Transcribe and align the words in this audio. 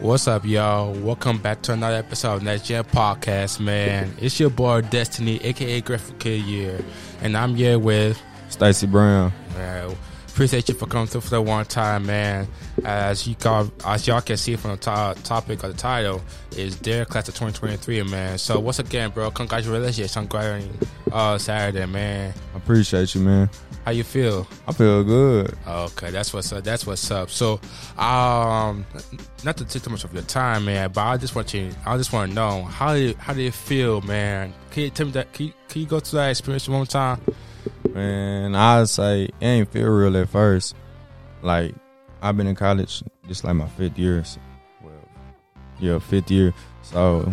What's 0.00 0.28
up, 0.28 0.44
y'all? 0.44 0.92
Welcome 0.92 1.38
back 1.38 1.62
to 1.62 1.72
another 1.72 1.96
episode 1.96 2.34
of 2.34 2.42
Next 2.42 2.66
Gen 2.66 2.84
Podcast, 2.84 3.58
man. 3.58 4.14
It's 4.20 4.38
your 4.38 4.50
boy 4.50 4.82
Destiny, 4.82 5.40
aka 5.42 5.80
Graphic 5.80 6.18
Kid 6.18 6.42
Year, 6.42 6.80
and 7.22 7.36
I'm 7.36 7.54
here 7.54 7.78
with 7.78 8.20
Stacy 8.48 8.86
Brown. 8.86 9.32
Man, 9.54 9.96
appreciate 10.28 10.68
you 10.68 10.74
for 10.74 10.86
coming 10.86 11.06
through 11.06 11.22
for 11.22 11.30
the 11.30 11.42
one 11.42 11.64
time, 11.64 12.06
man. 12.06 12.46
As 12.84 13.26
you 13.26 13.34
call, 13.34 13.72
as 13.84 14.06
y'all 14.06 14.20
can 14.20 14.36
see 14.36 14.56
from 14.56 14.72
the 14.72 14.76
to- 14.76 15.16
topic 15.24 15.62
of 15.64 15.72
the 15.72 15.78
title, 15.78 16.22
is 16.56 16.78
their 16.78 17.04
class 17.04 17.28
of 17.28 17.34
2023, 17.34 18.02
man. 18.04 18.38
So 18.38 18.60
once 18.60 18.78
again, 18.78 19.10
bro, 19.10 19.30
congratulations 19.30 20.16
on 20.16 20.26
graduating 20.26 20.78
uh, 21.10 21.38
Saturday, 21.38 21.86
man. 21.86 22.34
I 22.54 22.56
appreciate 22.58 23.14
you, 23.14 23.22
man. 23.22 23.50
How 23.88 23.92
you 23.92 24.04
feel? 24.04 24.46
I 24.66 24.72
feel 24.72 25.02
good. 25.02 25.56
Okay, 25.66 26.10
that's 26.10 26.34
what's 26.34 26.52
up. 26.52 26.62
That's 26.62 26.86
what's 26.86 27.10
up. 27.10 27.30
So, 27.30 27.58
um, 27.96 28.84
not 29.44 29.56
to 29.56 29.64
take 29.64 29.82
too 29.82 29.88
much 29.88 30.04
of 30.04 30.12
your 30.12 30.24
time, 30.24 30.66
man, 30.66 30.92
but 30.92 31.00
I 31.00 31.16
just 31.16 31.34
want 31.34 31.54
you. 31.54 31.70
I 31.86 31.96
just 31.96 32.12
want 32.12 32.30
to 32.30 32.34
know 32.34 32.64
how 32.64 32.92
do 32.92 33.00
you, 33.00 33.14
how 33.14 33.32
do 33.32 33.40
you 33.40 33.50
feel, 33.50 34.02
man? 34.02 34.52
Can 34.72 34.82
you 34.82 34.90
tell 34.90 35.06
me 35.06 35.12
that? 35.12 35.32
Can 35.32 35.46
you, 35.46 35.52
can 35.70 35.80
you 35.80 35.88
go 35.88 36.00
through 36.00 36.18
that 36.18 36.28
experience 36.28 36.68
one 36.68 36.80
more 36.80 36.84
time? 36.84 37.22
Man, 37.94 38.54
I'd 38.54 38.90
say 38.90 39.22
it 39.22 39.34
ain't 39.40 39.72
feel 39.72 39.88
real 39.88 40.14
at 40.18 40.28
first. 40.28 40.76
Like 41.40 41.74
I've 42.20 42.36
been 42.36 42.46
in 42.46 42.56
college 42.56 43.02
just 43.26 43.42
like 43.42 43.54
my 43.54 43.68
fifth 43.68 43.98
year. 43.98 44.22
So, 44.22 44.38
well, 44.82 44.92
yeah, 45.80 45.98
fifth 45.98 46.30
year. 46.30 46.52
So 46.82 47.32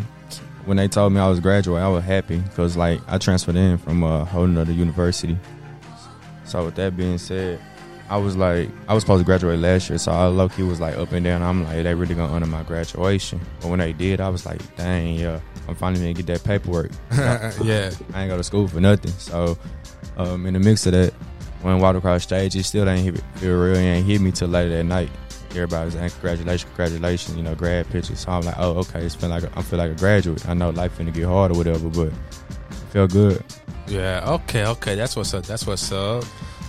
when 0.63 0.77
they 0.77 0.87
told 0.87 1.11
me 1.11 1.19
I 1.19 1.27
was 1.27 1.41
graduating, 1.41 1.83
I 1.83 1.89
was 1.89 2.05
happy 2.05 2.39
because 2.39 2.77
like 2.77 3.01
I 3.09 3.17
transferred 3.17 3.57
in 3.57 3.77
from 3.77 4.03
a 4.03 4.23
whole 4.23 4.47
nother 4.47 4.71
university. 4.71 5.37
So 6.45 6.65
with 6.65 6.75
that 6.75 6.95
being 6.95 7.17
said, 7.17 7.59
I 8.09 8.17
was 8.17 8.37
like 8.37 8.69
I 8.87 8.93
was 8.93 9.01
supposed 9.01 9.21
to 9.21 9.25
graduate 9.25 9.59
last 9.59 9.89
year, 9.89 9.97
so 9.97 10.11
I 10.11 10.27
low 10.27 10.47
key 10.47 10.63
was 10.63 10.79
like 10.79 10.95
up 10.95 11.11
and 11.11 11.23
down. 11.23 11.41
I'm 11.41 11.63
like 11.63 11.83
they 11.83 11.95
really 11.95 12.13
gonna 12.13 12.31
honor 12.31 12.45
my 12.45 12.63
graduation. 12.63 13.39
But 13.59 13.69
when 13.69 13.79
they 13.79 13.93
did, 13.93 14.21
I 14.21 14.29
was 14.29 14.45
like, 14.45 14.61
dang, 14.75 15.15
yeah, 15.15 15.39
I'm 15.67 15.75
finally 15.75 16.01
gonna 16.01 16.13
get 16.13 16.27
that 16.27 16.43
paperwork. 16.43 16.91
yeah, 17.11 17.91
I 18.13 18.21
ain't 18.21 18.29
go 18.29 18.37
to 18.37 18.43
school 18.43 18.67
for 18.67 18.79
nothing. 18.79 19.11
So 19.11 19.57
um, 20.17 20.45
in 20.45 20.53
the 20.53 20.59
mix 20.59 20.85
of 20.85 20.91
that, 20.93 21.13
when 21.61 21.73
I 21.73 21.77
walked 21.77 21.97
across 21.97 22.23
stage, 22.23 22.55
it 22.55 22.63
still 22.63 22.87
ain't 22.87 23.03
hit, 23.03 23.23
feel 23.37 23.57
real. 23.57 23.75
It 23.75 23.79
ain't 23.79 24.05
hit 24.05 24.21
me 24.21 24.31
till 24.31 24.49
later 24.49 24.69
that 24.69 24.83
night. 24.83 25.09
Everybody 25.51 25.85
was 25.85 25.93
saying 25.95 26.09
congratulations, 26.11 26.65
congratulations, 26.65 27.37
you 27.37 27.43
know, 27.43 27.55
grad 27.55 27.89
pictures. 27.89 28.19
So 28.19 28.31
I'm 28.31 28.41
like, 28.41 28.55
oh, 28.59 28.77
okay, 28.79 29.03
it's 29.03 29.15
feel 29.15 29.29
like 29.29 29.43
a, 29.43 29.51
I 29.57 29.63
feel 29.63 29.79
like 29.79 29.89
a 29.89 29.95
graduate. 29.95 30.47
I 30.47 30.53
know 30.53 30.69
life 30.69 30.97
finna 30.97 31.13
get 31.13 31.25
hard 31.25 31.51
or 31.51 31.57
whatever, 31.57 31.89
but 31.89 32.07
it 32.09 32.13
felt 32.91 33.11
good. 33.11 33.43
Yeah. 33.87 34.23
Okay, 34.27 34.65
okay. 34.65 34.95
That's 34.95 35.15
what's 35.15 35.33
up. 35.33 35.45
That's 35.45 35.65
what's 35.65 35.91
up. 35.91 36.23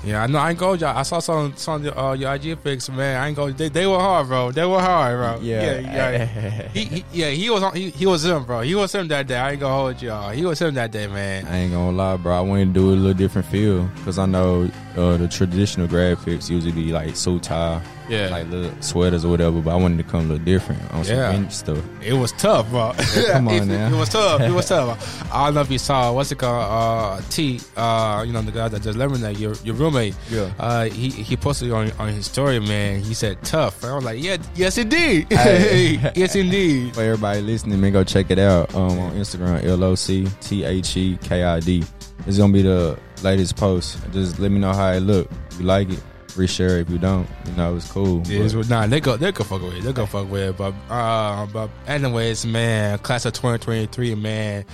Yeah, 0.05 0.23
I 0.23 0.27
know. 0.29 0.39
I 0.39 0.51
ain't 0.51 0.59
go. 0.59 0.75
Y'all. 0.75 0.97
I 0.97 1.03
saw 1.03 1.19
some 1.19 1.57
some 1.57 1.85
of 1.85 1.99
uh, 1.99 2.13
your 2.13 2.33
IG 2.35 2.63
pics, 2.63 2.89
man. 2.89 3.21
I 3.21 3.27
ain't 3.27 3.37
go. 3.37 3.51
They, 3.51 3.69
they 3.69 3.87
were 3.87 3.99
hard, 3.99 4.29
bro. 4.29 4.53
They 4.53 4.65
were 4.65 4.81
hard, 4.81 5.17
bro. 5.17 5.45
yeah. 5.45 5.81
yeah. 5.81 6.69
he, 6.69 6.85
he, 6.85 7.05
yeah, 7.13 7.31
he 7.31 7.51
was 7.51 7.63
on. 7.63 7.75
He, 7.75 7.91
he 7.91 8.07
was 8.07 8.25
him, 8.25 8.45
bro. 8.45 8.61
He 8.61 8.75
was 8.77 8.95
him 8.95 9.09
that 9.09 9.27
day. 9.27 9.37
I 9.37 9.53
ain't 9.53 9.61
gonna 9.61 9.75
hold 9.75 10.01
y'all. 10.01 10.31
He 10.31 10.45
was 10.45 10.61
him 10.61 10.75
that 10.75 10.93
day, 10.93 11.09
man. 11.09 11.47
I 11.47 11.59
ain't 11.59 11.73
gonna 11.73 11.97
lie, 11.97 12.17
bro. 12.19 12.37
I 12.37 12.41
wanted 12.41 12.67
to 12.67 12.73
do 12.73 12.91
a 12.91 12.95
little 12.95 13.15
different 13.15 13.49
feel 13.49 13.85
because 13.97 14.19
I 14.19 14.27
know 14.27 14.71
uh, 14.97 15.17
the 15.17 15.29
traditional 15.29 15.87
graphics 15.87 16.49
usually 16.51 16.73
be 16.73 16.93
like 16.93 17.15
suit 17.17 17.43
tie, 17.45 17.81
Yeah, 18.09 18.29
like 18.31 18.49
little 18.49 18.71
sweaters 18.81 19.25
or 19.25 19.29
whatever. 19.29 19.61
But 19.61 19.73
I 19.73 19.77
wanted 19.77 19.99
to 19.99 20.05
come 20.11 20.29
look 20.29 20.45
different 20.45 20.81
on 20.93 21.05
some 21.05 21.17
Yeah. 21.17 21.33
vintage 21.33 21.53
stuff. 21.53 21.79
it 22.03 22.13
was 22.15 22.33
tough, 22.33 22.69
bro. 22.71 22.93
come 23.33 23.49
on 23.49 23.55
it, 23.55 23.65
now. 23.67 23.89
It 23.95 23.99
was 23.99 24.09
tough. 24.09 24.41
It 24.41 24.53
was 24.53 24.69
tough. 24.75 25.33
I 25.35 25.47
don't 25.47 25.55
know 25.55 25.61
if 25.61 25.71
you 25.71 25.79
saw 25.79 26.13
what's 26.13 26.33
it 26.33 26.39
called, 26.39 27.21
uh, 27.21 27.23
T. 27.31 27.61
Uh, 27.77 28.25
you 28.27 28.33
know 28.33 28.43
the 28.43 28.53
guy 28.53 28.69
that 28.69 28.83
just 28.83 28.97
eliminated 28.97 29.39
your 29.41 29.55
your 29.65 29.75
roommate. 29.75 30.15
Yeah. 30.31 30.51
Uh, 30.59 30.85
he 30.85 31.11
he 31.11 31.37
posted 31.37 31.71
on 31.73 31.91
on 31.99 32.09
his 32.09 32.27
story, 32.27 32.59
man. 32.61 33.01
He 33.03 33.13
said 33.15 33.43
tough. 33.43 33.85
I 33.85 33.95
was 33.95 34.05
like, 34.05 34.23
yeah, 34.23 34.37
yes 34.55 34.79
indeed, 34.79 35.27
Hey. 35.33 35.99
yes 36.15 36.35
indeed. 36.37 36.95
For 36.95 37.03
everybody 37.03 37.41
listening, 37.43 37.81
man, 37.81 37.93
go 37.93 38.05
check 38.05 38.31
it 38.31 38.39
out 38.39 38.75
um, 38.75 38.99
on 38.99 39.13
Instagram, 39.13 39.65
L 39.65 39.83
O 39.85 39.95
C 39.95 40.27
T 40.41 40.65
H 40.65 40.97
E 40.97 41.19
K 41.23 41.43
I 41.45 41.61
D. 41.61 41.85
It's 42.27 42.39
gonna 42.39 42.53
be 42.53 42.63
the 42.63 42.99
latest 43.23 43.57
post. 43.57 43.99
Just 44.13 44.39
let 44.39 44.51
me 44.51 44.59
know 44.59 44.73
how 44.73 44.93
it 44.93 45.01
look. 45.01 45.31
If 45.51 45.61
you 45.61 45.67
like 45.67 45.91
it, 45.91 46.03
reshare 46.29 46.79
it. 46.79 46.83
If 46.83 46.91
you 46.91 46.99
don't, 46.99 47.29
you 47.47 47.53
know 47.53 47.77
it's 47.77 47.91
cool. 47.91 48.23
Yeah, 48.27 48.41
it's, 48.43 48.69
nah, 48.69 48.87
they 48.87 49.01
go, 49.01 49.17
they 49.17 49.33
go 49.33 49.45
fuck 49.45 49.63
with 49.63 49.75
it. 49.75 49.83
They 49.83 49.93
go 49.93 50.07
fuck 50.07 50.31
with 50.31 50.43
it. 50.51 50.57
But, 50.57 50.75
uh, 50.91 51.47
but 51.47 51.71
anyways, 51.87 52.47
man, 52.47 52.99
class 52.99 53.25
of 53.27 53.33
2023, 53.35 54.15
man. 54.15 54.65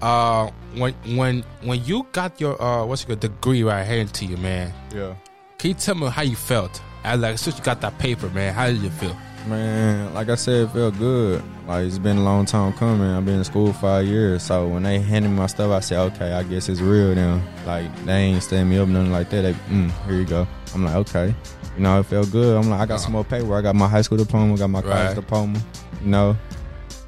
Uh, 0.00 0.50
when 0.74 0.92
when 1.16 1.44
when 1.62 1.84
you 1.84 2.04
got 2.10 2.40
your 2.40 2.60
uh, 2.60 2.84
what's 2.84 3.06
your 3.06 3.16
degree 3.16 3.62
right 3.62 3.84
handed 3.84 4.12
to 4.14 4.26
you, 4.26 4.36
man? 4.36 4.72
yeah, 4.92 5.14
Can 5.58 5.68
you 5.68 5.74
tell 5.74 5.94
me 5.94 6.08
how 6.08 6.22
you 6.22 6.34
felt? 6.34 6.82
I 7.04 7.14
like 7.14 7.38
since 7.38 7.56
you 7.58 7.64
got 7.64 7.80
that 7.82 7.98
paper, 7.98 8.28
man. 8.30 8.52
How 8.52 8.66
did 8.66 8.78
you 8.78 8.90
feel? 8.90 9.16
Man. 9.46 10.12
Like 10.14 10.28
I 10.28 10.34
said, 10.34 10.64
it 10.64 10.70
felt 10.70 10.98
good. 10.98 11.42
Like 11.66 11.86
it's 11.86 11.98
been 11.98 12.16
a 12.18 12.22
long 12.22 12.44
time 12.46 12.72
coming. 12.74 13.08
I've 13.08 13.24
been 13.24 13.36
in 13.38 13.44
school 13.44 13.72
five 13.72 14.06
years, 14.06 14.42
so 14.42 14.68
when 14.68 14.82
they 14.82 14.98
handed 14.98 15.28
me 15.30 15.36
my 15.36 15.46
stuff, 15.46 15.70
I 15.70 15.80
said, 15.80 15.98
okay, 16.12 16.32
I 16.32 16.42
guess 16.42 16.68
it's 16.68 16.80
real 16.80 17.14
now. 17.14 17.40
Like 17.66 18.04
they 18.04 18.12
ain't 18.12 18.42
stand 18.42 18.68
me 18.70 18.78
up 18.78 18.88
nothing 18.88 19.12
like 19.12 19.30
that. 19.30 19.42
They, 19.42 19.52
mm, 19.52 19.90
here 20.06 20.14
you 20.16 20.24
go. 20.24 20.46
I'm 20.74 20.84
like, 20.84 20.94
okay. 20.96 21.34
You 21.76 21.82
know, 21.82 22.00
it 22.00 22.06
felt 22.06 22.30
good. 22.30 22.56
I'm 22.56 22.68
like, 22.68 22.80
I 22.80 22.86
got 22.86 22.98
some 22.98 23.12
more 23.12 23.24
paper. 23.24 23.54
I 23.56 23.62
got 23.62 23.74
my 23.74 23.88
high 23.88 24.02
school 24.02 24.18
diploma, 24.18 24.56
got 24.56 24.68
my 24.68 24.82
college 24.82 25.06
Right. 25.08 25.14
diploma. 25.16 25.58
You 26.02 26.08
know, 26.10 26.36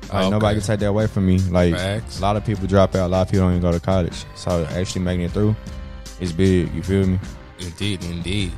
like 0.05 0.11
Okay. 0.23 0.31
nobody 0.31 0.59
can 0.61 0.67
take 0.67 0.81
that 0.81 0.87
away 0.87 1.07
from 1.07 1.27
me. 1.27 1.39
Like 1.39 1.75
Facts. 1.75 2.19
a 2.19 2.23
lot 2.23 2.37
of 2.37 2.45
people 2.47 2.67
drop 2.67 2.95
out. 2.95 3.07
A 3.07 3.09
lot 3.09 3.23
of 3.23 3.31
people 3.31 3.47
don't 3.47 3.57
even 3.57 3.63
go 3.63 3.73
to 3.73 3.81
college. 3.81 4.25
So 4.37 4.65
actually 4.71 5.03
making 5.03 5.27
it 5.27 5.33
through, 5.33 5.55
it's 6.21 6.33
big. 6.33 6.73
You 6.75 6.83
feel 6.83 7.07
me? 7.07 7.19
Indeed, 7.59 8.05
indeed. 8.05 8.53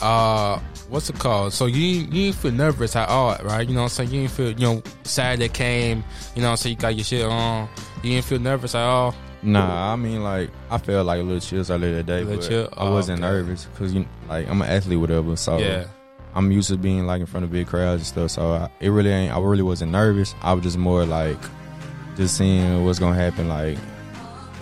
Uh, 0.00 0.58
what's 0.94 1.10
it 1.10 1.18
called? 1.18 1.52
So 1.52 1.66
you 1.66 1.84
you 1.84 2.06
didn't 2.06 2.36
feel 2.36 2.52
nervous 2.52 2.94
at 2.96 3.08
all, 3.08 3.36
right? 3.42 3.66
You 3.68 3.74
know 3.74 3.80
what 3.82 3.98
I'm 4.00 4.06
saying? 4.06 4.10
You 4.12 4.20
didn't 4.22 4.32
feel 4.32 4.50
you 4.52 4.66
know 4.74 4.82
sad 5.02 5.40
that 5.40 5.52
came. 5.52 6.04
You 6.34 6.42
know 6.42 6.48
what 6.48 6.52
I'm 6.52 6.56
saying? 6.58 6.76
You 6.76 6.80
got 6.80 6.94
your 6.94 7.04
shit 7.04 7.24
on. 7.24 7.68
You 8.02 8.12
didn't 8.12 8.24
feel 8.26 8.38
nervous 8.38 8.74
at 8.74 8.82
all. 8.84 9.14
Nah, 9.42 9.92
I 9.92 9.96
mean 9.96 10.22
like 10.22 10.50
I 10.70 10.78
felt 10.78 11.04
like 11.06 11.20
a 11.20 11.22
little 11.22 11.40
chills 11.40 11.70
earlier 11.70 11.96
that 11.96 12.06
day, 12.06 12.22
A 12.22 12.24
Little 12.24 12.36
but 12.40 12.48
chill? 12.48 12.68
I 12.78 12.86
Oh, 12.86 12.92
wasn't 12.92 13.20
okay. 13.22 13.30
nervous 13.30 13.66
because 13.66 13.92
you 13.92 14.06
like 14.28 14.48
I'm 14.48 14.62
an 14.62 14.68
athlete, 14.70 14.98
whatever. 15.00 15.36
So 15.36 15.58
Yeah. 15.58 15.84
I'm 16.36 16.50
used 16.50 16.68
to 16.70 16.76
being 16.76 17.06
like 17.06 17.20
in 17.20 17.26
front 17.26 17.44
of 17.44 17.52
big 17.52 17.66
crowds 17.66 18.00
and 18.00 18.06
stuff. 18.06 18.30
So 18.30 18.52
I, 18.54 18.68
it 18.80 18.88
really 18.88 19.10
ain't. 19.10 19.32
I 19.34 19.38
really 19.40 19.62
wasn't 19.62 19.92
nervous. 19.92 20.34
I 20.42 20.52
was 20.54 20.62
just 20.64 20.78
more 20.78 21.04
like 21.04 21.36
just 22.16 22.36
seeing 22.38 22.84
what's 22.84 22.98
gonna 22.98 23.14
happen. 23.16 23.48
Like 23.48 23.76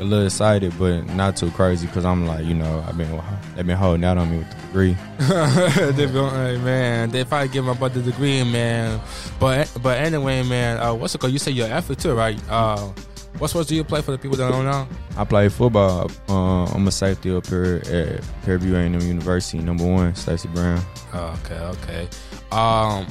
a 0.00 0.04
little 0.04 0.26
excited, 0.26 0.72
but 0.78 1.06
not 1.14 1.36
too 1.36 1.50
crazy 1.50 1.86
because 1.86 2.04
I'm 2.04 2.26
like 2.26 2.44
you 2.44 2.54
know 2.54 2.84
I've 2.86 2.96
been 2.96 3.20
they've 3.56 3.66
been 3.66 3.76
holding 3.76 4.04
out 4.04 4.18
on 4.18 4.30
me 4.30 4.38
with 4.38 4.50
the 4.50 4.66
degree. 4.66 4.96
they 5.92 6.06
be, 6.06 6.12
hey, 6.12 6.58
man, 6.58 7.10
they 7.10 7.24
probably 7.24 7.48
give 7.48 7.64
my 7.64 7.74
brother 7.74 8.00
the 8.00 8.10
degree, 8.10 8.42
man. 8.44 9.00
But 9.38 9.70
but 9.82 9.98
anyway, 9.98 10.42
man, 10.42 10.78
uh, 10.78 10.94
what's 10.94 11.14
it 11.14 11.18
called? 11.18 11.32
You 11.32 11.38
say 11.38 11.52
you're 11.52 11.68
an 11.68 11.82
too, 11.82 12.14
right? 12.14 12.38
Uh, 12.48 12.92
what 13.38 13.48
sports 13.48 13.68
do 13.68 13.74
you 13.74 13.82
play 13.82 14.02
for 14.02 14.12
the 14.12 14.18
people 14.18 14.36
that 14.36 14.50
don't 14.50 14.64
know? 14.64 14.86
I 15.16 15.24
play 15.24 15.48
football. 15.48 16.10
Uh, 16.28 16.64
I'm 16.66 16.86
a 16.86 16.92
safety 16.92 17.34
up 17.34 17.46
here 17.46 17.82
at 17.86 18.22
Prairie 18.42 18.58
View 18.58 18.76
A&M 18.76 19.00
University, 19.00 19.58
number 19.58 19.84
one, 19.84 20.14
Stacy 20.14 20.48
Brown. 20.48 20.82
Okay, 21.14 21.58
okay. 21.58 22.08
Um, 22.50 23.06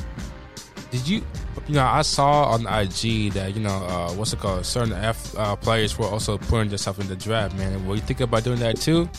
did 0.91 1.07
you? 1.07 1.23
You 1.67 1.75
know, 1.75 1.85
I 1.85 2.01
saw 2.01 2.45
on 2.51 2.61
IG 2.67 3.31
that 3.33 3.53
you 3.55 3.61
know, 3.61 3.69
uh, 3.69 4.11
what's 4.13 4.33
it 4.33 4.39
called? 4.39 4.65
Certain 4.65 4.93
F 4.93 5.37
uh, 5.37 5.55
players 5.55 5.97
were 5.97 6.05
also 6.07 6.37
putting 6.37 6.69
themselves 6.69 6.99
in 6.99 7.07
the 7.07 7.15
draft, 7.15 7.55
man. 7.55 7.85
Were 7.85 7.95
you 7.95 8.01
thinking 8.01 8.25
about 8.25 8.43
doing 8.43 8.59
that 8.59 8.77
too? 8.77 9.09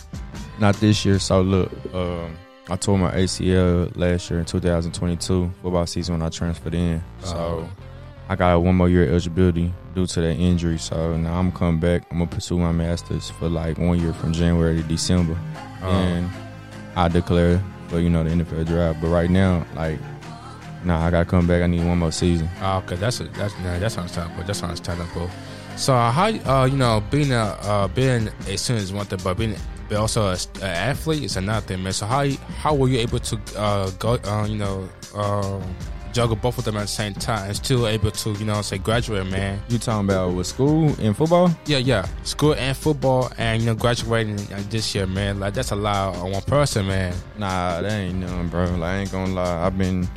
Not 0.58 0.75
this 0.76 1.04
year. 1.04 1.19
So 1.19 1.41
look, 1.41 1.72
um, 1.94 2.36
I 2.69 2.76
tore 2.76 2.98
my 2.98 3.10
ACL 3.12 3.97
last 3.97 4.31
year 4.31 4.41
in 4.41 4.44
2022 4.44 5.50
football 5.62 5.86
season 5.86 6.14
when 6.14 6.22
I 6.22 6.28
transferred 6.28 6.75
in. 6.75 7.02
So 7.22 7.36
Oh. 7.36 7.69
I 8.28 8.36
got 8.36 8.62
one 8.62 8.76
more 8.76 8.88
year 8.88 9.08
eligibility 9.08 9.72
due 9.94 10.06
to 10.06 10.20
that 10.20 10.34
injury. 10.36 10.78
So 10.78 11.16
now 11.16 11.38
I'm 11.38 11.52
coming 11.52 11.81
back. 11.81 12.06
I'm 12.10 12.19
gonna 12.19 12.31
pursue 12.31 12.58
my 12.58 12.72
masters 12.72 13.31
for 13.31 13.48
like 13.48 13.78
one 13.78 13.98
year 14.00 14.12
from 14.12 14.32
January 14.32 14.76
to 14.76 14.82
December, 14.82 15.36
Oh. 15.82 15.88
and 15.91 16.28
I 16.97 17.08
declare 17.08 17.62
for 17.88 17.98
you 17.98 18.10
know 18.10 18.25
the 18.25 18.31
NFL 18.31 18.64
draft. 18.66 19.00
But 19.00 19.08
right 19.08 19.31
now, 19.31 19.64
like, 19.75 19.98
nah, 20.84 21.06
I 21.06 21.10
gotta 21.10 21.25
come 21.25 21.47
back. 21.47 21.62
I 21.62 21.67
need 21.67 21.87
one 21.87 21.99
more 21.99 22.12
season. 22.12 22.49
Oh, 22.61 22.79
okay, 22.79 22.96
that's 22.96 23.20
a, 23.20 23.25
that's 23.25 23.55
nah, 23.58 23.79
that's 23.79 23.96
understandable. 23.96 24.44
That's 24.44 24.62
understandable. 24.62 25.31
So 25.76 25.94
uh, 25.94 26.11
how 26.11 26.26
uh, 26.26 26.64
you 26.67 26.76
know 26.76 27.02
being 27.11 27.32
a 27.32 27.56
uh, 27.62 27.88
being 27.88 28.29
a 28.46 28.56
student 28.56 28.84
is 28.84 28.93
one 28.93 29.06
thing, 29.06 29.20
but 29.25 29.37
being 29.37 29.56
but 29.88 29.96
also 29.96 30.26
a, 30.26 30.37
a 30.61 30.67
athlete 30.67 31.23
is 31.25 31.37
another 31.37 31.67
thing, 31.67 31.82
man. 31.82 31.93
So 31.93 32.06
how 32.06 32.29
how 32.58 32.75
were 32.75 32.88
you 32.88 32.99
able 32.99 33.19
to 33.20 33.40
uh, 33.56 33.90
go 33.99 34.19
uh, 34.25 34.46
you 34.49 34.56
know 34.56 34.88
uh, 35.14 35.61
juggle 36.12 36.37
both 36.37 36.58
of 36.58 36.64
them 36.64 36.76
at 36.76 36.82
the 36.82 36.87
same 36.87 37.14
time 37.14 37.46
and 37.46 37.56
still 37.56 37.87
able 37.87 38.11
to 38.11 38.32
you 38.32 38.44
know 38.44 38.61
say 38.62 38.78
graduate, 38.78 39.26
man? 39.26 39.61
You 39.69 39.78
talking 39.78 40.08
about 40.08 40.35
with 40.35 40.46
school 40.46 40.94
and 41.00 41.17
football? 41.17 41.50
Yeah, 41.67 41.78
yeah, 41.78 42.06
school 42.23 42.55
and 42.55 42.76
football, 42.76 43.32
and 43.38 43.62
you 43.62 43.67
know 43.67 43.75
graduating 43.75 44.40
uh, 44.52 44.62
this 44.69 44.94
year, 44.94 45.06
man. 45.06 45.40
Like 45.40 45.55
that's 45.55 45.70
a 45.70 45.76
lot 45.76 46.17
on 46.17 46.32
one 46.32 46.43
person, 46.43 46.87
man. 46.87 47.14
Nah, 47.38 47.81
that 47.81 47.93
ain't 47.93 48.17
nothing, 48.17 48.49
bro. 48.49 48.64
Like 48.76 48.82
I 48.82 48.99
ain't 48.99 49.12
gonna 49.12 49.32
lie. 49.32 49.67
I've 49.67 49.78
been 49.78 50.08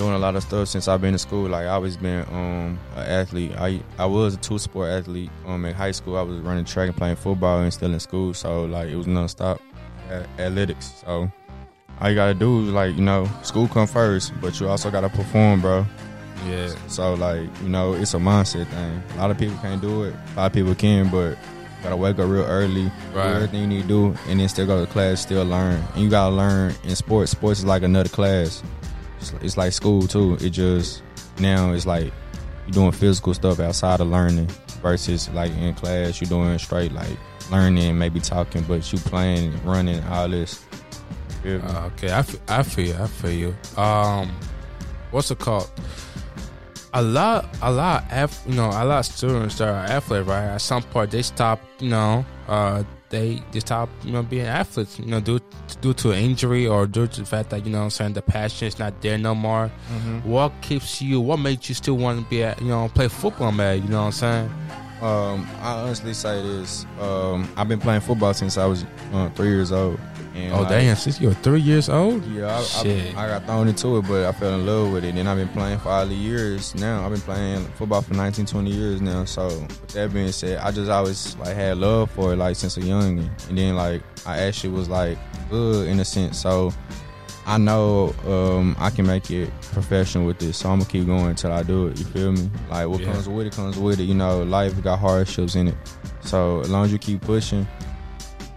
doing 0.00 0.14
a 0.14 0.18
lot 0.18 0.34
of 0.34 0.42
stuff 0.42 0.66
since 0.68 0.88
I've 0.88 1.00
been 1.02 1.12
in 1.12 1.18
school. 1.18 1.48
Like 1.48 1.66
I 1.66 1.68
always 1.76 1.96
been 1.96 2.22
um 2.30 2.78
an 2.96 3.06
athlete. 3.20 3.52
I 3.58 3.80
I 3.98 4.06
was 4.06 4.34
a 4.34 4.38
two 4.38 4.58
sport 4.58 4.88
athlete. 4.88 5.30
Um 5.46 5.64
in 5.66 5.74
high 5.74 5.90
school 5.92 6.16
I 6.16 6.22
was 6.22 6.38
running 6.40 6.64
track 6.64 6.88
and 6.88 6.96
playing 6.96 7.16
football 7.16 7.60
and 7.60 7.72
still 7.72 7.92
in 7.92 8.00
school. 8.00 8.32
So 8.34 8.64
like 8.64 8.88
it 8.88 8.96
was 8.96 9.06
nonstop 9.06 9.60
a- 10.10 10.26
athletics. 10.40 10.92
So 11.04 11.30
all 12.00 12.08
you 12.08 12.14
gotta 12.14 12.32
do 12.34 12.64
is 12.66 12.70
like 12.72 12.96
you 12.96 13.02
know, 13.02 13.28
school 13.42 13.68
come 13.68 13.86
first, 13.86 14.32
but 14.40 14.58
you 14.58 14.68
also 14.68 14.90
gotta 14.90 15.10
perform, 15.10 15.60
bro. 15.60 15.84
Yeah. 16.48 16.74
So 16.88 17.12
like 17.14 17.48
you 17.62 17.68
know, 17.68 17.92
it's 17.92 18.14
a 18.14 18.18
mindset 18.18 18.66
thing. 18.68 19.02
A 19.14 19.18
lot 19.18 19.30
of 19.30 19.36
people 19.38 19.56
can't 19.60 19.82
do 19.82 20.04
it. 20.04 20.14
A 20.32 20.36
lot 20.36 20.46
of 20.46 20.52
people 20.54 20.74
can, 20.74 21.10
but 21.10 21.36
gotta 21.82 21.96
wake 21.96 22.18
up 22.18 22.28
real 22.30 22.44
early, 22.44 22.84
Right. 23.14 23.28
do 23.28 23.34
everything 23.36 23.60
you 23.60 23.66
need 23.66 23.82
to 23.82 23.88
do, 23.88 24.14
and 24.28 24.40
then 24.40 24.48
still 24.48 24.66
go 24.66 24.82
to 24.84 24.90
class, 24.90 25.20
still 25.20 25.44
learn. 25.44 25.82
And 25.94 26.02
you 26.04 26.08
gotta 26.08 26.34
learn 26.34 26.74
in 26.84 26.96
sports. 26.96 27.32
Sports 27.32 27.58
is 27.60 27.66
like 27.66 27.82
another 27.82 28.08
class. 28.08 28.62
It's, 29.20 29.32
it's 29.42 29.56
like 29.56 29.72
school 29.72 30.02
too. 30.02 30.36
It 30.40 30.50
just 30.50 31.02
now 31.38 31.72
it's 31.72 31.86
like 31.86 32.12
you're 32.66 32.72
doing 32.72 32.92
physical 32.92 33.34
stuff 33.34 33.60
outside 33.60 34.00
of 34.00 34.08
learning 34.08 34.48
versus 34.82 35.28
like 35.30 35.52
in 35.52 35.74
class 35.74 36.20
you're 36.20 36.28
doing 36.28 36.58
straight 36.58 36.92
like 36.92 37.16
learning, 37.50 37.98
maybe 37.98 38.20
talking, 38.20 38.62
but 38.62 38.90
you 38.92 38.98
playing, 38.98 39.52
running, 39.64 40.02
all 40.04 40.28
this. 40.28 40.64
Feel 41.42 41.58
me? 41.58 41.64
Uh, 41.64 41.86
okay, 41.86 42.10
I, 42.10 42.18
f- 42.20 42.50
I 42.50 42.62
feel 42.62 42.86
you. 42.86 42.94
I 42.94 43.06
feel 43.06 43.30
you. 43.30 43.56
Um, 43.80 44.30
what's 45.10 45.30
it 45.30 45.38
called? 45.38 45.70
A 46.92 47.02
lot, 47.02 47.48
a 47.62 47.70
lot, 47.70 48.10
of, 48.12 48.40
you 48.46 48.54
know, 48.54 48.66
a 48.68 48.84
lot 48.84 48.98
of 49.00 49.06
students 49.06 49.58
that 49.58 49.68
are 49.68 49.86
athletes, 49.86 50.26
right? 50.26 50.44
At 50.46 50.60
some 50.60 50.82
point, 50.82 51.10
they 51.12 51.22
stop, 51.22 51.60
you 51.78 51.88
know, 51.88 52.24
uh, 52.48 52.82
they 53.10 53.42
just 53.52 53.66
stop, 53.66 53.88
you 54.04 54.12
know, 54.12 54.22
being 54.22 54.46
athletes, 54.46 54.98
you 54.98 55.06
know, 55.06 55.20
due 55.20 55.40
due 55.80 55.92
to 55.94 56.12
injury 56.12 56.66
or 56.66 56.86
due 56.86 57.06
to 57.06 57.20
the 57.20 57.26
fact 57.26 57.50
that 57.50 57.64
you 57.66 57.70
know, 57.72 57.78
what 57.78 57.84
I'm 57.84 57.90
saying 57.90 58.12
the 58.14 58.22
passion 58.22 58.68
is 58.68 58.78
not 58.78 59.00
there 59.02 59.18
no 59.18 59.34
more. 59.34 59.68
What 60.24 60.52
keeps 60.62 61.02
you? 61.02 61.20
What 61.20 61.38
makes 61.38 61.68
you 61.68 61.74
still 61.74 61.96
want 61.96 62.22
to 62.22 62.30
be, 62.30 62.42
at, 62.42 62.60
you 62.60 62.68
know, 62.68 62.88
play 62.88 63.08
football, 63.08 63.52
man? 63.52 63.82
You 63.82 63.88
know 63.88 64.00
what 64.00 64.06
I'm 64.06 64.12
saying? 64.12 64.50
Um, 65.02 65.48
I 65.60 65.72
honestly 65.80 66.12
say 66.14 66.42
this. 66.42 66.84
Um, 67.00 67.48
I've 67.56 67.68
been 67.68 67.80
playing 67.80 68.02
football 68.02 68.34
since 68.34 68.58
I 68.58 68.66
was 68.66 68.84
uh, 69.12 69.30
three 69.30 69.48
years 69.48 69.72
old. 69.72 69.98
And 70.46 70.54
Oh 70.54 70.60
like, 70.60 70.68
damn! 70.70 70.96
Since 70.96 71.20
you 71.20 71.28
were 71.28 71.34
three 71.34 71.60
years 71.60 71.88
old. 71.88 72.24
Yeah, 72.26 72.46
I. 72.46 73.14
I, 73.16 73.24
I 73.24 73.28
got 73.28 73.46
thrown 73.46 73.68
into 73.68 73.96
it, 73.98 74.02
but 74.08 74.24
I 74.26 74.32
fell 74.32 74.54
in 74.54 74.66
love 74.66 74.92
with 74.92 75.04
it. 75.04 75.14
And 75.14 75.28
I've 75.28 75.36
been 75.36 75.48
playing 75.48 75.78
for 75.78 75.88
all 75.90 76.06
the 76.06 76.14
years 76.14 76.74
now. 76.74 77.04
I've 77.04 77.12
been 77.12 77.20
playing 77.20 77.64
football 77.76 78.02
for 78.02 78.14
19, 78.14 78.46
20 78.46 78.70
years 78.70 79.00
now. 79.00 79.24
So 79.24 79.46
with 79.48 79.88
that 79.88 80.12
being 80.12 80.32
said, 80.32 80.58
I 80.58 80.70
just 80.70 80.90
always 80.90 81.36
like 81.36 81.54
had 81.54 81.78
love 81.78 82.10
for 82.12 82.32
it, 82.32 82.36
like 82.36 82.56
since 82.56 82.76
a 82.76 82.82
young, 82.82 83.18
And 83.48 83.58
then 83.58 83.76
like 83.76 84.02
I 84.26 84.38
actually 84.40 84.70
was 84.74 84.88
like 84.88 85.18
good 85.50 85.88
in 85.88 86.00
a 86.00 86.04
sense. 86.04 86.38
So 86.40 86.72
I 87.46 87.58
know 87.58 88.14
um, 88.26 88.76
I 88.78 88.90
can 88.90 89.06
make 89.06 89.30
it 89.30 89.50
professional 89.72 90.26
with 90.26 90.38
this. 90.38 90.58
So 90.58 90.70
I'm 90.70 90.78
gonna 90.78 90.90
keep 90.90 91.06
going 91.06 91.26
until 91.26 91.52
I 91.52 91.62
do 91.62 91.88
it. 91.88 91.98
You 91.98 92.04
feel 92.06 92.32
me? 92.32 92.48
Like 92.70 92.86
what 92.88 93.00
Yeah. 93.00 93.12
comes 93.12 93.28
with 93.28 93.46
it 93.46 93.54
comes 93.54 93.78
with 93.78 93.98
it. 93.98 94.04
You 94.04 94.14
know, 94.14 94.42
life 94.42 94.80
got 94.82 94.98
hardships 94.98 95.54
in 95.56 95.68
it. 95.68 95.74
So 96.22 96.60
as 96.60 96.70
long 96.70 96.84
as 96.84 96.92
you 96.92 96.98
keep 96.98 97.22
pushing, 97.22 97.66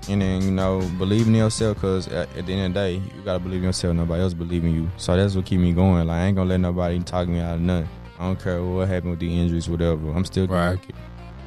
and 0.10 0.22
then 0.22 0.42
you 0.42 0.52
know 0.52 0.80
believe 0.98 1.28
in 1.28 1.36
yourself 1.36 1.76
because 1.78 2.08
at, 2.08 2.28
at 2.38 2.46
the 2.46 2.54
end 2.54 2.66
of 2.68 2.74
the 2.74 2.80
day 2.80 2.94
you 3.16 3.22
gotta 3.24 3.40
believe 3.40 3.60
in 3.60 3.66
yourself. 3.66 3.96
Nobody 3.96 4.22
else 4.22 4.34
believe 4.34 4.64
in 4.66 4.74
you. 4.74 4.90
So 4.98 5.16
that's 5.16 5.36
what 5.36 5.46
keep 5.46 5.60
me 5.60 5.74
going. 5.74 6.08
Like 6.08 6.18
i 6.22 6.26
ain't 6.26 6.36
gonna 6.36 6.50
let 6.50 6.60
nobody 6.60 7.00
talk 7.02 7.28
me 7.28 7.40
out 7.40 7.56
of 7.56 7.62
nothing. 7.62 7.90
I 8.20 8.26
don't 8.28 8.40
care 8.42 8.64
what 8.64 8.88
happened 8.88 9.12
with 9.12 9.20
the 9.20 9.40
injuries 9.42 9.68
whatever. 9.70 10.12
I'm 10.12 10.26
still 10.26 10.48
Right. 10.48 10.80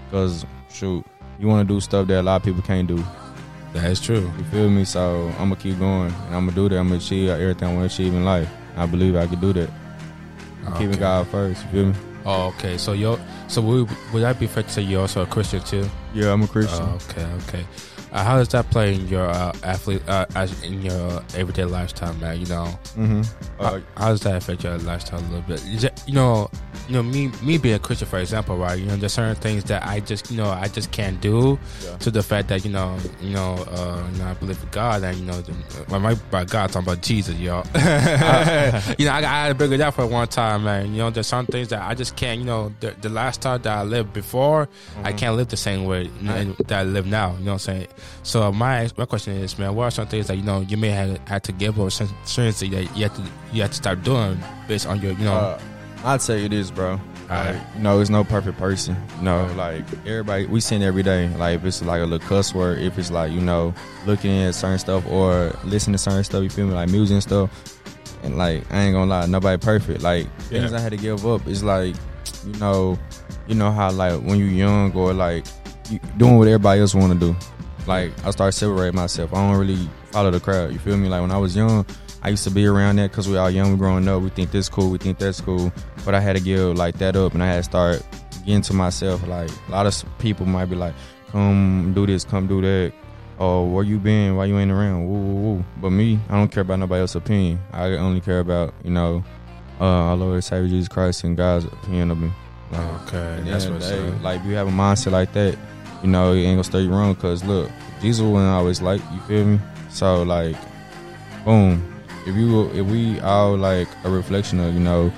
because 0.06 0.44
shoot 0.70 1.04
you 1.38 1.48
want 1.48 1.66
to 1.68 1.74
do 1.74 1.80
stuff 1.80 2.06
that 2.08 2.20
a 2.20 2.22
lot 2.22 2.36
of 2.36 2.42
people 2.44 2.62
can't 2.62 2.88
do. 2.88 3.04
That 3.74 3.90
is 3.90 4.00
true. 4.00 4.30
you 4.38 4.44
feel 4.44 4.70
me? 4.70 4.84
So 4.84 5.26
i'm 5.38 5.50
gonna 5.50 5.56
keep 5.56 5.78
going. 5.78 6.12
And 6.26 6.34
i'm 6.34 6.46
gonna 6.46 6.52
do 6.52 6.68
that. 6.70 6.78
I'm 6.78 6.88
gonna 6.88 6.98
achieve 6.98 7.28
everything 7.28 7.68
i 7.68 7.74
want 7.74 7.90
to 7.90 7.94
achieve 7.94 8.14
in 8.14 8.24
life. 8.24 8.48
I 8.76 8.86
believe 8.86 9.16
i 9.16 9.26
can 9.26 9.40
do 9.40 9.52
that. 9.52 9.70
Keeping 10.78 10.90
Okay. 10.90 10.98
god 10.98 11.26
first 11.28 11.62
you 11.64 11.70
feel 11.70 11.86
me? 11.86 11.94
Oh, 12.24 12.46
okay. 12.48 12.76
So 12.76 12.92
you 12.92 13.18
so 13.46 13.62
would, 13.62 13.88
would 14.12 14.22
that 14.22 14.40
be 14.40 14.48
fair 14.48 14.64
to 14.64 14.68
say 14.68 14.82
you're 14.82 15.02
also 15.02 15.22
a 15.22 15.26
Christian 15.26 15.60
too? 15.62 15.88
yeah 16.12 16.32
i'm 16.32 16.42
a 16.42 16.48
christian. 16.48 16.82
Oh, 16.82 16.98
okay, 17.10 17.24
okay. 17.46 17.64
Uh, 18.12 18.22
how 18.24 18.36
does 18.36 18.48
that 18.48 18.70
play 18.70 18.94
in 18.94 19.06
your 19.08 19.26
uh, 19.28 19.52
athlete 19.62 20.02
uh, 20.08 20.24
as 20.34 20.62
in 20.62 20.80
your 20.82 21.22
everyday 21.34 21.64
lifestyle, 21.64 22.14
man? 22.14 22.38
You 22.40 22.46
know, 22.46 22.78
mm-hmm. 22.96 23.22
how, 23.62 23.80
how 23.96 24.08
does 24.10 24.20
that 24.20 24.36
affect 24.36 24.64
your 24.64 24.78
lifestyle 24.78 25.18
a 25.20 25.22
little 25.22 25.40
bit? 25.42 25.62
It, 25.66 26.02
you 26.06 26.14
know, 26.14 26.48
you 26.88 26.94
know 26.94 27.02
me 27.02 27.30
me 27.42 27.58
being 27.58 27.74
a 27.74 27.78
Christian, 27.78 28.06
for 28.08 28.18
example, 28.18 28.56
right? 28.56 28.78
You 28.78 28.86
know, 28.86 28.96
there's 28.96 29.12
certain 29.12 29.34
things 29.34 29.64
that 29.64 29.84
I 29.84 30.00
just 30.00 30.30
you 30.30 30.36
know 30.36 30.48
I 30.50 30.68
just 30.68 30.92
can't 30.92 31.20
do 31.20 31.58
Yeah. 31.84 31.96
to 31.98 32.10
the 32.10 32.22
fact 32.22 32.48
that 32.48 32.64
you 32.64 32.70
know 32.70 32.96
you 33.20 33.30
know 33.30 33.54
uh, 33.70 34.08
you 34.12 34.18
know 34.18 34.26
I 34.28 34.34
believe 34.34 34.62
in 34.62 34.68
God 34.70 35.02
and 35.02 35.18
you 35.18 35.24
know 35.26 35.42
by, 35.88 35.98
my, 35.98 36.14
by 36.30 36.44
God 36.44 36.64
I'm 36.64 36.70
talking 36.70 36.88
about 36.92 37.02
Jesus, 37.02 37.36
y'all. 37.36 37.66
I- 37.74 38.94
you 38.98 39.04
know, 39.06 39.12
I, 39.12 39.18
I 39.18 39.22
had 39.22 39.48
to 39.48 39.54
bring 39.54 39.72
it 39.72 39.80
out 39.80 39.94
for 39.94 40.06
one 40.06 40.28
time, 40.28 40.64
man. 40.64 40.92
You 40.92 40.98
know, 40.98 41.10
there's 41.10 41.26
some 41.26 41.46
things 41.46 41.68
that 41.68 41.82
I 41.82 41.94
just 41.94 42.16
can't. 42.16 42.38
You 42.38 42.46
know, 42.46 42.72
the, 42.80 42.94
the 43.00 43.08
lifestyle 43.08 43.58
that 43.58 43.78
I 43.78 43.82
lived 43.82 44.12
before, 44.12 44.68
I 45.02 45.08
Mm-hmm. 45.10 45.16
can't 45.18 45.36
live 45.36 45.48
the 45.48 45.56
same 45.56 45.84
way 45.84 46.04
you 46.04 46.22
know, 46.22 46.52
that 46.66 46.80
I 46.80 46.82
live 46.84 47.06
now. 47.06 47.32
You 47.38 47.44
know 47.44 47.52
what 47.52 47.52
I'm 47.54 47.58
saying? 47.58 47.86
So 48.22 48.52
my 48.52 48.88
my 48.96 49.04
question 49.04 49.34
is, 49.36 49.58
man, 49.58 49.74
what 49.74 49.84
are 49.84 49.90
some 49.90 50.06
things 50.06 50.26
that 50.28 50.36
you 50.36 50.42
know 50.42 50.60
you 50.60 50.76
may 50.76 50.90
have 50.90 51.18
had 51.28 51.44
to 51.44 51.52
give 51.52 51.78
up 51.78 51.86
or 51.86 51.90
some 51.90 52.08
certain 52.24 52.52
things 52.52 52.72
that 52.72 52.96
you 52.96 53.04
have 53.04 53.16
to 53.16 53.22
you 53.52 53.62
have 53.62 53.70
to 53.70 53.76
start 53.76 54.02
doing 54.02 54.38
based 54.68 54.86
on 54.86 55.00
your 55.00 55.12
you 55.12 55.24
know? 55.24 55.34
Uh, 55.34 55.60
I'd 56.04 56.22
say 56.22 56.44
it 56.44 56.52
is, 56.52 56.70
bro. 56.70 57.00
Alright. 57.30 57.56
Like, 57.56 57.62
you 57.76 57.82
know, 57.82 58.00
it's 58.00 58.10
no 58.10 58.22
perfect 58.22 58.56
person. 58.58 58.96
You 59.18 59.24
know, 59.24 59.52
like 59.56 59.84
everybody, 60.06 60.46
we 60.46 60.60
sin 60.60 60.82
every 60.82 61.02
day. 61.02 61.28
Like 61.36 61.56
if 61.56 61.64
it's 61.64 61.82
like 61.82 62.00
a 62.00 62.04
little 62.04 62.26
cuss 62.28 62.54
word, 62.54 62.78
if 62.78 62.98
it's 62.98 63.10
like 63.10 63.32
you 63.32 63.40
know, 63.40 63.74
looking 64.06 64.42
at 64.42 64.54
certain 64.54 64.78
stuff 64.78 65.04
or 65.08 65.52
listening 65.64 65.94
to 65.94 65.98
certain 65.98 66.22
stuff, 66.22 66.42
you 66.44 66.50
feel 66.50 66.66
me, 66.66 66.74
like 66.74 66.88
music 66.88 67.14
and 67.14 67.22
stuff. 67.22 67.50
And 68.22 68.38
like 68.38 68.62
I 68.72 68.82
ain't 68.82 68.94
gonna 68.94 69.10
lie, 69.10 69.26
nobody 69.26 69.60
perfect. 69.60 70.02
Like 70.02 70.30
things 70.42 70.72
I 70.72 70.78
had 70.78 70.92
to 70.92 70.96
give 70.96 71.26
up 71.26 71.46
is 71.48 71.64
like, 71.64 71.96
you 72.46 72.52
know, 72.60 72.96
you 73.48 73.56
know 73.56 73.72
how 73.72 73.90
like 73.90 74.20
when 74.20 74.38
you 74.38 74.46
young 74.46 74.92
or 74.94 75.12
like 75.12 75.44
you 75.90 75.98
doing 76.16 76.36
what 76.36 76.46
everybody 76.46 76.80
else 76.80 76.94
want 76.94 77.12
to 77.12 77.18
do. 77.18 77.36
Like 77.86 78.12
I 78.24 78.30
start 78.30 78.54
separating 78.54 78.96
myself. 78.96 79.32
I 79.32 79.36
don't 79.36 79.58
really 79.58 79.88
follow 80.10 80.30
the 80.30 80.40
crowd. 80.40 80.72
You 80.72 80.78
feel 80.78 80.96
me? 80.96 81.08
Like 81.08 81.20
when 81.20 81.30
I 81.30 81.38
was 81.38 81.54
young, 81.54 81.86
I 82.22 82.30
used 82.30 82.44
to 82.44 82.50
be 82.50 82.66
around 82.66 82.96
that 82.96 83.10
because 83.10 83.28
we 83.28 83.36
all 83.36 83.50
young, 83.50 83.76
growing 83.76 84.08
up. 84.08 84.22
We 84.22 84.30
think 84.30 84.50
this 84.50 84.68
cool, 84.68 84.90
we 84.90 84.98
think 84.98 85.18
that's 85.18 85.40
cool. 85.40 85.72
But 86.04 86.14
I 86.14 86.20
had 86.20 86.36
to 86.36 86.42
give 86.42 86.76
like 86.76 86.98
that 86.98 87.16
up, 87.16 87.34
and 87.34 87.42
I 87.42 87.46
had 87.46 87.58
to 87.58 87.62
start 87.62 88.06
getting 88.44 88.62
to 88.62 88.74
myself. 88.74 89.26
Like 89.26 89.50
a 89.68 89.70
lot 89.70 89.86
of 89.86 90.04
people 90.18 90.46
might 90.46 90.66
be 90.66 90.76
like, 90.76 90.94
"Come 91.30 91.92
do 91.94 92.06
this, 92.06 92.24
come 92.24 92.46
do 92.46 92.60
that." 92.62 92.92
Oh, 93.38 93.64
where 93.64 93.84
you 93.84 93.98
been? 93.98 94.34
Why 94.36 94.46
you 94.46 94.58
ain't 94.58 94.70
around? 94.70 95.06
Woo, 95.06 95.18
woo, 95.18 95.34
woo. 95.56 95.64
But 95.80 95.90
me, 95.90 96.18
I 96.30 96.36
don't 96.36 96.50
care 96.50 96.62
about 96.62 96.78
nobody 96.78 97.02
else's 97.02 97.16
opinion. 97.16 97.60
I 97.70 97.88
only 97.96 98.20
care 98.20 98.40
about 98.40 98.72
you 98.82 98.90
know, 98.90 99.22
uh, 99.78 99.84
our 99.84 100.16
Lord 100.16 100.34
and 100.34 100.44
Savior 100.44 100.68
Jesus 100.68 100.88
Christ 100.88 101.24
and 101.24 101.36
God's 101.36 101.66
opinion 101.66 102.10
of 102.10 102.18
me. 102.18 102.32
Like, 102.72 102.80
okay, 103.02 103.18
at 103.18 103.44
that's 103.44 103.66
what. 103.66 103.80
the 103.80 103.88
day, 103.88 104.10
like 104.22 104.40
if 104.40 104.46
you 104.46 104.54
have 104.54 104.68
a 104.68 104.70
mindset 104.70 105.12
like 105.12 105.32
that, 105.34 105.56
you 106.06 106.12
know, 106.12 106.32
it 106.32 106.38
ain't 106.38 106.54
gonna 106.54 106.64
steer 106.64 106.82
you 106.82 106.90
wrong. 106.90 107.16
Cause 107.16 107.42
look, 107.42 107.68
Jesus 108.00 108.22
wasn't 108.22 108.52
always 108.52 108.80
like 108.80 109.00
you 109.12 109.20
feel 109.22 109.44
me. 109.44 109.60
So 109.90 110.22
like, 110.22 110.56
boom, 111.44 111.82
if 112.26 112.36
you 112.36 112.70
if 112.70 112.86
we 112.86 113.18
all 113.20 113.56
like 113.56 113.88
a 114.04 114.10
reflection 114.10 114.60
of 114.60 114.72
you 114.72 114.78
know 114.78 115.12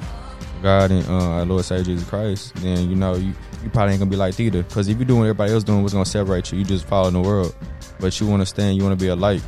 God 0.63 0.91
and 0.91 1.07
uh, 1.07 1.31
our 1.31 1.45
Lord 1.45 1.67
Savior 1.67 1.85
Jesus 1.85 2.09
Christ, 2.09 2.55
then 2.57 2.89
you 2.89 2.97
know 2.97 3.17
you 3.17 3.35
you 3.63 3.69
probably 3.69 3.93
ain't 3.93 4.01
gonna 4.01 4.11
be 4.11 4.17
like 4.17 4.41
either. 4.41 4.63
Cause 4.63 4.89
if 4.89 4.99
you 4.99 5.05
doing 5.05 5.21
what 5.21 5.27
everybody 5.27 5.53
else 5.53 5.63
doing, 5.63 5.83
what's 5.83 5.93
gonna 5.93 6.07
separate 6.07 6.51
you? 6.51 6.59
You 6.59 6.65
just 6.65 6.87
following 6.87 7.13
the 7.13 7.21
world, 7.21 7.55
but 8.01 8.19
you 8.19 8.27
want 8.27 8.41
to 8.41 8.47
stand, 8.47 8.79
you 8.79 8.83
want 8.83 8.99
to 8.99 9.05
be 9.05 9.11
a 9.11 9.17
light, 9.17 9.43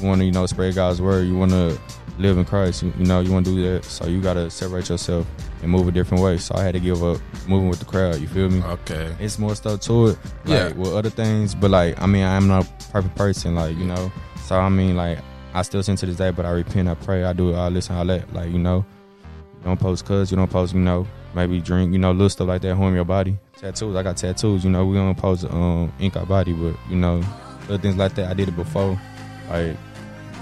you 0.00 0.08
want 0.08 0.20
to 0.20 0.24
you 0.24 0.32
know 0.32 0.46
spread 0.46 0.74
God's 0.74 1.00
word, 1.00 1.28
you 1.28 1.36
want 1.38 1.52
to 1.52 1.78
live 2.18 2.38
in 2.38 2.44
Christ. 2.44 2.82
You, 2.82 2.92
you 2.98 3.04
know 3.04 3.20
you 3.20 3.32
want 3.32 3.46
to 3.46 3.54
do 3.54 3.62
that, 3.74 3.84
so 3.84 4.06
you 4.06 4.20
gotta 4.20 4.50
separate 4.50 4.88
yourself 4.88 5.26
and 5.62 5.70
move 5.70 5.88
a 5.88 5.90
different 5.92 6.22
way. 6.22 6.38
So 6.38 6.54
I 6.54 6.62
had 6.62 6.74
to 6.74 6.80
give 6.80 7.02
up 7.02 7.18
moving 7.48 7.68
with 7.68 7.78
the 7.78 7.84
crowd. 7.84 8.20
You 8.20 8.28
feel 8.28 8.48
me? 8.48 8.62
Okay, 8.62 9.14
it's 9.20 9.38
more 9.38 9.54
stuff 9.54 9.80
to 9.82 10.08
it, 10.08 10.18
like 10.44 10.48
Yeah. 10.48 10.72
with 10.72 10.92
other 10.94 11.10
things. 11.10 11.54
But 11.54 11.70
like, 11.70 12.00
I 12.00 12.06
mean, 12.06 12.24
I'm 12.24 12.48
not 12.48 12.64
a 12.66 12.90
perfect 12.92 13.14
person, 13.16 13.54
like 13.54 13.76
you 13.76 13.84
know. 13.84 14.10
So 14.46 14.58
I 14.58 14.68
mean, 14.68 14.96
like, 14.96 15.18
I 15.54 15.62
still 15.62 15.82
sin 15.82 15.96
to 15.96 16.06
this 16.06 16.16
day, 16.16 16.30
but 16.30 16.46
I 16.46 16.50
repent, 16.50 16.88
I 16.88 16.94
pray, 16.94 17.24
I 17.24 17.32
do 17.32 17.50
it, 17.50 17.56
I 17.56 17.68
listen, 17.68 17.96
I 17.96 18.02
let, 18.02 18.32
Like 18.32 18.50
you 18.50 18.58
know, 18.58 18.84
you 19.58 19.64
don't 19.64 19.80
post 19.80 20.04
cuz, 20.04 20.30
you 20.30 20.36
don't 20.36 20.50
post, 20.50 20.74
you 20.74 20.80
know, 20.80 21.06
maybe 21.34 21.60
drink, 21.60 21.92
you 21.92 21.98
know, 21.98 22.12
little 22.12 22.28
stuff 22.28 22.48
like 22.48 22.62
that, 22.62 22.76
harm 22.76 22.94
your 22.94 23.04
body. 23.04 23.36
Tattoos, 23.58 23.96
I 23.96 24.02
got 24.02 24.16
tattoos, 24.18 24.64
you 24.64 24.70
know, 24.70 24.84
we 24.84 24.96
don't 24.96 25.14
post 25.16 25.44
um 25.46 25.92
ink 25.98 26.16
our 26.16 26.26
body, 26.26 26.52
but 26.52 26.74
you 26.90 26.96
know, 26.96 27.22
other 27.64 27.78
things 27.78 27.96
like 27.96 28.14
that. 28.16 28.30
I 28.30 28.34
did 28.34 28.48
it 28.48 28.56
before, 28.56 29.00
like 29.50 29.76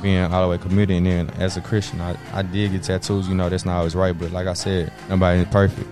being 0.02 0.20
all 0.22 0.42
the 0.42 0.48
way 0.48 0.58
committed. 0.58 0.96
And 0.96 1.06
then 1.06 1.30
as 1.40 1.56
a 1.56 1.60
Christian, 1.60 2.00
I, 2.00 2.16
I 2.32 2.42
did 2.42 2.72
get 2.72 2.82
tattoos. 2.82 3.28
You 3.28 3.34
know, 3.34 3.48
that's 3.48 3.64
not 3.64 3.78
always 3.78 3.94
right, 3.94 4.16
but 4.18 4.30
like 4.32 4.46
I 4.46 4.52
said, 4.54 4.92
nobody 5.08 5.40
is 5.42 5.48
perfect. 5.48 5.88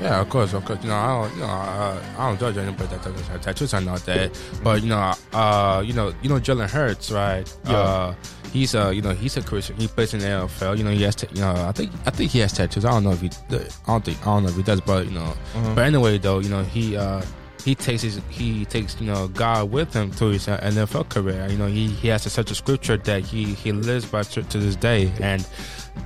yeah, 0.00 0.20
of 0.20 0.28
course, 0.28 0.52
of 0.52 0.64
course. 0.64 0.82
You 0.82 0.90
know, 0.90 0.96
I 0.96 1.06
don't, 1.28 1.34
you 1.34 1.40
know, 1.40 1.46
uh, 1.46 2.02
I 2.18 2.28
don't 2.28 2.38
judge 2.40 2.56
anybody 2.58 2.88
that 2.88 3.02
does 3.02 3.28
have 3.28 3.40
tattoos 3.40 3.72
or 3.74 3.80
not 3.80 4.04
that, 4.06 4.38
but 4.62 4.82
you 4.82 4.88
know, 4.90 5.12
uh, 5.32 5.82
you 5.84 5.92
know, 5.94 6.12
you 6.22 6.28
know, 6.28 6.36
Jalen 6.38 6.68
Hurts, 6.68 7.10
right? 7.10 7.50
Yeah. 7.64 7.72
Uh, 7.78 8.14
he's 8.52 8.74
a, 8.74 8.94
you 8.94 9.00
know, 9.02 9.10
he's 9.12 9.36
a 9.38 9.42
Christian. 9.42 9.76
He 9.76 9.86
plays 9.88 10.12
in 10.12 10.20
the 10.20 10.26
NFL. 10.26 10.76
You 10.76 10.84
know, 10.84 10.90
he 10.90 11.02
has, 11.04 11.14
ta- 11.16 11.26
you 11.32 11.40
know, 11.40 11.52
I 11.54 11.72
think, 11.72 11.90
I 12.06 12.10
think 12.10 12.30
he 12.30 12.40
has 12.40 12.52
tattoos. 12.52 12.84
I 12.84 12.90
don't 12.90 13.04
know 13.04 13.12
if 13.12 13.20
he, 13.22 13.30
I 13.50 13.58
don't 13.86 14.04
think, 14.04 14.20
I 14.20 14.24
don't 14.26 14.42
know 14.42 14.48
if 14.50 14.56
he 14.56 14.62
does, 14.62 14.80
but 14.82 15.06
you 15.06 15.12
know, 15.12 15.24
Uh-huh. 15.54 15.74
but 15.74 15.84
anyway, 15.86 16.18
though, 16.18 16.40
you 16.40 16.48
know, 16.50 16.62
he 16.62 16.96
uh, 16.96 17.22
he 17.66 17.74
takes 17.74 18.02
his 18.02 18.20
he 18.30 18.64
takes 18.64 18.98
you 19.00 19.08
know 19.08 19.26
God 19.26 19.72
with 19.72 19.92
him 19.92 20.12
through 20.12 20.30
his 20.30 20.46
NFL 20.46 21.08
career. 21.08 21.48
You 21.50 21.58
know, 21.58 21.66
he 21.66 21.88
he 21.88 22.06
has 22.08 22.24
a, 22.24 22.30
such 22.30 22.52
a 22.52 22.54
scripture 22.54 22.96
that 22.96 23.24
he 23.24 23.54
he 23.54 23.72
lives 23.72 24.06
by 24.06 24.22
to, 24.22 24.44
to 24.44 24.58
this 24.58 24.76
day. 24.76 25.12
And 25.20 25.44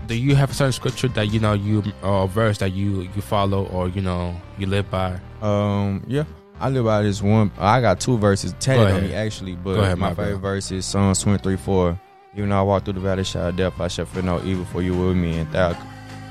do 0.07 0.15
you 0.15 0.35
have 0.37 0.53
a 0.53 0.55
certain 0.55 0.73
scripture 0.73 1.09
that 1.09 1.27
you 1.27 1.39
know 1.39 1.53
you 1.53 1.85
or 2.03 2.27
verse 2.29 2.57
that 2.59 2.73
you 2.73 3.03
you 3.15 3.21
follow 3.21 3.67
or 3.67 3.91
you 3.91 4.01
know 4.01 4.35
you 4.57 4.69
live 4.69 4.91
by? 4.91 5.21
Um, 5.43 6.03
yeah. 6.09 6.25
I 6.59 6.71
live 6.71 6.87
by 6.87 7.03
this 7.03 7.21
one. 7.21 7.53
I 7.59 7.83
got 7.83 8.01
two 8.01 8.17
verses 8.17 8.55
tatted 8.59 8.95
on 8.95 9.03
me 9.03 9.15
actually, 9.15 9.57
but 9.57 9.79
ahead, 9.79 9.99
my 9.99 10.09
my 10.09 10.15
favorite 10.15 10.41
bro. 10.41 10.51
verse 10.53 10.73
is 10.73 10.87
Psalms 10.87 11.21
23 11.21 11.57
4. 11.57 12.01
Even 12.37 12.49
though 12.49 12.59
I 12.59 12.63
walk 12.63 12.85
through 12.85 12.95
the 12.95 13.01
valley 13.01 13.21
of 13.21 13.27
shadow 13.27 13.49
of 13.49 13.57
death, 13.57 13.81
I 13.81 13.89
shall 13.89 14.07
fear 14.07 14.23
no 14.23 14.43
evil, 14.45 14.65
for 14.65 14.81
you 14.81 14.95
with 14.95 15.17
me, 15.17 15.39
and 15.39 15.53
thou 15.53 15.77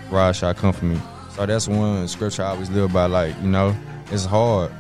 rod 0.09 0.31
shall 0.31 0.55
comfort 0.55 0.85
me. 0.85 0.99
So 1.35 1.45
that's 1.45 1.67
one 1.67 2.07
scripture 2.07 2.43
I 2.43 2.49
always 2.49 2.71
live 2.71 2.91
by. 2.93 3.05
Like 3.05 3.35
you 3.41 3.47
know, 3.47 3.75
it's 4.11 4.25
hard. 4.25 4.71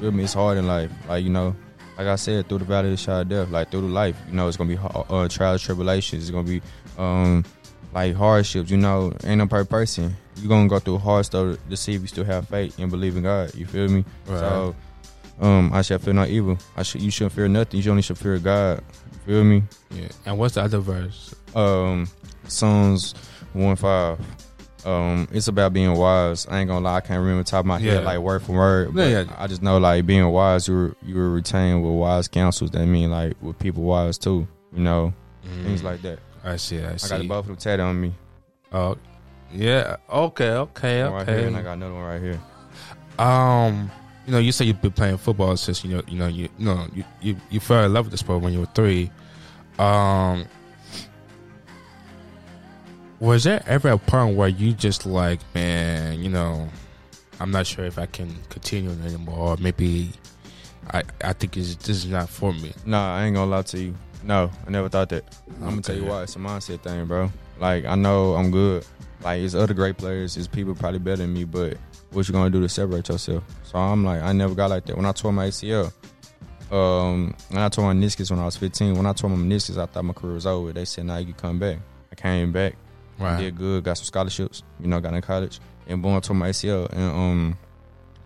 Feel 0.00 0.12
me? 0.12 0.24
It's 0.24 0.32
hard 0.34 0.56
in 0.56 0.66
life. 0.66 0.90
Like 1.08 1.22
you 1.22 1.30
know, 1.30 1.54
like 1.98 2.06
I 2.06 2.16
said, 2.16 2.48
through 2.48 2.58
the 2.58 2.64
valley 2.64 2.88
of 2.88 2.92
the 2.92 2.96
shadow 2.96 3.20
of 3.20 3.28
death, 3.28 3.50
like 3.50 3.70
through 3.70 3.82
the 3.82 3.88
life, 3.88 4.16
you 4.28 4.34
know, 4.34 4.48
it's 4.48 4.56
gonna 4.56 4.68
be 4.68 4.76
hard, 4.76 5.06
uh, 5.10 5.28
trials, 5.28 5.62
tribulations. 5.62 6.22
It's 6.22 6.30
gonna 6.30 6.48
be 6.48 6.62
um, 6.96 7.44
like 7.92 8.14
hardships. 8.14 8.70
You 8.70 8.78
know, 8.78 9.12
ain't 9.24 9.38
no 9.38 9.46
perfect 9.46 9.70
person. 9.70 10.16
You 10.36 10.46
are 10.46 10.48
gonna 10.48 10.68
go 10.68 10.78
through 10.78 10.98
hard 10.98 11.26
stuff 11.26 11.58
to 11.68 11.76
see 11.76 11.94
if 11.94 12.00
you 12.00 12.06
still 12.06 12.24
have 12.24 12.48
faith 12.48 12.78
and 12.78 12.90
believe 12.90 13.16
in 13.16 13.24
God. 13.24 13.54
You 13.54 13.66
feel 13.66 13.88
me? 13.88 14.04
Right. 14.26 14.38
So, 14.38 14.74
um, 15.40 15.70
I 15.74 15.82
shall 15.82 15.98
fear 15.98 16.14
no 16.14 16.24
evil. 16.24 16.58
I 16.76 16.82
should. 16.82 17.02
You 17.02 17.10
shouldn't 17.10 17.34
fear 17.34 17.48
nothing. 17.48 17.80
You 17.80 17.90
only 17.90 18.02
should 18.02 18.16
fear 18.18 18.38
God. 18.38 18.82
You 19.12 19.18
feel 19.26 19.44
me? 19.44 19.62
Yeah. 19.90 20.08
And 20.24 20.38
what's 20.38 20.54
the 20.54 20.62
other 20.62 20.78
verse? 20.78 21.34
Um, 21.54 22.08
Psalms 22.48 23.14
one 23.52 23.76
five. 23.76 24.18
Um, 24.86 25.28
it's 25.32 25.48
about 25.48 25.72
being 25.72 25.94
wise. 25.94 26.46
I 26.48 26.58
ain't 26.60 26.68
gonna 26.68 26.84
lie, 26.84 26.96
I 26.96 27.00
can't 27.00 27.20
remember 27.20 27.42
the 27.42 27.50
top 27.50 27.60
of 27.60 27.66
my 27.66 27.78
Yeah. 27.78 27.94
head 27.94 28.04
like 28.04 28.18
word 28.18 28.42
for 28.42 28.52
word. 28.52 28.94
But 28.94 29.08
Yeah, 29.10 29.22
yeah. 29.22 29.36
I 29.38 29.46
just 29.46 29.62
know 29.62 29.78
like 29.78 30.06
being 30.06 30.26
wise, 30.28 30.68
you 30.68 30.74
were, 30.74 30.96
you 31.02 31.14
were 31.16 31.30
retained 31.30 31.82
with 31.82 31.92
wise 31.92 32.28
counsels. 32.28 32.70
That 32.70 32.86
mean 32.86 33.10
like 33.10 33.34
with 33.42 33.58
people 33.58 33.82
wise 33.82 34.18
too. 34.18 34.46
You 34.72 34.82
know 34.82 35.12
things 35.64 35.82
like 35.82 36.00
that. 36.02 36.18
I 36.44 36.56
see. 36.56 36.82
I 36.82 36.96
see. 36.96 37.14
I 37.14 37.18
got 37.18 37.28
both 37.28 37.38
of 37.40 37.46
them 37.48 37.56
tatted 37.56 37.80
on 37.80 38.00
me 38.00 38.14
Oh, 38.72 38.96
yeah. 39.52 39.96
Okay. 40.08 40.50
Okay. 40.50 41.02
one 41.04 41.12
right 41.12 41.28
here, 41.28 41.46
and 41.48 41.56
I 41.56 41.62
got 41.62 41.72
another 41.72 41.94
one 41.94 42.04
right 42.04 42.22
here. 42.22 42.40
Um, 43.18 43.90
you 44.26 44.32
know, 44.32 44.38
you 44.38 44.52
say 44.52 44.64
you've 44.64 44.80
been 44.80 44.92
playing 44.92 45.16
football 45.18 45.56
since 45.56 45.84
you 45.84 45.96
know, 45.96 46.02
you 46.06 46.16
know, 46.18 46.28
you, 46.28 46.48
you 46.58 46.64
know, 46.64 46.86
you, 46.94 47.04
you 47.20 47.36
you 47.50 47.60
fell 47.60 47.84
in 47.84 47.92
love 47.92 48.06
with 48.06 48.12
the 48.12 48.18
sport 48.18 48.42
when 48.42 48.52
you 48.52 48.60
were 48.60 48.68
three. 48.74 49.10
Um, 49.78 50.44
was 53.20 53.44
there 53.44 53.62
ever 53.66 53.90
a 53.90 53.98
point 53.98 54.36
where 54.36 54.48
you 54.48 54.72
just 54.72 55.06
like, 55.06 55.40
man, 55.54 56.20
you 56.20 56.30
know, 56.30 56.68
I'm 57.38 57.50
not 57.50 57.66
sure 57.66 57.84
if 57.84 57.98
I 57.98 58.06
can 58.06 58.34
continue 58.48 58.90
anymore, 59.04 59.38
or 59.38 59.56
maybe 59.58 60.10
I 60.90 61.02
I 61.22 61.32
think 61.34 61.56
it's, 61.56 61.74
this 61.76 61.98
is 61.98 62.06
not 62.06 62.28
for 62.28 62.52
me. 62.52 62.72
Nah, 62.84 63.16
I 63.16 63.24
ain't 63.24 63.36
gonna 63.36 63.50
lie 63.50 63.62
to 63.62 63.78
you. 63.78 63.94
No, 64.22 64.50
I 64.66 64.70
never 64.70 64.88
thought 64.88 65.10
that. 65.10 65.24
I'm 65.60 65.70
gonna 65.70 65.82
tell 65.82 65.96
you 65.96 66.04
why. 66.04 66.22
It's 66.22 66.36
a 66.36 66.38
mindset 66.38 66.80
thing, 66.80 67.06
bro. 67.06 67.30
Like 67.58 67.84
I 67.84 67.94
know 67.94 68.34
I'm 68.34 68.50
good. 68.50 68.84
Like 69.22 69.40
it's 69.40 69.54
other 69.54 69.74
great 69.74 69.98
players. 69.98 70.36
It's 70.36 70.48
people 70.48 70.74
probably 70.74 70.98
better 70.98 71.18
than 71.18 71.32
me, 71.32 71.44
but 71.44 71.76
what 72.12 72.26
you 72.26 72.32
gonna 72.32 72.50
do 72.50 72.60
to 72.60 72.68
separate 72.68 73.08
yourself? 73.08 73.44
So 73.64 73.78
I'm 73.78 74.04
like, 74.04 74.22
I 74.22 74.32
never 74.32 74.54
got 74.54 74.70
like 74.70 74.86
that. 74.86 74.96
When 74.96 75.06
I 75.06 75.12
tore 75.12 75.32
my 75.32 75.48
ACL, 75.48 75.92
um, 76.70 77.34
when 77.50 77.62
I 77.62 77.68
tore 77.68 77.92
my 77.92 77.98
meniscus 77.98 78.30
when 78.30 78.40
I 78.40 78.44
was 78.44 78.56
15, 78.56 78.96
when 78.96 79.06
I 79.06 79.12
tore 79.12 79.30
my 79.30 79.36
meniscus, 79.36 79.78
I 79.78 79.86
thought 79.86 80.04
my 80.04 80.12
career 80.12 80.34
was 80.34 80.46
over. 80.46 80.72
They 80.72 80.84
said, 80.84 81.06
"Now 81.06 81.18
you 81.18 81.26
can 81.26 81.34
come 81.34 81.58
back." 81.58 81.78
I 82.12 82.16
came 82.16 82.52
back, 82.52 82.74
Right. 83.24 83.38
did 83.38 83.56
good, 83.56 83.84
got 83.84 83.98
some 83.98 84.04
scholarships. 84.06 84.62
You 84.80 84.88
know, 84.88 85.00
got 85.00 85.14
in 85.14 85.22
college, 85.22 85.60
and 85.86 86.02
boom, 86.02 86.16
I 86.16 86.20
tore 86.20 86.36
my 86.36 86.50
ACL 86.50 86.92
in 86.92 87.02
um 87.02 87.58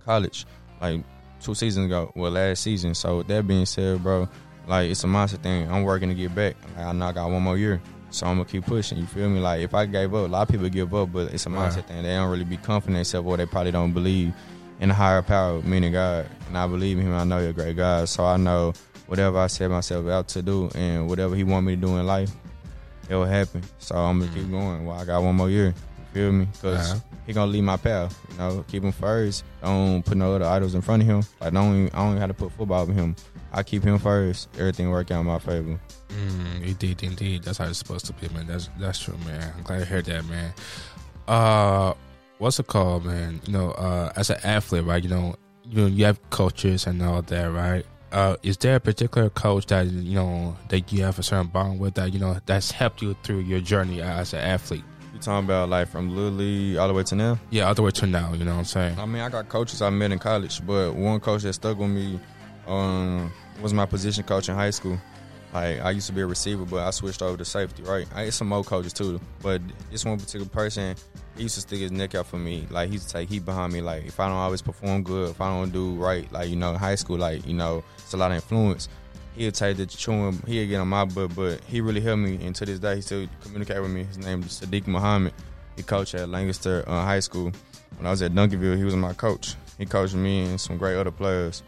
college 0.04 0.46
like 0.80 1.02
two 1.40 1.54
seasons 1.54 1.86
ago. 1.86 2.12
Well, 2.14 2.30
last 2.32 2.62
season. 2.62 2.94
So 2.94 3.18
with 3.18 3.26
that 3.28 3.46
being 3.46 3.66
said, 3.66 4.02
bro, 4.02 4.28
like 4.66 4.90
it's 4.90 5.04
a 5.04 5.06
mindset 5.06 5.42
thing. 5.42 5.70
I'm 5.70 5.82
working 5.82 6.08
to 6.08 6.14
get 6.14 6.34
back. 6.34 6.56
Like, 6.76 6.86
I 6.86 6.92
know 6.92 7.06
I 7.06 7.12
got 7.12 7.30
one 7.30 7.42
more 7.42 7.56
year. 7.58 7.80
So 8.10 8.26
I'm 8.26 8.36
gonna 8.36 8.48
keep 8.48 8.64
pushing. 8.66 8.98
You 8.98 9.06
feel 9.06 9.28
me? 9.28 9.40
Like 9.40 9.60
if 9.62 9.74
I 9.74 9.86
gave 9.86 10.14
up, 10.14 10.26
a 10.26 10.30
lot 10.30 10.42
of 10.42 10.48
people 10.48 10.68
give 10.68 10.94
up, 10.94 11.12
but 11.12 11.32
it's 11.34 11.46
a 11.46 11.50
Right. 11.50 11.72
thing. 11.72 12.02
They 12.04 12.14
don't 12.14 12.30
really 12.30 12.44
be 12.44 12.56
confident 12.56 12.96
themselves, 12.96 13.26
or 13.26 13.36
they 13.36 13.46
probably 13.46 13.72
don't 13.72 13.92
believe 13.92 14.32
in 14.80 14.90
a 14.90 14.94
higher 14.94 15.22
power, 15.22 15.60
meaning 15.62 15.92
God. 15.92 16.26
And 16.48 16.56
I 16.56 16.66
believe 16.68 16.98
in 16.98 17.06
Him. 17.06 17.14
I 17.14 17.24
know 17.24 17.40
You're 17.40 17.50
a 17.50 17.52
great 17.52 17.76
God. 17.76 18.08
So 18.08 18.24
I 18.24 18.36
know 18.36 18.72
whatever 19.06 19.38
I 19.38 19.48
set 19.48 19.68
myself 19.70 20.06
out 20.08 20.28
to 20.28 20.42
do, 20.42 20.70
and 20.76 21.08
whatever 21.08 21.34
He 21.34 21.42
want 21.42 21.66
me 21.66 21.74
to 21.74 21.80
do 21.80 21.96
in 21.96 22.06
life, 22.06 22.30
it 23.08 23.14
will 23.14 23.24
happen. 23.26 23.62
So 23.78 23.94
I'm 23.96 24.20
gonna 24.20 24.32
keep 24.32 24.50
going. 24.50 24.84
Well, 24.86 24.98
I 24.98 25.04
got 25.04 25.22
one 25.22 25.34
more 25.36 25.50
year. 25.50 25.68
You 25.68 25.74
feel 26.12 26.32
me? 26.32 26.46
Because 26.52 26.92
Uh-huh. 26.92 27.00
He 27.26 27.32
gonna 27.32 27.50
lead 27.50 27.62
my 27.62 27.78
path. 27.78 28.18
You 28.32 28.36
know, 28.38 28.64
keep 28.68 28.82
him 28.82 28.92
first. 28.92 29.44
Don't 29.62 30.02
put 30.04 30.18
no 30.18 30.34
other 30.34 30.44
idols 30.44 30.74
in 30.74 30.82
front 30.82 31.02
of 31.02 31.08
him. 31.08 31.22
Like 31.40 31.54
don't 31.54 31.74
even, 31.74 31.90
I 31.94 31.98
don't 31.98 32.08
even 32.10 32.20
have 32.20 32.28
to 32.28 32.34
put 32.34 32.52
football 32.52 32.84
with 32.86 32.96
him. 32.96 33.16
I 33.50 33.62
keep 33.62 33.82
him 33.82 33.98
first. 33.98 34.48
Everything 34.58 34.90
work 34.90 35.10
out 35.10 35.20
in 35.20 35.26
my 35.26 35.38
favor. 35.38 35.80
Mm, 36.08 36.62
indeed, 36.66 37.02
indeed. 37.02 37.42
That's 37.44 37.56
how 37.58 37.64
it's 37.66 37.78
supposed 37.78 38.04
to 38.06 38.12
be, 38.14 38.28
man. 38.34 38.46
That's 38.46 38.68
that's 38.78 38.98
true, 38.98 39.16
man. 39.24 39.52
I'm 39.56 39.62
glad 39.62 39.78
to 39.78 39.84
hear 39.86 40.02
that, 40.02 40.24
man. 40.26 40.52
Uh, 41.26 41.94
what's 42.38 42.58
it 42.60 42.66
called, 42.66 43.06
man? 43.06 43.40
You 43.46 43.52
know, 43.54 43.70
uh, 43.72 44.12
as 44.16 44.28
an 44.30 44.38
athlete, 44.44 44.84
right? 44.84 45.02
You 45.02 45.08
know, 45.08 45.36
you 45.64 45.80
know, 45.82 45.86
you 45.86 46.04
have 46.04 46.20
coaches 46.30 46.86
and 46.86 47.00
all 47.02 47.22
that, 47.22 47.46
right? 47.46 47.86
Uh, 48.14 48.36
is 48.44 48.56
there 48.58 48.76
a 48.76 48.80
particular 48.80 49.28
coach 49.28 49.66
that 49.66 49.86
you 49.86 50.14
know 50.14 50.56
that 50.68 50.92
you 50.92 51.02
have 51.02 51.18
a 51.18 51.22
certain 51.22 51.48
bond 51.48 51.80
with 51.80 51.94
that 51.94 52.12
you 52.12 52.20
know 52.20 52.36
that's 52.46 52.70
helped 52.70 53.02
you 53.02 53.16
through 53.24 53.40
your 53.40 53.58
journey 53.58 54.00
as 54.00 54.32
an 54.32 54.38
athlete? 54.38 54.84
You 55.12 55.18
talking 55.18 55.44
about 55.44 55.68
like 55.68 55.88
from 55.88 56.14
little 56.14 56.30
league 56.30 56.76
all 56.76 56.86
the 56.86 56.94
way 56.94 57.02
to 57.02 57.16
now? 57.16 57.40
Yeah, 57.50 57.64
all 57.64 57.74
the 57.74 57.82
way 57.82 57.90
to 57.90 58.06
now. 58.06 58.32
You 58.32 58.44
know 58.44 58.52
what 58.52 58.58
I'm 58.58 58.64
saying? 58.66 59.00
I 59.00 59.06
mean, 59.06 59.20
I 59.20 59.28
got 59.28 59.48
coaches 59.48 59.82
I 59.82 59.90
met 59.90 60.12
in 60.12 60.20
college, 60.20 60.64
but 60.64 60.94
one 60.94 61.18
coach 61.18 61.42
that 61.42 61.54
stuck 61.54 61.76
with 61.76 61.90
me 61.90 62.20
um, 62.68 63.32
was 63.60 63.74
my 63.74 63.84
position 63.84 64.22
coach 64.22 64.48
in 64.48 64.54
high 64.54 64.70
school. 64.70 64.96
Like 65.54 65.80
I 65.80 65.92
used 65.92 66.08
to 66.08 66.12
be 66.12 66.20
a 66.20 66.26
receiver, 66.26 66.64
but 66.64 66.84
I 66.84 66.90
switched 66.90 67.22
over 67.22 67.36
to 67.36 67.44
safety. 67.44 67.84
Right, 67.84 68.08
I 68.12 68.22
had 68.22 68.34
some 68.34 68.48
more 68.48 68.64
coaches 68.64 68.92
too, 68.92 69.20
but 69.40 69.62
this 69.90 70.04
one 70.04 70.18
particular 70.18 70.46
person, 70.46 70.96
he 71.36 71.44
used 71.44 71.54
to 71.54 71.60
stick 71.60 71.78
his 71.78 71.92
neck 71.92 72.16
out 72.16 72.26
for 72.26 72.38
me. 72.38 72.66
Like 72.70 72.88
he 72.88 72.94
used 72.94 73.08
to 73.08 73.12
take 73.14 73.28
heat 73.28 73.44
behind 73.44 73.72
me. 73.72 73.80
Like 73.80 74.04
if 74.04 74.18
I 74.18 74.26
don't 74.26 74.36
always 74.36 74.62
perform 74.62 75.04
good, 75.04 75.30
if 75.30 75.40
I 75.40 75.48
don't 75.56 75.72
do 75.72 75.94
right, 75.94 76.30
like 76.32 76.48
you 76.48 76.56
know, 76.56 76.70
in 76.70 76.76
high 76.76 76.96
school, 76.96 77.18
like 77.18 77.46
you 77.46 77.54
know, 77.54 77.84
a 78.14 78.16
lot 78.16 78.30
of 78.30 78.36
influence. 78.36 78.88
He'll 79.36 79.52
take 79.52 79.76
the 79.76 79.86
chewing, 79.86 80.40
he'll 80.46 80.68
get 80.68 80.80
on 80.80 80.88
my 80.88 81.04
butt, 81.04 81.34
but 81.34 81.60
he 81.64 81.80
really 81.80 82.00
helped 82.00 82.22
me. 82.22 82.38
And 82.44 82.54
to 82.56 82.64
this 82.64 82.78
day, 82.78 82.96
he 82.96 83.00
still 83.02 83.26
communicate 83.42 83.82
with 83.82 83.90
me. 83.90 84.04
His 84.04 84.18
name 84.18 84.42
is 84.42 84.60
Sadiq 84.60 84.86
Muhammad. 84.86 85.34
He 85.76 85.82
coached 85.82 86.14
at 86.14 86.28
Lancaster 86.28 86.84
uh, 86.86 87.04
High 87.04 87.20
School. 87.20 87.50
When 87.96 88.06
I 88.06 88.10
was 88.10 88.22
at 88.22 88.32
Duncanville, 88.32 88.76
he 88.76 88.84
was 88.84 88.94
my 88.94 89.12
coach. 89.12 89.56
He 89.76 89.86
coached 89.86 90.14
me 90.14 90.44
and 90.44 90.60
some 90.60 90.78
great 90.78 90.96
other 90.96 91.10
players 91.10 91.62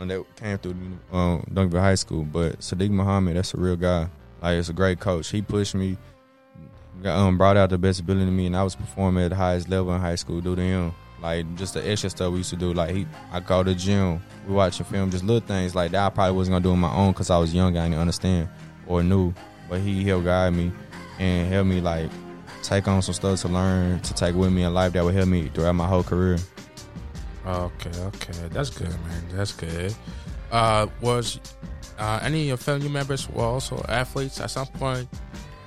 and 0.00 0.10
that 0.10 0.24
came 0.36 0.58
through 0.58 0.74
um, 1.12 1.44
Duncanville 1.52 1.80
High 1.80 1.94
School. 1.94 2.24
But 2.24 2.58
Sadiq 2.60 2.90
Muhammad, 2.90 3.36
that's 3.36 3.54
a 3.54 3.58
real 3.58 3.76
guy. 3.76 4.08
Like, 4.42 4.58
it's 4.58 4.70
a 4.70 4.72
great 4.72 4.98
coach. 4.98 5.28
He 5.28 5.42
pushed 5.42 5.74
me, 5.74 5.98
got, 7.02 7.16
um, 7.16 7.36
brought 7.36 7.58
out 7.58 7.70
the 7.70 7.78
best 7.78 8.00
ability 8.00 8.26
in 8.26 8.34
me, 8.34 8.46
and 8.46 8.56
I 8.56 8.64
was 8.64 8.74
performing 8.74 9.24
at 9.24 9.28
the 9.28 9.36
highest 9.36 9.68
level 9.68 9.94
in 9.94 10.00
high 10.00 10.14
school 10.14 10.40
due 10.40 10.56
to 10.56 10.62
him. 10.62 10.94
Like, 11.22 11.54
just 11.56 11.74
the 11.74 11.88
extra 11.88 12.10
stuff 12.10 12.32
we 12.32 12.38
used 12.38 12.50
to 12.50 12.56
do. 12.56 12.72
Like, 12.72 12.94
he, 12.94 13.06
I 13.30 13.40
go 13.40 13.62
to 13.62 13.74
gym, 13.74 14.22
we 14.46 14.54
watch 14.54 14.80
a 14.80 14.84
film, 14.84 15.10
just 15.10 15.24
little 15.24 15.46
things 15.46 15.74
like 15.74 15.90
that 15.92 16.06
I 16.06 16.10
probably 16.10 16.36
wasn't 16.36 16.56
to 16.56 16.62
do 16.62 16.72
on 16.72 16.78
my 16.78 16.92
own 16.92 17.12
because 17.12 17.30
I 17.30 17.38
was 17.38 17.54
young, 17.54 17.76
I 17.76 17.88
didn't 17.88 18.00
understand 18.00 18.48
or 18.86 19.02
knew. 19.02 19.34
But 19.68 19.80
he 19.80 20.02
helped 20.04 20.24
guide 20.24 20.54
me 20.54 20.72
and 21.18 21.52
help 21.52 21.66
me, 21.66 21.80
like, 21.80 22.10
take 22.62 22.88
on 22.88 23.02
some 23.02 23.14
stuff 23.14 23.40
to 23.42 23.48
learn, 23.48 24.00
to 24.00 24.14
take 24.14 24.34
with 24.34 24.52
me 24.52 24.62
in 24.62 24.72
life 24.74 24.92
that 24.94 25.04
would 25.04 25.14
help 25.14 25.28
me 25.28 25.48
throughout 25.48 25.74
my 25.74 25.86
whole 25.86 26.02
career. 26.02 26.38
Okay, 27.46 27.90
okay, 27.98 28.48
that's 28.48 28.70
good, 28.70 28.88
man. 28.88 29.24
That's 29.32 29.52
good. 29.52 29.94
Uh, 30.50 30.86
was 31.00 31.38
uh, 31.98 32.18
any 32.22 32.42
of 32.42 32.46
your 32.48 32.56
family 32.56 32.88
members 32.88 33.28
were 33.30 33.44
also 33.44 33.84
athletes 33.88 34.40
at 34.40 34.50
some 34.50 34.66
point? 34.66 35.08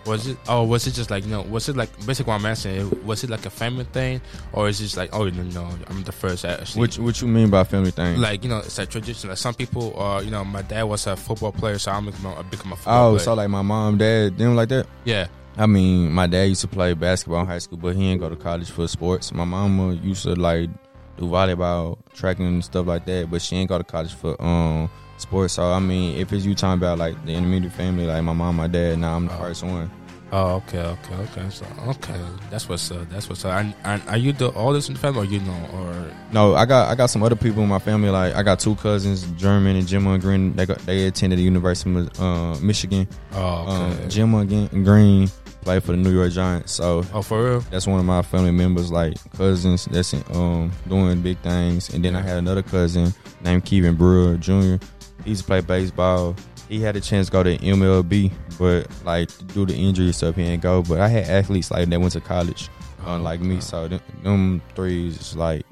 Was 0.05 0.27
it? 0.27 0.37
Oh, 0.47 0.63
was 0.63 0.85
it 0.85 0.91
just 0.91 1.09
like 1.09 1.23
you 1.23 1.31
know? 1.31 1.43
Was 1.43 1.69
it 1.69 1.77
like 1.77 1.89
basically 2.05 2.31
what 2.31 2.39
I'm 2.39 2.45
asking? 2.45 3.05
Was 3.05 3.23
it 3.23 3.29
like 3.29 3.45
a 3.45 3.49
family 3.49 3.85
thing, 3.85 4.21
or 4.51 4.67
is 4.67 4.79
it 4.81 4.85
just 4.85 4.97
like 4.97 5.13
oh 5.13 5.29
no, 5.29 5.43
no, 5.43 5.69
I'm 5.87 6.03
the 6.03 6.11
first 6.11 6.43
actually? 6.43 6.81
Which, 6.81 6.99
what 6.99 7.21
you 7.21 7.27
mean 7.27 7.49
by 7.49 7.63
family 7.63 7.91
thing? 7.91 8.19
like 8.19 8.43
you 8.43 8.49
know, 8.49 8.59
it's 8.59 8.77
a 8.79 8.85
tradition. 8.85 9.29
Like 9.29 9.37
some 9.37 9.53
people, 9.53 9.99
uh, 9.99 10.21
you 10.21 10.31
know, 10.31 10.43
my 10.43 10.61
dad 10.61 10.83
was 10.83 11.07
a 11.07 11.15
football 11.15 11.51
player, 11.51 11.79
so 11.79 11.91
I'm 11.91 12.05
become 12.05 12.25
a, 12.25 12.43
become 12.43 12.73
a 12.73 12.75
football 12.75 13.07
oh, 13.07 13.11
player. 13.11 13.19
so 13.19 13.33
like 13.33 13.49
my 13.49 13.61
mom, 13.61 13.97
dad, 13.97 14.37
them 14.37 14.55
like 14.55 14.69
that? 14.69 14.87
yeah, 15.05 15.27
I 15.57 15.67
mean, 15.67 16.11
my 16.11 16.27
dad 16.27 16.45
used 16.45 16.61
to 16.61 16.67
play 16.67 16.93
basketball 16.93 17.41
in 17.41 17.47
high 17.47 17.59
school, 17.59 17.77
but 17.77 17.95
he 17.95 18.01
didn't 18.01 18.21
go 18.21 18.29
to 18.29 18.35
college 18.35 18.71
for 18.71 18.87
sports. 18.87 19.31
My 19.33 19.45
mama 19.45 19.93
used 19.93 20.23
to 20.23 20.33
like 20.35 20.69
do 21.17 21.25
volleyball, 21.25 21.97
tracking 22.13 22.47
and 22.47 22.63
stuff 22.63 22.87
like 22.87 23.05
that, 23.05 23.29
but 23.29 23.41
she 23.41 23.55
ain't 23.55 23.69
go 23.69 23.77
to 23.77 23.83
college 23.83 24.13
for 24.13 24.41
um 24.41 24.89
sports. 25.23 25.53
So 25.55 25.71
I 25.71 25.79
mean, 25.79 26.17
if 26.19 26.31
it's 26.31 26.45
you 26.45 26.53
talking 26.55 26.79
about 26.79 26.97
like 26.99 27.15
the 27.25 27.33
intermediate 27.33 27.73
family, 27.73 28.05
like 28.05 28.23
my 28.23 28.33
mom, 28.33 28.55
my 28.57 28.67
dad, 28.67 28.99
now 28.99 29.15
I'm 29.15 29.27
the 29.27 29.33
Oh. 29.33 29.37
first 29.39 29.63
one. 29.63 29.89
Oh, 30.35 30.55
okay, 30.65 30.79
okay, 30.79 31.13
okay. 31.13 31.45
So, 31.51 31.63
okay, 31.89 32.19
that's 32.49 32.67
what's 32.67 32.89
up. 32.89 33.07
That's 33.11 33.29
what's 33.29 33.45
up. 33.45 33.51
And, 33.53 33.75
and 33.83 34.01
are 34.09 34.17
you 34.17 34.33
the 34.33 34.51
oldest 34.53 34.87
in 34.89 34.95
the 34.95 34.99
family, 34.99 35.21
or 35.21 35.25
you 35.29 35.39
know, 35.41 35.69
or 35.75 36.09
No, 36.31 36.55
I 36.55 36.65
got 36.65 36.89
I 36.89 36.95
got 36.95 37.11
some 37.11 37.21
other 37.21 37.35
people 37.35 37.61
in 37.61 37.69
my 37.69 37.77
family. 37.77 38.09
Like 38.09 38.33
I 38.33 38.41
got 38.41 38.59
two 38.59 38.73
cousins, 38.75 39.25
German 39.37 39.75
and 39.75 39.87
Gemma 39.87 40.17
Green. 40.17 40.55
They 40.55 40.65
got, 40.65 40.79
they 40.87 41.05
attended 41.05 41.37
the 41.37 41.43
University 41.43 41.95
of 41.95 42.19
uh, 42.19 42.55
Michigan. 42.61 43.07
oh, 43.33 43.93
okay. 43.93 44.03
Um, 44.03 44.09
Gemma 44.09 44.45
Green 44.45 45.29
played 45.61 45.83
for 45.83 45.91
the 45.91 45.97
New 45.97 46.11
York 46.11 46.31
Giants. 46.31 46.71
So 46.71 47.05
oh, 47.13 47.21
for 47.21 47.43
real? 47.43 47.59
that's 47.69 47.85
one 47.85 47.99
of 47.99 48.05
my 48.05 48.23
family 48.23 48.49
members, 48.51 48.91
like 48.91 49.13
cousins 49.37 49.85
that's 49.85 50.15
um 50.33 50.71
doing 50.89 51.21
big 51.21 51.37
things. 51.41 51.93
And 51.93 52.03
then 52.03 52.15
I 52.15 52.21
had 52.21 52.37
another 52.37 52.63
cousin 52.63 53.13
named 53.43 53.65
Kevin 53.65 53.93
Brewer 53.93 54.35
Jr. 54.37 54.77
He 55.23 55.31
used 55.31 55.43
to 55.43 55.47
play 55.47 55.61
baseball. 55.61 56.35
He 56.69 56.79
had 56.81 56.95
a 56.95 57.01
chance 57.01 57.27
to 57.27 57.31
go 57.31 57.43
to 57.43 57.57
MLB, 57.57 58.31
but 58.57 58.87
like 59.03 59.29
due 59.53 59.65
to 59.65 59.75
injury 59.75 60.11
stuff, 60.11 60.35
he 60.35 60.43
didn't 60.43 60.63
go. 60.63 60.81
But 60.81 60.99
I 60.99 61.07
had 61.07 61.25
athletes 61.25 61.71
like 61.71 61.89
that 61.89 61.99
went 61.99 62.13
to 62.13 62.21
college, 62.21 62.69
unlike 63.05 63.41
me. 63.41 63.59
So 63.59 63.87
them, 63.87 64.01
them 64.23 64.61
three 64.75 65.09
is 65.09 65.35
like 65.35 65.65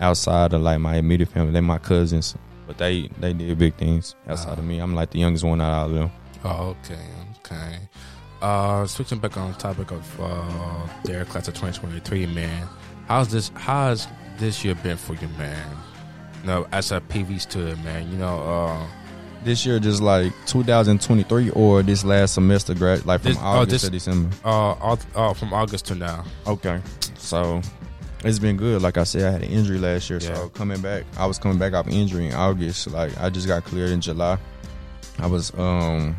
outside 0.00 0.52
of 0.52 0.62
like 0.62 0.80
my 0.80 0.96
immediate 0.96 1.30
family. 1.30 1.52
They 1.52 1.60
my 1.60 1.78
cousins, 1.78 2.36
but 2.66 2.78
they 2.78 3.08
they 3.18 3.32
did 3.32 3.58
big 3.58 3.74
things 3.76 4.14
outside 4.26 4.58
of 4.58 4.64
me. 4.64 4.78
I'm 4.78 4.94
like 4.94 5.10
the 5.10 5.18
youngest 5.18 5.44
one 5.44 5.60
out 5.60 5.72
of 5.72 5.78
all 5.78 5.86
of 5.86 5.94
them. 5.94 6.10
Oh, 6.44 6.76
okay, 6.84 7.06
okay. 7.40 7.78
Uh, 8.40 8.86
switching 8.86 9.18
back 9.18 9.36
on 9.36 9.52
the 9.52 9.58
topic 9.58 9.90
of 9.90 10.20
uh, 10.20 10.86
their 11.04 11.24
class 11.24 11.48
of 11.48 11.54
2023, 11.54 12.26
man. 12.26 12.68
How's 13.08 13.28
this? 13.32 13.50
How's 13.54 14.06
this 14.38 14.64
year 14.64 14.76
been 14.76 14.96
for 14.96 15.14
you, 15.14 15.28
man? 15.36 15.66
As 16.72 16.92
a 16.92 17.00
PV 17.00 17.40
student, 17.40 17.82
man. 17.84 18.10
You 18.10 18.18
know, 18.18 18.38
uh, 18.40 18.86
This 19.44 19.64
year, 19.64 19.78
just 19.78 20.02
like 20.02 20.32
2023, 20.46 21.50
or 21.50 21.82
this 21.84 22.04
last 22.04 22.34
semester, 22.34 22.74
grad 22.74 23.06
like 23.06 23.20
from 23.22 23.32
This- 23.32 23.40
oh, 23.40 23.46
August 23.46 23.70
this- 23.70 23.82
to 23.82 23.90
December. 23.90 24.30
uh, 24.44 24.96
uh, 25.14 25.32
from 25.32 25.52
August 25.54 25.86
to 25.86 25.94
now. 25.94 26.24
Okay, 26.46 26.80
so 27.16 27.62
it's 28.24 28.40
been 28.40 28.56
good. 28.56 28.82
Like 28.82 28.98
I 28.98 29.04
said, 29.04 29.22
I 29.22 29.30
had 29.30 29.42
an 29.44 29.48
injury 29.48 29.78
last 29.78 30.10
year, 30.10 30.18
Yeah. 30.20 30.34
so 30.34 30.48
coming 30.48 30.80
back, 30.80 31.04
I 31.16 31.26
was 31.26 31.38
coming 31.38 31.56
back 31.56 31.72
off 31.72 31.86
injury 31.88 32.26
in 32.26 32.34
August. 32.34 32.90
Like 32.90 33.12
I 33.20 33.30
just 33.30 33.46
got 33.46 33.64
cleared 33.64 33.90
in 33.90 34.00
July. 34.00 34.38
I 35.20 35.26
was, 35.26 35.52
um, 35.56 36.16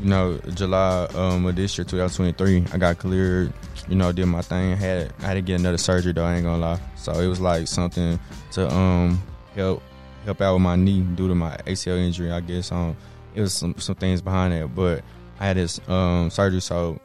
you 0.00 0.08
know, 0.08 0.38
July 0.54 1.04
um, 1.14 1.46
of 1.46 1.56
this 1.56 1.76
year, 1.78 1.84
2023. 1.84 2.66
I 2.72 2.78
got 2.78 2.98
cleared. 2.98 3.52
You 3.88 3.96
know, 3.96 4.12
did 4.12 4.26
my 4.26 4.40
thing. 4.42 4.76
Had 4.76 5.12
I 5.20 5.26
had 5.26 5.34
to 5.34 5.42
get 5.42 5.60
another 5.60 5.76
surgery 5.78 6.12
though. 6.12 6.24
I 6.24 6.34
ain't 6.36 6.44
gonna 6.44 6.58
lie. 6.60 6.80
So 6.96 7.12
it 7.12 7.26
was 7.26 7.40
like 7.40 7.66
something 7.68 8.18
to 8.52 8.72
um 8.72 9.22
help 9.54 9.82
help 10.24 10.40
out 10.40 10.54
with 10.54 10.62
my 10.62 10.74
knee 10.76 11.00
due 11.02 11.28
to 11.28 11.34
my 11.34 11.56
ACL 11.66 11.98
injury. 11.98 12.32
I 12.32 12.40
guess 12.40 12.72
um 12.72 12.96
it 13.34 13.40
was 13.42 13.52
some 13.52 13.74
some 13.78 13.94
things 13.96 14.22
behind 14.22 14.52
that, 14.54 14.74
but 14.74 15.02
I 15.38 15.46
had 15.46 15.56
this 15.58 15.80
um 15.88 16.30
surgery, 16.30 16.60
so 16.60 16.98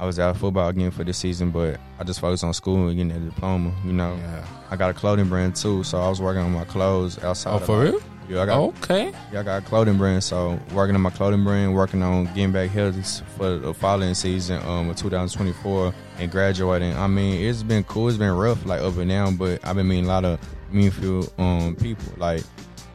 I 0.00 0.06
was 0.06 0.18
out 0.18 0.30
of 0.30 0.38
football 0.38 0.68
again 0.68 0.90
for 0.90 1.04
this 1.04 1.18
season. 1.18 1.50
But 1.50 1.78
I 2.00 2.04
just 2.04 2.18
focused 2.20 2.42
on 2.42 2.52
school 2.52 2.88
and 2.88 2.96
getting 2.96 3.12
a 3.12 3.18
diploma. 3.30 3.72
You 3.84 3.92
know, 3.92 4.16
Yeah. 4.16 4.44
I 4.70 4.76
got 4.76 4.90
a 4.90 4.94
clothing 4.94 5.28
brand 5.28 5.54
too, 5.54 5.84
so 5.84 6.00
I 6.00 6.08
was 6.08 6.20
working 6.20 6.42
on 6.42 6.50
my 6.52 6.64
clothes 6.64 7.22
outside. 7.22 7.52
Oh, 7.52 7.56
of 7.56 7.64
for 7.66 7.76
my- 7.78 7.90
real? 7.90 8.00
Yeah, 8.28 8.42
I 8.42 8.46
got 8.46 8.58
Okay. 8.58 9.12
yeah, 9.32 9.40
I 9.40 9.42
got 9.42 9.62
a 9.62 9.66
clothing 9.66 9.98
brand, 9.98 10.24
so 10.24 10.58
working 10.72 10.94
on 10.94 11.02
my 11.02 11.10
clothing 11.10 11.44
brand, 11.44 11.74
working 11.74 12.02
on 12.02 12.24
getting 12.26 12.52
back 12.52 12.70
healthy 12.70 13.02
for 13.36 13.58
the 13.58 13.74
following 13.74 14.14
season 14.14 14.62
um 14.66 14.88
of 14.88 14.96
2024 14.96 15.94
and 16.18 16.30
graduating. 16.30 16.96
I 16.96 17.06
mean, 17.06 17.44
it's 17.44 17.62
been 17.62 17.84
cool. 17.84 18.08
It's 18.08 18.16
been 18.16 18.32
rough, 18.32 18.64
like 18.64 18.80
up 18.80 18.96
and 18.96 19.10
down, 19.10 19.36
but 19.36 19.64
I've 19.66 19.76
been 19.76 19.88
meeting 19.88 20.06
a 20.06 20.08
lot 20.08 20.24
of 20.24 20.40
meaningful 20.70 21.32
um 21.38 21.76
people, 21.76 22.12
like 22.16 22.42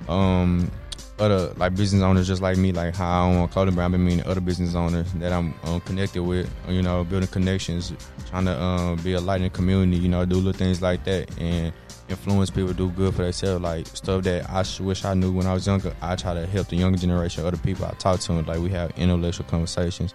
um 0.07 0.71
other 1.19 1.53
like 1.57 1.75
business 1.75 2.01
owners 2.01 2.27
just 2.27 2.41
like 2.41 2.57
me, 2.57 2.71
like 2.71 2.95
how 2.95 3.07
I 3.09 3.25
own 3.29 3.43
a 3.43 3.47
clothing 3.47 3.75
brand. 3.75 3.93
I've 3.93 3.99
been 3.99 4.05
meeting 4.05 4.25
other 4.25 4.41
business 4.41 4.73
owners 4.73 5.11
that 5.13 5.31
I'm 5.31 5.53
um, 5.65 5.81
connected 5.81 6.23
with, 6.23 6.49
you 6.67 6.81
know, 6.81 7.03
building 7.03 7.27
connections, 7.27 7.93
trying 8.29 8.45
to 8.45 8.59
um, 8.59 8.95
be 9.03 9.13
a 9.13 9.19
light 9.19 9.37
in 9.37 9.43
the 9.43 9.49
community, 9.49 10.01
you 10.01 10.07
know, 10.09 10.25
do 10.25 10.35
little 10.35 10.53
things 10.53 10.81
like 10.81 11.03
that 11.03 11.29
and 11.39 11.73
influence 12.09 12.49
people 12.49 12.73
do 12.73 12.89
good 12.89 13.13
for 13.15 13.23
themselves, 13.23 13.61
like 13.63 13.87
stuff 13.87 14.23
that 14.23 14.49
I 14.49 14.63
wish 14.83 15.05
I 15.05 15.13
knew 15.13 15.31
when 15.31 15.45
I 15.47 15.53
was 15.53 15.65
younger. 15.67 15.93
I 16.01 16.15
try 16.15 16.33
to 16.33 16.45
help 16.47 16.67
the 16.67 16.75
younger 16.75 16.97
generation, 16.97 17.45
other 17.45 17.57
people 17.57 17.85
I 17.85 17.91
talk 17.91 18.19
to, 18.21 18.33
and 18.33 18.47
like 18.47 18.59
we 18.59 18.69
have 18.71 18.91
intellectual 18.97 19.45
conversations, 19.47 20.13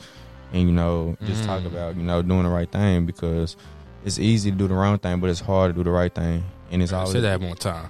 and 0.53 0.63
you 0.63 0.73
know, 0.73 1.17
just 1.25 1.45
talk 1.45 1.63
Mm. 1.63 1.67
about 1.67 1.97
you 1.97 2.03
know 2.03 2.23
doing 2.23 2.43
the 2.45 2.49
right 2.51 2.71
thing 2.71 3.07
because 3.07 3.57
it's 4.05 4.19
easy 4.19 4.51
to 4.51 4.57
do 4.57 4.69
the 4.69 4.75
wrong 4.75 4.99
thing, 4.99 5.21
but 5.21 5.31
it's 5.31 5.41
hard 5.41 5.73
to 5.73 5.77
do 5.79 5.85
the 5.85 5.91
right 5.91 6.15
thing, 6.15 6.45
and 6.71 6.83
it's 6.83 6.93
always 6.93 7.13
Say 7.13 7.21
that 7.21 7.41
one 7.41 7.57
time. 7.57 7.89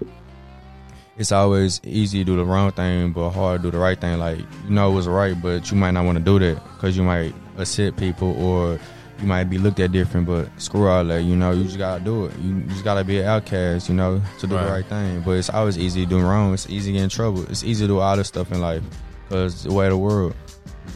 it's 1.17 1.33
always 1.33 1.81
easy 1.85 2.19
to 2.19 2.25
do 2.25 2.37
the 2.37 2.45
wrong 2.45 2.73
thing, 2.73 3.13
but 3.13 3.31
hard 3.31 3.63
to 3.63 3.69
do 3.69 3.71
the 3.71 3.79
right 3.79 4.01
thing. 4.01 4.19
Like 4.19 4.39
you 4.39 4.71
know 4.71 4.91
what's 4.91 5.07
right, 5.07 5.41
but 5.41 5.71
you 5.71 5.77
might 5.77 5.93
not 5.93 6.05
want 6.05 6.19
to 6.19 6.25
do 6.25 6.39
that 6.41 6.63
because 6.75 6.97
you 6.97 7.03
might 7.05 7.35
upset 7.57 7.97
people 7.97 8.35
or 8.43 8.79
you 9.21 9.27
might 9.27 9.45
be 9.45 9.59
looked 9.59 9.81
at 9.81 9.93
different. 9.93 10.27
But 10.27 10.49
screw 10.61 10.89
all 10.89 11.05
that, 11.05 11.23
you 11.23 11.37
know. 11.37 11.53
You 11.53 11.65
just 11.65 11.79
gotta 11.79 12.03
do 12.03 12.27
it. 12.27 12.39
You 12.39 12.61
just 12.63 12.85
gotta 12.85 13.05
be 13.05 13.21
an 13.21 13.27
outcast, 13.27 13.89
you 13.89 13.95
know, 13.95 14.21
to 14.41 14.47
do 14.47 14.55
Right. 14.55 14.65
the 14.67 14.71
right 14.73 14.87
thing. 14.87 15.21
But 15.23 15.33
it's 15.33 15.51
always 15.51 15.79
easy 15.79 16.05
doing 16.07 16.25
wrong. 16.25 16.53
It's 16.55 16.69
easy 16.69 16.93
to 16.93 16.99
get 16.99 17.05
in 17.05 17.11
trouble. 17.11 17.43
It's 17.51 17.65
easy 17.65 17.85
to 17.85 17.89
do 17.89 17.99
all 18.01 18.17
this 18.17 18.29
stuff 18.29 18.51
in 18.53 18.61
life 18.61 18.83
because 19.29 19.63
the 19.65 19.73
way 19.73 19.87
of 19.87 19.93
the 19.93 19.99
world. 19.99 20.35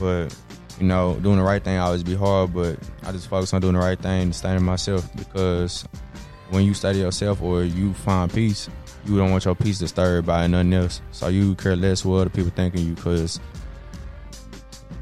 But 0.01 0.35
you 0.81 0.87
know, 0.87 1.19
doing 1.23 1.39
the 1.39 1.43
right 1.43 1.63
thing 1.63 1.79
always 1.79 2.03
be 2.03 2.15
hard. 2.15 2.53
But 2.55 2.79
I 3.05 3.13
just 3.13 3.29
focus 3.29 3.53
on 3.55 3.61
doing 3.61 3.75
the 3.75 3.81
right 3.81 3.99
thing 3.99 4.23
and 4.23 4.35
staying 4.35 4.63
myself 4.63 5.09
because 5.17 5.85
when 6.51 6.65
you 6.65 6.73
study 6.75 7.01
yourself 7.01 7.43
or 7.43 7.63
you 7.65 7.93
find 7.95 8.33
peace, 8.33 8.69
you 9.05 9.17
don't 9.17 9.31
want 9.31 9.45
your 9.45 9.55
peace 9.55 9.79
disturbed 9.79 10.27
by 10.27 10.47
nothing 10.47 10.73
else. 10.73 11.01
So 11.13 11.29
you 11.29 11.55
care 11.57 11.77
less 11.77 12.05
what 12.05 12.19
other 12.21 12.31
people 12.31 12.51
think 12.51 12.75
of 12.75 12.81
you 12.81 12.95
because 12.95 13.41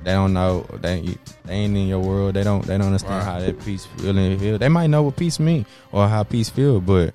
they 0.07 0.13
don't 0.13 0.33
know 0.33 0.65
they 0.83 1.17
they 1.47 1.53
ain't 1.53 1.77
in 1.77 1.89
your 1.89 1.99
world. 1.99 2.35
They 2.35 2.45
don't 2.45 2.65
they 2.65 2.79
don't 2.79 2.87
understand 2.87 3.25
how 3.25 3.41
that 3.41 3.59
peace 3.65 3.87
feel 3.87 4.17
and 4.17 4.41
feel. 4.41 4.57
They 4.57 4.69
might 4.69 4.87
know 4.87 5.03
what 5.03 5.17
peace 5.17 5.41
mean 5.41 5.67
or 5.91 6.07
how 6.07 6.23
peace 6.23 6.49
feel, 6.49 6.81
but 6.81 7.13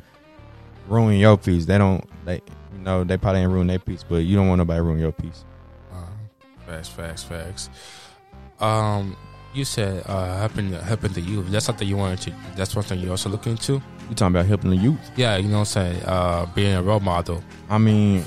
ruin 0.89 1.17
your 1.17 1.37
peace. 1.37 1.65
They 1.65 1.77
don't 1.77 2.03
they 2.25 2.41
you 2.73 2.79
know 2.79 3.05
they 3.05 3.15
probably 3.15 3.43
ain't 3.43 3.51
ruin 3.51 3.67
their 3.67 3.79
peace, 3.79 4.03
but 4.03 4.17
you 4.17 4.35
don't 4.35 4.49
want 4.49 4.57
nobody 4.59 4.81
ruin 4.81 4.99
your 4.99 5.13
peace. 5.13 5.45
Uh, 5.89 6.03
facts, 6.67 6.89
facts, 6.89 7.23
facts. 7.23 7.69
Um, 8.59 9.15
you 9.53 9.63
said 9.63 10.03
uh, 10.07 10.39
helping 10.39 10.73
helping 10.73 11.13
the 11.13 11.21
youth. 11.21 11.49
That's 11.49 11.65
something 11.65 11.87
you 11.87 11.95
wanted 11.95 12.19
to. 12.23 12.33
That's 12.57 12.75
one 12.75 12.83
thing 12.83 12.99
you 12.99 13.09
also 13.09 13.29
look 13.29 13.47
into. 13.47 13.75
You 14.09 14.15
talking 14.15 14.35
about 14.35 14.47
helping 14.47 14.69
the 14.69 14.75
youth? 14.75 14.99
Yeah, 15.15 15.37
you 15.37 15.47
know 15.47 15.59
what 15.59 15.77
I'm 15.77 15.93
saying. 15.93 16.03
Uh, 16.03 16.45
being 16.53 16.73
a 16.73 16.83
role 16.83 16.99
model. 16.99 17.41
I 17.69 17.77
mean, 17.77 18.25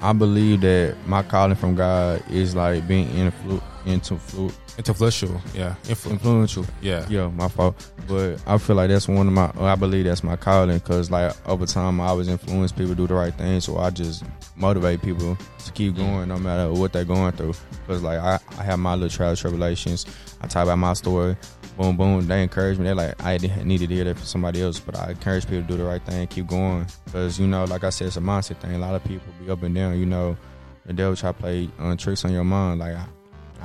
I 0.00 0.12
believe 0.12 0.62
that 0.62 0.96
my 1.06 1.22
calling 1.22 1.54
from 1.54 1.76
God 1.76 2.24
is 2.28 2.56
like 2.56 2.88
being 2.88 3.06
influ- 3.10 3.62
influ- 3.86 4.52
Influential. 4.78 5.40
Yeah. 5.54 5.74
Influ- 5.84 6.10
influential. 6.10 6.66
yeah. 6.82 7.06
Yeah, 7.08 7.28
my 7.28 7.48
fault. 7.48 7.90
But 8.06 8.36
I 8.46 8.58
feel 8.58 8.76
like 8.76 8.88
that's 8.90 9.08
one 9.08 9.26
of 9.26 9.32
my. 9.32 9.50
I 9.58 9.74
believe 9.74 10.04
that's 10.04 10.22
my 10.22 10.36
calling 10.36 10.76
because 10.78 11.10
like 11.10 11.34
over 11.48 11.64
time 11.66 12.00
I 12.00 12.08
always 12.08 12.28
influence 12.28 12.72
people 12.72 12.88
to 12.90 12.94
do 12.94 13.06
the 13.06 13.14
right 13.14 13.32
thing. 13.34 13.60
So 13.60 13.78
I 13.78 13.90
just 13.90 14.22
motivate 14.56 15.00
people 15.02 15.36
to 15.64 15.72
keep 15.72 15.96
going 15.96 16.28
no 16.28 16.38
matter 16.38 16.72
what 16.72 16.92
they're 16.92 17.04
going 17.04 17.32
through. 17.32 17.54
Because 17.86 18.02
like 18.02 18.18
I, 18.18 18.38
I 18.58 18.62
have 18.64 18.78
my 18.78 18.94
little 18.94 19.08
trials 19.08 19.40
tribulations. 19.40 20.04
I 20.42 20.46
talk 20.46 20.64
about 20.64 20.78
my 20.78 20.92
story. 20.92 21.36
Boom, 21.78 21.96
boom. 21.96 22.26
They 22.26 22.42
encourage 22.42 22.78
me. 22.78 22.84
They're 22.84 22.94
like 22.94 23.22
I 23.24 23.38
needed 23.64 23.88
to 23.88 23.94
hear 23.94 24.04
that 24.04 24.16
from 24.16 24.26
somebody 24.26 24.60
else. 24.62 24.78
But 24.78 24.96
I 24.98 25.10
encourage 25.10 25.44
people 25.46 25.62
to 25.62 25.68
do 25.68 25.76
the 25.76 25.84
right 25.84 26.02
thing, 26.02 26.26
keep 26.26 26.46
going. 26.48 26.86
Because 27.06 27.38
you 27.40 27.46
know, 27.46 27.64
like 27.64 27.82
I 27.84 27.90
said, 27.90 28.08
it's 28.08 28.16
a 28.16 28.20
mindset 28.20 28.58
thing. 28.58 28.74
A 28.74 28.78
lot 28.78 28.94
of 28.94 29.02
people 29.04 29.26
be 29.42 29.50
up 29.50 29.62
and 29.62 29.74
down. 29.74 29.98
You 29.98 30.06
know, 30.06 30.36
the 30.84 30.92
devil 30.92 31.16
try 31.16 31.30
to 31.32 31.38
play 31.38 31.70
uh, 31.78 31.96
tricks 31.96 32.24
on 32.24 32.32
your 32.32 32.44
mind. 32.44 32.80
Like 32.80 32.96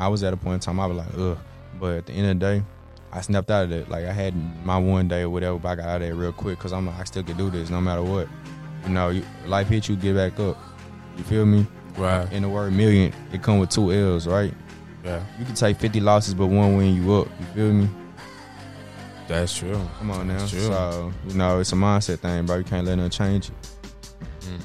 I, 0.06 0.08
was 0.08 0.24
at 0.24 0.34
a 0.34 0.38
point 0.38 0.56
in 0.56 0.60
time 0.60 0.80
I 0.80 0.86
was 0.86 0.98
like, 0.98 1.18
ugh. 1.18 1.38
But 1.80 1.98
at 1.98 2.06
the 2.06 2.14
end 2.14 2.28
of 2.28 2.40
the 2.40 2.60
day, 2.60 2.66
I 3.12 3.22
snapped 3.22 3.52
out 3.52 3.66
of 3.66 3.72
it. 3.72 3.90
Like 3.90 4.06
I 4.06 4.12
had 4.12 4.36
my 4.66 4.78
one 4.78 5.08
day 5.08 5.22
or 5.22 5.30
whatever, 5.30 5.58
but 5.60 5.70
I 5.70 5.76
got 5.76 5.86
out 5.86 5.96
of 5.98 6.02
there 6.02 6.16
real 6.16 6.32
quick 6.34 6.58
because 6.58 6.74
I'm 6.74 6.86
like, 6.86 7.00
I 7.00 7.04
still 7.04 7.24
can 7.24 7.38
do 7.38 7.50
this 7.50 7.70
no 7.70 7.82
matter 7.82 8.04
what. 8.04 8.28
You 8.84 8.90
know, 8.90 9.10
you, 9.10 9.24
life 9.46 9.68
hits 9.68 9.90
you, 9.90 9.96
get 9.96 10.16
back 10.16 10.40
up. 10.40 10.58
You 11.18 11.24
feel 11.24 11.46
me? 11.46 11.68
Right. 11.98 12.32
In 12.32 12.44
the 12.44 12.50
word 12.50 12.74
million, 12.74 13.14
it 13.32 13.44
come 13.44 13.60
with 13.60 13.70
two 13.70 13.92
L's, 13.92 14.28
right? 14.28 14.54
Yeah. 15.04 15.24
You 15.40 15.46
can 15.46 15.56
take 15.56 15.78
50 15.78 16.00
losses, 16.00 16.34
but 16.34 16.48
one 16.48 16.78
win 16.78 16.96
you 16.96 17.14
up. 17.14 17.28
You 17.40 17.46
feel 17.48 17.74
me? 17.74 17.90
That's 19.28 19.58
true. 19.58 19.80
Come 19.98 20.12
on 20.12 20.28
now. 20.28 20.46
True. 20.46 20.60
So, 20.60 21.14
you 21.28 21.36
know, 21.36 21.60
it's 21.60 21.72
a 21.72 21.76
mindset 21.76 22.20
thing, 22.20 22.46
bro. 22.46 22.58
You 22.58 22.64
can't 22.64 22.86
let 22.86 22.96
nothing 22.96 23.12
change 23.12 23.50
it. 23.50 23.56
Mm. 24.42 24.62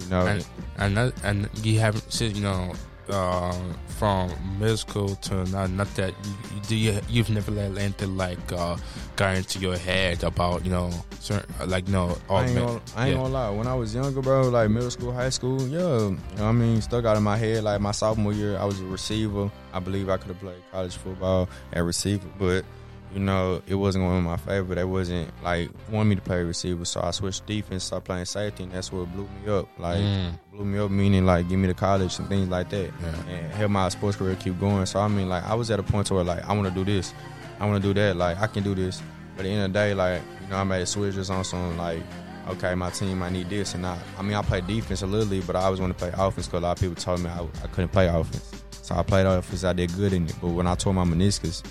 You 0.00 0.10
know, 0.10 0.26
And 0.26 0.46
and 0.78 0.96
that, 0.96 1.24
and 1.24 1.48
you 1.64 1.78
haven't 1.78 2.12
said 2.12 2.36
you 2.36 2.42
know 2.42 2.72
um, 3.10 3.74
from 3.86 4.30
middle 4.58 4.76
school 4.76 5.14
to 5.16 5.44
not 5.46 5.70
not 5.70 5.92
that 5.96 6.14
you, 6.24 6.32
you 6.54 6.60
do 6.68 6.76
you 6.76 7.00
you've 7.08 7.30
never 7.30 7.50
let 7.50 7.76
anything 7.76 8.16
like 8.16 8.52
uh, 8.52 8.76
got 9.16 9.36
into 9.36 9.58
your 9.58 9.76
head 9.76 10.22
about 10.22 10.64
you 10.64 10.70
know 10.70 10.90
certain 11.20 11.70
like 11.70 11.86
you 11.86 11.92
know 11.92 12.16
I 12.28 12.44
ain't, 12.44 12.54
gonna, 12.54 12.80
I 12.96 13.06
ain't 13.06 13.16
yeah. 13.16 13.22
gonna 13.22 13.34
lie. 13.34 13.50
When 13.50 13.66
I 13.66 13.74
was 13.74 13.94
younger, 13.94 14.20
bro, 14.20 14.48
like 14.48 14.70
middle 14.70 14.90
school, 14.90 15.12
high 15.12 15.30
school, 15.30 15.66
yeah, 15.68 16.10
I 16.38 16.52
mean, 16.52 16.80
stuck 16.80 17.04
out 17.04 17.16
in 17.16 17.22
my 17.22 17.36
head. 17.36 17.64
Like 17.64 17.80
my 17.80 17.92
sophomore 17.92 18.32
year, 18.32 18.56
I 18.56 18.64
was 18.64 18.80
a 18.80 18.84
receiver. 18.84 19.50
I 19.72 19.80
believe 19.80 20.08
I 20.08 20.16
could 20.16 20.28
have 20.28 20.40
played 20.40 20.62
college 20.70 20.96
football 20.96 21.48
at 21.72 21.84
receiver, 21.84 22.28
but 22.38 22.64
you 23.12 23.20
know, 23.20 23.60
it 23.66 23.74
wasn't 23.74 24.04
going 24.04 24.18
in 24.18 24.24
my 24.24 24.36
favor. 24.38 24.74
They 24.74 24.84
wasn't 24.84 25.30
like 25.42 25.70
wanting 25.90 26.10
me 26.10 26.14
to 26.16 26.22
play 26.22 26.42
receiver, 26.42 26.84
so 26.84 27.00
I 27.02 27.10
switched 27.10 27.46
defense, 27.46 27.84
started 27.84 28.04
playing 28.06 28.24
safety, 28.24 28.62
and 28.64 28.72
that's 28.72 28.90
what 28.90 29.12
blew 29.12 29.28
me 29.44 29.52
up. 29.52 29.68
Like 29.78 29.98
Mm. 29.98 30.38
blew 30.52 30.64
me 30.64 30.78
up, 30.78 30.90
meaning 30.90 31.26
like 31.26 31.48
give 31.48 31.58
me 31.58 31.68
to 31.68 31.74
college 31.74 32.18
and 32.18 32.28
things 32.28 32.48
like 32.48 32.70
that, 32.70 32.90
Yeah. 33.02 33.32
and 33.34 33.52
help 33.52 33.70
my 33.70 33.88
sports 33.90 34.16
career 34.16 34.34
keep 34.36 34.58
going. 34.58 34.86
So 34.86 35.00
I 35.00 35.08
mean, 35.08 35.28
like 35.28 35.44
I 35.44 35.54
was 35.54 35.70
at 35.70 35.78
a 35.78 35.82
point 35.82 36.10
where 36.10 36.24
like 36.24 36.48
I 36.48 36.52
want 36.54 36.68
to 36.68 36.74
do 36.74 36.84
this, 36.84 37.12
I 37.60 37.66
want 37.66 37.82
to 37.82 37.88
do 37.88 37.94
that. 38.00 38.16
Like 38.16 38.40
I 38.40 38.46
can 38.46 38.62
do 38.62 38.74
this, 38.74 39.02
but 39.36 39.40
at 39.40 39.48
the 39.48 39.50
end 39.50 39.64
of 39.66 39.72
the 39.72 39.78
day, 39.78 39.94
like 39.94 40.22
you 40.42 40.48
know, 40.48 40.56
I 40.56 40.64
made 40.64 40.88
switches 40.88 41.28
on 41.30 41.44
some 41.44 41.76
like 41.76 42.02
okay, 42.48 42.74
my 42.74 42.90
team 42.90 43.22
I 43.22 43.28
need 43.30 43.48
this, 43.50 43.74
and 43.74 43.86
I 43.86 43.98
I 44.18 44.22
mean 44.22 44.34
I 44.34 44.42
played 44.42 44.66
defense 44.66 45.02
a 45.02 45.06
little 45.06 45.28
bit, 45.28 45.46
but 45.46 45.54
I 45.54 45.60
always 45.64 45.80
want 45.80 45.92
to 45.96 45.98
play 45.98 46.12
offense 46.16 46.46
because 46.46 46.60
a 46.62 46.66
lot 46.66 46.72
of 46.72 46.80
people 46.80 46.96
told 46.96 47.20
me 47.20 47.28
I, 47.30 47.42
I 47.62 47.66
couldn't 47.68 47.90
play 47.92 48.06
offense. 48.08 48.50
So 48.82 48.96
I 48.96 49.02
played 49.04 49.26
offense, 49.26 49.62
I 49.64 49.72
did 49.74 49.92
good 49.94 50.12
in 50.12 50.26
it, 50.26 50.34
but 50.40 50.48
when 50.48 50.66
I 50.66 50.74
tore 50.74 50.92
my 50.92 51.04
meniscus, 51.04 51.62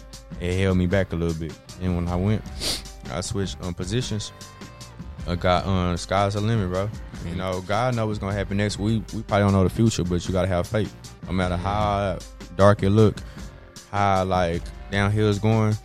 it 0.41 0.59
held 0.59 0.77
me 0.77 0.87
back 0.87 1.13
a 1.13 1.15
little 1.15 1.39
bit. 1.39 1.57
And 1.81 1.95
when 1.95 2.07
I 2.07 2.15
went, 2.15 2.43
I 3.11 3.21
switched 3.21 3.57
um, 3.61 3.73
positions. 3.73 4.31
I 5.27 5.35
got 5.35 5.67
um, 5.67 5.95
sky's 5.97 6.33
the 6.33 6.41
limit, 6.41 6.69
bro. 6.69 6.89
You 7.27 7.35
know, 7.35 7.61
God 7.61 7.95
knows 7.95 8.07
what's 8.07 8.19
gonna 8.19 8.33
happen 8.33 8.57
next. 8.57 8.79
We 8.79 9.03
we 9.13 9.21
probably 9.21 9.43
don't 9.43 9.53
know 9.53 9.63
the 9.63 9.69
future, 9.69 10.03
but 10.03 10.25
you 10.27 10.33
gotta 10.33 10.47
have 10.47 10.65
faith. 10.65 10.93
No 11.27 11.31
matter 11.31 11.55
how 11.55 12.17
dark 12.57 12.81
it 12.81 12.89
look, 12.89 13.17
how 13.91 14.25
like 14.25 14.63
downhill 14.89 15.29
is 15.29 15.37
going. 15.37 15.77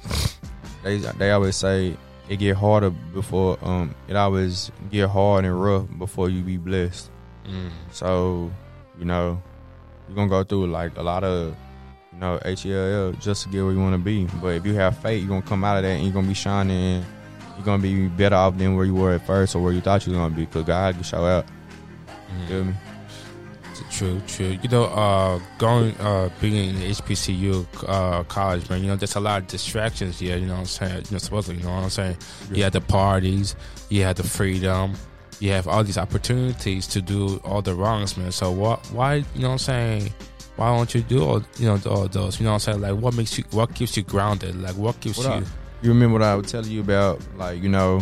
They 0.82 0.98
they 0.98 1.32
always 1.32 1.56
say 1.56 1.96
it 2.28 2.36
get 2.38 2.56
harder 2.56 2.90
before 2.90 3.58
um 3.62 3.94
it 4.08 4.16
always 4.16 4.72
get 4.90 5.08
hard 5.08 5.44
and 5.44 5.62
rough 5.62 5.86
before 5.98 6.30
you 6.30 6.42
be 6.42 6.56
blessed. 6.56 7.10
Mm. 7.46 7.70
So, 7.92 8.50
you 8.98 9.04
know, 9.04 9.42
you're 10.08 10.16
gonna 10.16 10.30
go 10.30 10.44
through 10.44 10.68
like 10.68 10.96
a 10.96 11.02
lot 11.02 11.24
of 11.24 11.54
you 12.16 12.20
know, 12.20 12.40
H 12.46 12.64
E 12.64 12.72
L 12.72 13.08
L, 13.08 13.12
just 13.12 13.42
to 13.42 13.48
get 13.50 13.62
where 13.62 13.72
you 13.72 13.78
want 13.78 13.92
to 13.92 13.98
be. 13.98 14.24
But 14.40 14.54
if 14.56 14.66
you 14.66 14.74
have 14.74 14.96
faith, 14.98 15.20
you're 15.20 15.28
gonna 15.28 15.42
come 15.42 15.64
out 15.64 15.76
of 15.76 15.82
that 15.82 15.90
and 15.90 16.04
you're 16.04 16.14
gonna 16.14 16.26
be 16.26 16.34
shining. 16.34 16.76
And 16.76 17.06
you're 17.56 17.64
gonna 17.64 17.82
be 17.82 18.08
better 18.08 18.36
off 18.36 18.56
than 18.56 18.74
where 18.74 18.86
you 18.86 18.94
were 18.94 19.12
at 19.12 19.26
first 19.26 19.54
or 19.54 19.62
where 19.62 19.72
you 19.72 19.82
thought 19.82 20.06
you 20.06 20.12
were 20.12 20.18
gonna 20.18 20.34
be. 20.34 20.46
Cause 20.46 20.64
God 20.64 20.94
can 20.94 21.02
show 21.04 21.24
out. 21.24 21.44
Mm. 22.30 22.48
Feel 22.48 22.64
me? 22.64 22.74
True, 23.90 24.20
true. 24.26 24.58
You 24.62 24.68
know, 24.68 24.84
uh, 24.84 25.40
going, 25.58 25.94
uh, 26.00 26.30
being 26.40 26.70
in 26.70 26.76
HBCU 26.76 27.66
uh, 27.86 28.24
college, 28.24 28.68
man. 28.68 28.82
You 28.82 28.88
know, 28.88 28.96
there's 28.96 29.16
a 29.16 29.20
lot 29.20 29.42
of 29.42 29.48
distractions 29.48 30.18
here. 30.18 30.36
You 30.36 30.46
know 30.46 30.54
what 30.54 30.60
I'm 30.60 30.66
saying? 30.66 31.04
You 31.08 31.12
know, 31.12 31.18
supposedly, 31.18 31.60
you 31.60 31.66
know 31.66 31.74
what 31.74 31.84
I'm 31.84 31.90
saying? 31.90 32.16
You 32.52 32.62
have 32.64 32.72
the 32.72 32.80
parties, 32.80 33.54
you 33.90 34.02
have 34.02 34.16
the 34.16 34.22
freedom, 34.22 34.94
you 35.40 35.50
have 35.52 35.68
all 35.68 35.84
these 35.84 35.98
opportunities 35.98 36.86
to 36.88 37.02
do 37.02 37.40
all 37.44 37.62
the 37.62 37.74
wrongs, 37.74 38.16
man. 38.16 38.32
So 38.32 38.50
what? 38.50 38.84
Why? 38.86 39.16
You 39.16 39.24
know 39.36 39.48
what 39.48 39.52
I'm 39.52 39.58
saying? 39.58 40.12
Why 40.56 40.74
don't 40.74 40.94
you 40.94 41.02
do 41.02 41.22
all 41.24 41.42
you 41.58 41.66
know 41.66 41.78
all 41.90 42.08
those? 42.08 42.40
You 42.40 42.44
know 42.44 42.52
what 42.52 42.66
I'm 42.68 42.80
saying? 42.80 42.80
Like, 42.80 42.94
what 42.96 43.14
makes 43.14 43.36
you? 43.38 43.44
What 43.50 43.74
keeps 43.74 43.96
you 43.96 44.02
grounded? 44.02 44.60
Like, 44.60 44.74
what 44.76 44.98
keeps 45.00 45.18
you? 45.18 45.24
up? 45.28 45.44
You 45.82 45.90
remember 45.90 46.14
what 46.14 46.22
I 46.22 46.34
was 46.34 46.50
telling 46.50 46.70
you 46.70 46.80
about, 46.80 47.20
like 47.36 47.62
you 47.62 47.68
know, 47.68 48.00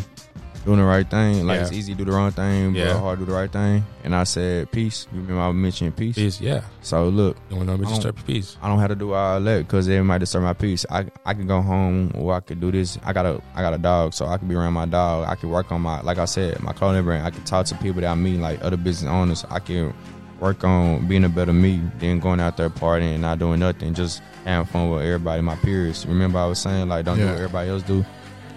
doing 0.65 0.79
the 0.79 0.85
right 0.85 1.11
thing. 1.11 1.45
Like 1.47 1.57
Yeah. 1.57 1.63
it's 1.63 1.73
easy 1.73 1.93
to 1.93 1.99
do 1.99 2.05
the 2.05 2.13
wrong 2.13 2.31
thing, 2.31 2.73
but 2.73 2.79
Yeah. 2.79 2.97
hard 2.99 3.19
to 3.19 3.25
do 3.27 3.31
the 3.33 3.37
right 3.37 3.51
thing. 3.53 3.85
And 4.05 4.15
I 4.15 4.23
said 4.25 4.71
peace. 4.71 5.07
You 5.13 5.21
remember 5.21 5.43
I 5.43 5.53
mentioned 5.53 5.95
peace. 5.97 6.15
Peace, 6.15 6.41
yeah. 6.41 6.63
So 6.81 7.09
look, 7.09 7.37
You 7.51 7.57
want 7.57 7.69
to 7.69 7.75
I 7.75 7.77
don't- 7.77 7.89
disturb 7.89 8.17
your 8.17 8.25
peace. 8.25 8.57
I 8.63 8.69
don't 8.69 8.79
have 8.79 8.89
to 8.89 8.95
do 8.95 9.13
all 9.13 9.41
that 9.41 9.59
because 9.67 9.89
it 9.89 10.01
might 10.05 10.19
disturb 10.19 10.45
my 10.45 10.53
peace. 10.55 10.87
I 10.91 11.07
I 11.27 11.35
can 11.35 11.47
go 11.49 11.61
home 11.61 12.13
or 12.15 12.33
I 12.35 12.41
could 12.41 12.61
do 12.61 12.71
this. 12.71 12.97
I 13.05 13.13
got 13.13 13.27
a 13.27 13.43
I 13.57 13.61
got 13.63 13.75
a 13.75 13.79
dog, 13.79 14.15
so 14.15 14.27
I 14.27 14.39
can 14.39 14.47
be 14.49 14.55
around 14.55 14.73
my 14.75 14.87
dog. 14.87 15.27
I 15.29 15.35
can 15.35 15.51
work 15.51 15.71
on 15.73 15.83
my 15.83 16.01
like 16.03 16.19
I 16.19 16.25
said, 16.27 16.63
my 16.63 16.73
clothing 16.73 17.03
brand. 17.05 17.27
I 17.27 17.31
can 17.31 17.43
talk 17.45 17.67
to 17.67 17.75
people 17.75 18.01
that 18.01 18.11
I 18.11 18.15
meet, 18.15 18.39
like 18.41 18.65
other 18.65 18.77
business 18.79 19.11
owners. 19.11 19.45
I 19.51 19.59
can 19.59 19.93
work 20.41 20.65
on 20.65 21.07
being 21.07 21.25
a 21.25 21.29
better 21.29 21.53
me 21.53 21.81
than 21.99 22.19
going 22.21 22.41
out 22.41 22.57
there 22.57 22.71
partying 22.71 23.13
and 23.15 23.23
not 23.23 23.39
doing 23.39 23.61
nothing, 23.61 23.95
just 23.95 24.23
having 24.45 24.67
fun 24.67 24.91
with 24.91 25.03
everybody, 25.03 25.41
my 25.43 25.57
peers. 25.57 26.05
Remember 26.07 26.39
I 26.39 26.47
was 26.47 26.59
saying 26.59 26.89
like 26.89 27.05
don't 27.05 27.19
do 27.19 27.27
what 27.27 27.37
everybody 27.37 27.71
else 27.71 27.83
do. 27.83 28.05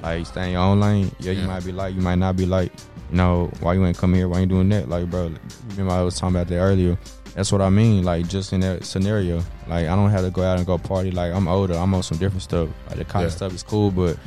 Like 0.04 0.26
stay 0.26 0.46
in 0.48 0.52
your 0.54 0.62
own 0.62 0.80
lane. 0.80 1.12
Yeah, 1.20 1.32
you 1.34 1.42
Yeah. 1.42 1.48
might 1.48 1.66
be 1.66 1.72
like, 1.72 1.96
you 1.96 2.02
might 2.02 2.16
not 2.20 2.36
be 2.36 2.46
like. 2.46 2.72
You 3.10 3.16
know 3.16 3.50
why 3.62 3.74
you 3.74 3.86
ain't 3.86 3.98
come 3.98 4.14
here? 4.14 4.28
Why 4.28 4.42
you 4.42 4.46
doing 4.48 4.68
that? 4.70 4.90
Like, 4.90 5.10
bro, 5.10 5.32
remember 5.70 5.94
I 5.94 6.02
was 6.02 6.20
talking 6.20 6.36
about 6.36 6.50
that 6.50 6.58
earlier. 6.58 6.98
That's 7.36 7.54
what 7.54 7.62
I 7.62 7.70
mean. 7.70 8.04
Like 8.04 8.28
just 8.28 8.52
in 8.52 8.60
that 8.60 8.84
scenario, 8.84 9.38
like 9.70 9.88
I 9.88 9.96
don't 9.96 10.10
have 10.10 10.26
to 10.26 10.30
go 10.30 10.44
out 10.44 10.58
and 10.58 10.68
go 10.68 10.78
party. 10.78 11.12
Like 11.12 11.32
I'm 11.34 11.48
older. 11.48 11.76
I'm 11.76 11.94
on 11.94 12.04
some 12.04 12.18
different 12.18 12.42
stuff. 12.44 12.68
Like 12.90 12.98
the 12.98 13.06
college 13.06 13.30
Yeah. 13.32 13.36
stuff 13.38 13.54
is 13.54 13.64
cool, 13.64 13.92
but 13.92 14.18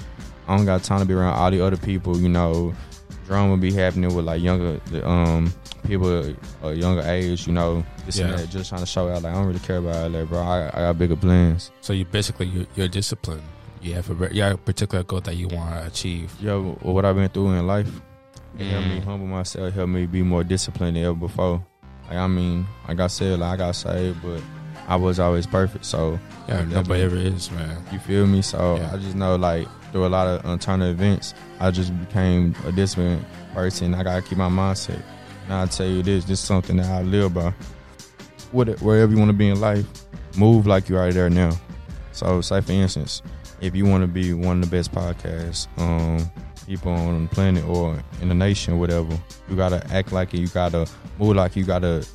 I 0.48 0.56
don't 0.56 0.64
got 0.64 0.82
time 0.82 1.00
to 1.00 1.04
be 1.04 1.12
around 1.12 1.34
all 1.34 1.50
the 1.50 1.60
other 1.60 1.76
people. 1.76 2.16
You 2.16 2.30
know, 2.30 2.74
drama 3.30 3.56
be 3.56 3.72
happening 3.72 4.12
with 4.14 4.24
like 4.24 4.42
younger 4.42 4.80
um 5.04 5.52
people 5.86 6.34
a 6.64 6.72
younger 6.74 7.02
age. 7.02 7.46
You 7.46 7.52
know, 7.52 7.84
this 8.04 8.18
and 8.18 8.32
that. 8.34 8.50
Just 8.50 8.68
trying 8.70 8.80
to 8.82 8.86
show 8.86 9.08
out. 9.08 9.22
Like 9.22 9.32
I 9.32 9.36
don't 9.36 9.46
really 9.46 9.60
care 9.60 9.76
about 9.78 9.94
all 9.96 10.10
that, 10.10 10.28
bro. 10.28 10.40
I, 10.40 10.66
I 10.68 10.78
got 10.86 10.98
bigger 10.98 11.16
plans. 11.16 11.70
So 11.80 11.92
you 11.92 12.04
basically 12.04 12.46
you're, 12.46 12.66
you're 12.74 12.88
disciplined. 12.88 13.42
You 13.80 13.94
have 13.94 14.10
a 14.10 14.34
you 14.34 14.42
have 14.42 14.54
a 14.54 14.58
particular 14.58 15.04
goal 15.04 15.20
that 15.22 15.36
you 15.36 15.46
want 15.48 15.70
to 15.74 15.86
achieve. 15.86 16.34
Yo, 16.40 16.72
what 16.82 17.04
I've 17.04 17.14
been 17.14 17.28
through 17.30 17.52
in 17.52 17.66
life, 17.66 17.88
it 18.58 18.66
helped 18.66 18.88
me 18.88 19.00
Mm. 19.00 19.04
humble 19.04 19.26
myself. 19.28 19.72
Helped 19.74 19.90
me 19.92 20.06
be 20.06 20.22
more 20.22 20.42
disciplined 20.44 20.96
than 20.96 21.04
ever 21.04 21.14
before. 21.14 21.64
Like 22.08 22.18
I 22.18 22.26
mean, 22.26 22.66
like 22.88 22.98
I 22.98 23.06
said, 23.06 23.38
like 23.38 23.52
I 23.54 23.56
got 23.56 23.76
saved, 23.76 24.20
but 24.22 24.42
I 24.88 24.96
was 24.96 25.20
always 25.20 25.46
perfect. 25.46 25.84
So 25.84 26.18
Yeah, 26.48 26.64
nobody 26.64 27.02
ever 27.02 27.16
is, 27.16 27.48
man. 27.52 27.80
You 27.92 28.00
feel 28.00 28.26
me? 28.26 28.42
So 28.42 28.76
Yeah. 28.76 28.90
I 28.92 28.96
just 28.98 29.14
know 29.14 29.36
like 29.36 29.68
through 29.92 30.06
a 30.06 30.08
lot 30.08 30.26
of 30.26 30.44
internal 30.44 30.88
events, 30.90 31.34
I 31.58 31.70
just 31.70 31.98
became 31.98 32.54
a 32.66 32.72
disciplined 32.72 33.24
person. 33.54 33.94
I 33.94 34.02
gotta 34.02 34.22
keep 34.22 34.38
my 34.38 34.48
mindset. 34.48 35.02
Now 35.48 35.62
I 35.62 35.66
tell 35.66 35.86
you 35.86 36.02
this, 36.02 36.24
this 36.24 36.40
is 36.40 36.46
something 36.46 36.76
that 36.76 36.86
I 36.86 37.02
live 37.02 37.34
by. 37.34 37.52
Wherever 38.52 39.12
you 39.12 39.18
want 39.18 39.30
to 39.30 39.36
be 39.36 39.48
in 39.48 39.60
life, 39.60 39.86
move 40.36 40.66
like 40.66 40.88
you 40.88 40.96
are 40.96 41.12
there 41.12 41.30
now. 41.30 41.52
So 42.12 42.40
say 42.40 42.60
for 42.60 42.72
instance, 42.72 43.22
if 43.60 43.74
you 43.74 43.84
want 43.84 44.02
to 44.02 44.08
be 44.08 44.32
one 44.32 44.62
of 44.62 44.70
the 44.70 44.76
best 44.76 44.92
podcasts, 44.92 45.68
um, 45.78 46.30
people 46.66 46.92
on 46.92 47.24
the 47.24 47.34
planet 47.34 47.64
or 47.64 48.02
in 48.20 48.28
the 48.28 48.34
nation, 48.34 48.78
whatever, 48.78 49.18
you 49.48 49.56
gotta 49.56 49.84
act 49.92 50.12
like 50.12 50.32
it. 50.34 50.40
You 50.40 50.48
gotta 50.48 50.86
move 51.18 51.36
like 51.36 51.56
you 51.56 51.64
gotta 51.64 52.06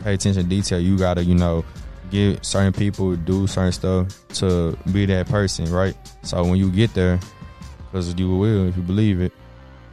pay 0.00 0.14
attention 0.14 0.42
to 0.42 0.48
detail. 0.48 0.80
You 0.80 0.98
gotta, 0.98 1.24
you 1.24 1.34
know, 1.34 1.64
get 2.10 2.44
certain 2.44 2.72
people 2.72 3.16
do 3.16 3.46
certain 3.46 3.72
stuff 3.72 4.28
to 4.34 4.76
be 4.92 5.06
that 5.06 5.28
person, 5.28 5.70
right? 5.72 5.96
So 6.22 6.42
when 6.44 6.56
you 6.56 6.70
get 6.70 6.92
there, 6.94 7.18
because 7.86 8.14
you 8.14 8.36
will 8.36 8.68
if 8.68 8.76
you 8.76 8.82
believe 8.82 9.20
it, 9.20 9.32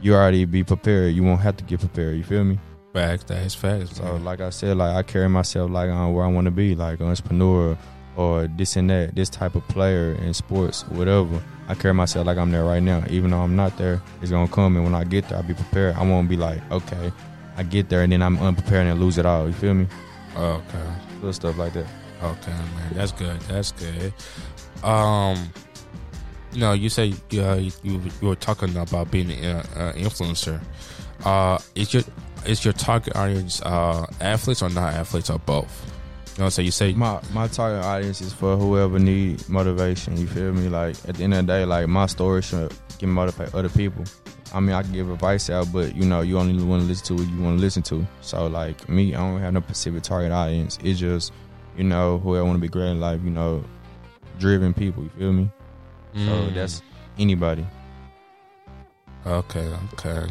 you 0.00 0.14
already 0.14 0.44
be 0.44 0.64
prepared. 0.64 1.14
You 1.14 1.22
won't 1.24 1.40
have 1.40 1.56
to 1.56 1.64
get 1.64 1.80
prepared. 1.80 2.16
You 2.16 2.24
feel 2.24 2.44
me? 2.44 2.58
Facts, 2.92 3.24
that 3.24 3.42
is 3.44 3.54
facts. 3.54 3.96
So 3.96 4.04
man. 4.04 4.24
like 4.24 4.40
I 4.40 4.50
said, 4.50 4.76
like 4.76 4.94
I 4.94 5.02
carry 5.02 5.28
myself 5.28 5.70
like 5.70 5.90
on 5.90 6.12
where 6.12 6.24
I 6.24 6.28
want 6.28 6.46
to 6.46 6.50
be, 6.50 6.74
like 6.74 7.00
an 7.00 7.06
entrepreneur 7.06 7.76
or 8.16 8.48
this 8.48 8.76
and 8.76 8.90
that, 8.90 9.14
this 9.14 9.30
type 9.30 9.54
of 9.54 9.66
player 9.68 10.14
in 10.14 10.34
sports, 10.34 10.82
whatever. 10.88 11.42
I 11.68 11.74
carry 11.74 11.94
myself 11.94 12.26
like 12.26 12.38
I'm 12.38 12.50
there 12.50 12.64
right 12.64 12.82
now. 12.82 13.04
Even 13.10 13.30
though 13.30 13.40
I'm 13.40 13.54
not 13.54 13.76
there, 13.76 14.02
it's 14.22 14.30
gonna 14.30 14.50
come 14.50 14.76
and 14.76 14.84
when 14.84 14.94
I 14.94 15.04
get 15.04 15.28
there 15.28 15.38
I'll 15.38 15.44
be 15.44 15.54
prepared. 15.54 15.96
I 15.96 16.02
won't 16.02 16.28
be 16.28 16.36
like, 16.36 16.60
okay, 16.70 17.12
I 17.56 17.62
get 17.62 17.88
there 17.88 18.02
and 18.02 18.12
then 18.12 18.22
I'm 18.22 18.38
unprepared 18.38 18.86
and 18.86 18.98
lose 19.00 19.18
it 19.18 19.26
all. 19.26 19.46
You 19.46 19.52
feel 19.52 19.74
me? 19.74 19.86
okay, 20.36 20.92
Little 21.16 21.32
stuff 21.32 21.58
like 21.58 21.72
that. 21.72 21.86
Okay, 22.22 22.50
man, 22.50 22.92
that's 22.92 23.12
good. 23.12 23.40
That's 23.42 23.72
good. 23.72 24.12
Um, 24.84 25.50
you 26.52 26.72
you 26.72 26.88
say 26.88 27.12
uh, 27.34 27.54
you 27.54 27.72
you 27.82 28.00
were 28.22 28.36
talking 28.36 28.76
about 28.76 29.10
being 29.10 29.30
an 29.30 29.56
uh, 29.76 29.92
influencer. 29.96 30.60
Uh, 31.24 31.58
is 31.74 31.92
your 31.92 32.02
is 32.46 32.64
your 32.64 32.72
target 32.72 33.16
audience 33.16 33.60
uh 33.62 34.06
athletes 34.20 34.62
or 34.62 34.70
not 34.70 34.94
athletes 34.94 35.30
or 35.30 35.38
both? 35.40 35.94
You 36.36 36.44
know, 36.44 36.50
so 36.50 36.62
you 36.62 36.70
say 36.70 36.92
My 36.92 37.20
my 37.32 37.48
target 37.48 37.84
audience 37.84 38.20
is 38.20 38.32
for 38.32 38.56
whoever 38.56 38.98
need 38.98 39.48
motivation. 39.48 40.16
You 40.16 40.26
feel 40.26 40.52
me? 40.52 40.68
Like 40.68 40.96
at 41.08 41.16
the 41.16 41.24
end 41.24 41.34
of 41.34 41.46
the 41.46 41.52
day, 41.52 41.64
like 41.64 41.88
my 41.88 42.06
story 42.06 42.42
should 42.42 42.72
can 42.98 43.10
motivate 43.10 43.54
other 43.54 43.68
people. 43.68 44.04
I 44.54 44.60
mean, 44.60 44.74
I 44.74 44.82
can 44.82 44.92
give 44.92 45.10
advice 45.10 45.50
out, 45.50 45.70
but 45.72 45.94
you 45.94 46.04
know, 46.04 46.22
you 46.22 46.38
only 46.38 46.62
want 46.62 46.82
to 46.82 46.88
listen 46.88 47.06
to 47.08 47.22
what 47.22 47.32
you 47.32 47.42
want 47.42 47.58
to 47.58 47.60
listen 47.60 47.82
to. 47.84 48.06
So 48.22 48.46
like 48.46 48.88
me, 48.88 49.14
I 49.14 49.18
don't 49.18 49.40
have 49.40 49.52
no 49.52 49.60
specific 49.60 50.02
target 50.04 50.32
audience. 50.32 50.78
It's 50.82 50.98
just 50.98 51.32
you 51.78 51.84
know 51.84 52.18
whoever 52.18 52.44
want 52.44 52.56
to 52.56 52.60
be 52.60 52.68
great 52.68 52.90
in 52.90 53.00
life. 53.00 53.20
You 53.24 53.30
know, 53.30 53.64
driven 54.38 54.74
people. 54.74 55.04
You 55.04 55.10
feel 55.18 55.32
me? 55.32 55.50
So 56.12 56.18
Mm, 56.18 56.54
that's 56.54 56.82
anybody. 57.18 57.66
Okay, 59.26 59.72
okay. 59.94 60.26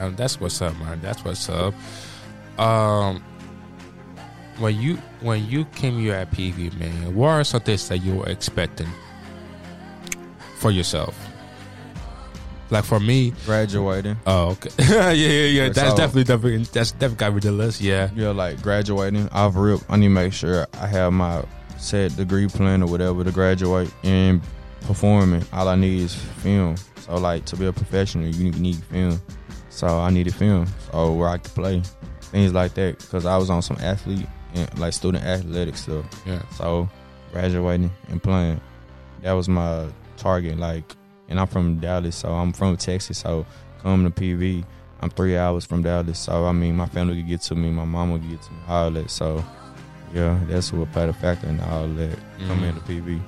Um, 0.00 0.14
that's 0.16 0.40
what's 0.40 0.60
up, 0.60 0.76
man. 0.78 1.00
That's 1.00 1.24
what's 1.24 1.48
up. 1.48 1.74
Um, 2.58 3.22
when 4.58 4.80
you 4.80 4.96
when 5.20 5.46
you 5.46 5.64
came 5.66 5.98
here 5.98 6.14
at 6.14 6.30
PV, 6.30 6.78
man, 6.78 7.14
what 7.14 7.28
are 7.28 7.44
some 7.44 7.60
things 7.60 7.88
that 7.88 7.98
you 7.98 8.16
were 8.16 8.28
expecting 8.28 8.88
for 10.58 10.70
yourself? 10.70 11.16
Like 12.74 12.84
for 12.84 13.00
me, 13.00 13.32
Graduating. 13.46 14.16
oh, 14.26 14.50
okay, 14.50 14.70
yeah, 14.78 15.10
yeah, 15.12 15.46
yeah. 15.46 15.68
That's 15.68 15.90
So- 15.90 15.96
definitely 15.96 16.24
definitely 16.24 16.64
that's 16.72 16.90
definitely 16.92 17.16
got 17.16 17.32
of 17.36 17.40
the 17.42 17.52
list. 17.52 17.80
Yeah, 17.80 18.10
Yeah, 18.14 18.30
like 18.30 18.60
graduating 18.62 19.28
off 19.30 19.54
real. 19.56 19.80
I 19.88 19.96
need 19.96 20.06
to 20.06 20.10
make 20.10 20.32
sure 20.32 20.66
I 20.80 20.86
have 20.88 21.12
my 21.12 21.44
set 21.78 22.16
degree 22.16 22.48
plan 22.48 22.82
or 22.82 22.86
whatever 22.86 23.22
to 23.24 23.30
graduate 23.30 23.90
and 24.02 24.42
performing. 24.82 25.44
All 25.52 25.68
I 25.68 25.76
need 25.76 26.00
is 26.02 26.14
film. 26.14 26.76
So 27.00 27.14
like 27.16 27.44
to 27.46 27.56
be 27.56 27.66
a 27.66 27.72
professional, 27.72 28.26
you 28.26 28.44
need, 28.50 28.58
need 28.58 28.76
film. 28.84 29.20
So 29.70 29.86
I 29.86 30.10
needed 30.10 30.34
film. 30.34 30.66
So 30.90 31.12
where 31.12 31.28
I 31.28 31.38
could 31.38 31.54
play 31.54 31.82
things 32.22 32.52
like 32.52 32.74
that 32.74 32.98
because 32.98 33.24
I 33.26 33.36
was 33.36 33.50
on 33.50 33.62
some 33.62 33.76
athlete 33.80 34.26
and 34.54 34.78
like 34.78 34.92
student 34.94 35.24
athletic 35.24 35.76
stuff. 35.76 36.04
yeah. 36.26 36.42
So 36.56 36.88
graduating 37.32 37.90
and 38.08 38.22
playing, 38.22 38.60
that 39.22 39.32
was 39.32 39.48
my 39.48 39.86
target. 40.16 40.58
Like, 40.58 40.84
and 41.28 41.40
I'm 41.40 41.46
from 41.46 41.78
Dallas, 41.80 42.16
so 42.16 42.32
I'm 42.32 42.52
from 42.52 42.76
Texas. 42.76 43.18
So 43.18 43.46
coming 43.82 44.10
to 44.10 44.20
PV, 44.20 44.64
I'm 45.00 45.10
three 45.10 45.36
hours 45.36 45.64
from 45.64 45.82
Dallas. 45.82 46.18
So 46.18 46.44
I 46.46 46.52
mean, 46.52 46.76
my 46.76 46.86
family 46.86 47.16
could 47.16 47.28
get 47.28 47.40
to 47.42 47.54
me, 47.54 47.70
my 47.70 47.84
mama 47.84 48.18
could 48.18 48.30
get 48.30 48.42
to 48.42 48.52
me, 48.52 48.58
all 48.68 48.90
that. 48.92 49.10
So 49.10 49.44
yeah, 50.14 50.38
that's 50.48 50.72
what 50.72 50.92
played 50.92 51.08
a 51.08 51.12
factor 51.12 51.48
in 51.48 51.60
all 51.60 51.88
that 51.88 52.18
coming 52.46 52.64
Mhm. 52.64 52.68
into 52.68 52.80
PV. 52.82 53.20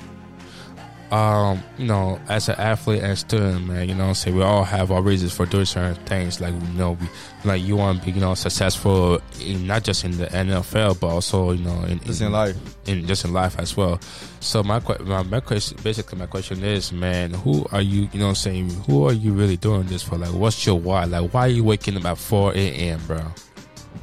Um, 1.12 1.62
you 1.78 1.86
know, 1.86 2.20
as 2.28 2.48
an 2.48 2.56
athlete 2.56 3.02
and 3.02 3.16
student, 3.16 3.66
man, 3.66 3.88
you 3.88 3.94
know, 3.94 4.12
say 4.12 4.32
we 4.32 4.42
all 4.42 4.64
have 4.64 4.90
our 4.90 5.00
reasons 5.02 5.32
for 5.32 5.46
doing 5.46 5.64
certain 5.64 5.94
things. 6.04 6.40
Like, 6.40 6.52
you 6.52 6.68
know, 6.78 6.92
we 6.92 7.06
like 7.44 7.62
you 7.62 7.76
want 7.76 8.00
to 8.00 8.06
be, 8.06 8.12
you 8.12 8.20
know, 8.20 8.34
successful 8.34 9.20
in 9.40 9.66
not 9.66 9.84
just 9.84 10.04
in 10.04 10.16
the 10.16 10.26
NFL, 10.26 10.98
but 10.98 11.06
also, 11.08 11.52
you 11.52 11.62
know, 11.64 11.84
in, 11.84 12.00
Just 12.00 12.22
in 12.22 12.32
life. 12.32 12.56
in 12.86 13.06
just 13.06 13.24
in 13.24 13.32
life 13.32 13.56
as 13.58 13.76
well. 13.76 14.00
So 14.40 14.62
my 14.64 14.80
my, 15.04 15.22
my 15.22 15.40
question, 15.40 15.78
basically, 15.82 16.18
my 16.18 16.26
question 16.26 16.64
is, 16.64 16.90
man, 16.92 17.32
who 17.34 17.64
are 17.70 17.82
you? 17.82 18.08
You 18.12 18.18
know, 18.18 18.26
what 18.26 18.30
I'm 18.30 18.34
saying, 18.34 18.70
who 18.70 19.06
are 19.08 19.12
you 19.12 19.32
really 19.32 19.56
doing 19.56 19.84
this 19.84 20.02
for? 20.02 20.16
Like, 20.18 20.32
what's 20.34 20.66
your 20.66 20.78
why? 20.78 21.04
Like, 21.04 21.32
why 21.32 21.42
are 21.42 21.48
you 21.48 21.62
waking 21.62 21.96
up 21.96 22.04
at 22.04 22.18
4 22.18 22.52
a.m., 22.54 23.00
bro? 23.06 23.20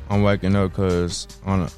I'm 0.09 0.21
waking 0.23 0.55
up 0.55 0.71
because 0.71 1.27
on 1.45 1.61
a, 1.61 1.69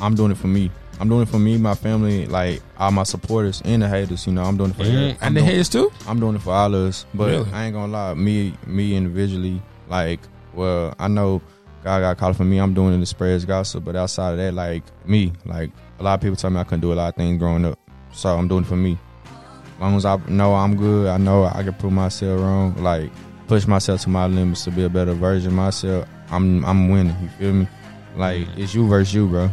I'm 0.00 0.14
doing 0.14 0.32
it 0.32 0.38
for 0.38 0.48
me. 0.48 0.70
I'm 1.00 1.08
doing 1.08 1.22
it 1.22 1.28
for 1.28 1.38
me, 1.38 1.56
my 1.58 1.74
family, 1.74 2.26
like 2.26 2.62
all 2.78 2.90
my 2.92 3.02
supporters 3.02 3.62
and 3.64 3.82
the 3.82 3.88
haters. 3.88 4.26
You 4.26 4.32
know, 4.32 4.42
I'm 4.42 4.56
doing 4.56 4.70
it 4.70 4.76
for. 4.76 4.84
Mm-hmm. 4.84 5.22
I'm 5.22 5.26
and 5.28 5.36
the 5.36 5.40
doing- 5.40 5.50
haters 5.50 5.68
too. 5.68 5.92
I'm 6.06 6.20
doing 6.20 6.36
it 6.36 6.42
for 6.42 6.52
all 6.52 6.74
of 6.74 6.88
us, 6.88 7.06
but 7.14 7.30
Really? 7.30 7.50
I 7.52 7.64
ain't 7.64 7.74
gonna 7.74 7.92
lie. 7.92 8.14
Me, 8.14 8.54
me 8.66 8.96
individually, 8.96 9.60
like, 9.88 10.20
well, 10.54 10.94
I 10.98 11.08
know 11.08 11.42
God 11.82 12.00
got 12.00 12.16
called 12.18 12.36
for 12.36 12.44
me. 12.44 12.58
I'm 12.58 12.74
doing 12.74 12.94
it 12.94 13.00
to 13.00 13.06
spread 13.06 13.32
His 13.32 13.44
gospel. 13.44 13.80
But 13.80 13.96
outside 13.96 14.32
of 14.32 14.38
that, 14.38 14.54
like 14.54 14.82
me, 15.06 15.32
like 15.44 15.70
a 15.98 16.02
lot 16.02 16.14
of 16.14 16.20
people 16.20 16.36
tell 16.36 16.50
me 16.50 16.60
I 16.60 16.64
couldn't 16.64 16.80
do 16.80 16.92
a 16.92 16.94
lot 16.94 17.08
of 17.08 17.16
things 17.16 17.38
growing 17.38 17.64
up. 17.64 17.78
So 18.12 18.30
I'm 18.30 18.48
doing 18.48 18.62
it 18.64 18.66
for 18.66 18.76
me. 18.76 18.98
As 19.74 19.80
long 19.80 19.96
as 19.96 20.04
I 20.04 20.16
know 20.28 20.54
I'm 20.54 20.76
good, 20.76 21.08
I 21.08 21.18
know 21.18 21.44
I 21.44 21.62
can 21.62 21.74
prove 21.74 21.92
myself 21.92 22.40
wrong. 22.40 22.76
Like 22.82 23.10
push 23.48 23.66
myself 23.66 24.00
to 24.02 24.08
my 24.08 24.26
limits 24.26 24.64
to 24.64 24.70
be 24.70 24.84
a 24.84 24.88
better 24.88 25.12
version 25.14 25.48
of 25.48 25.54
myself. 25.54 26.08
I'm 26.30 26.64
I'm 26.64 26.88
winning. 26.88 27.16
You 27.20 27.28
feel 27.30 27.52
me? 27.52 27.68
Like 28.16 28.42
mm-hmm. 28.46 28.60
it's 28.60 28.74
you 28.74 28.86
versus 28.88 29.12
you, 29.12 29.26
bro. 29.28 29.50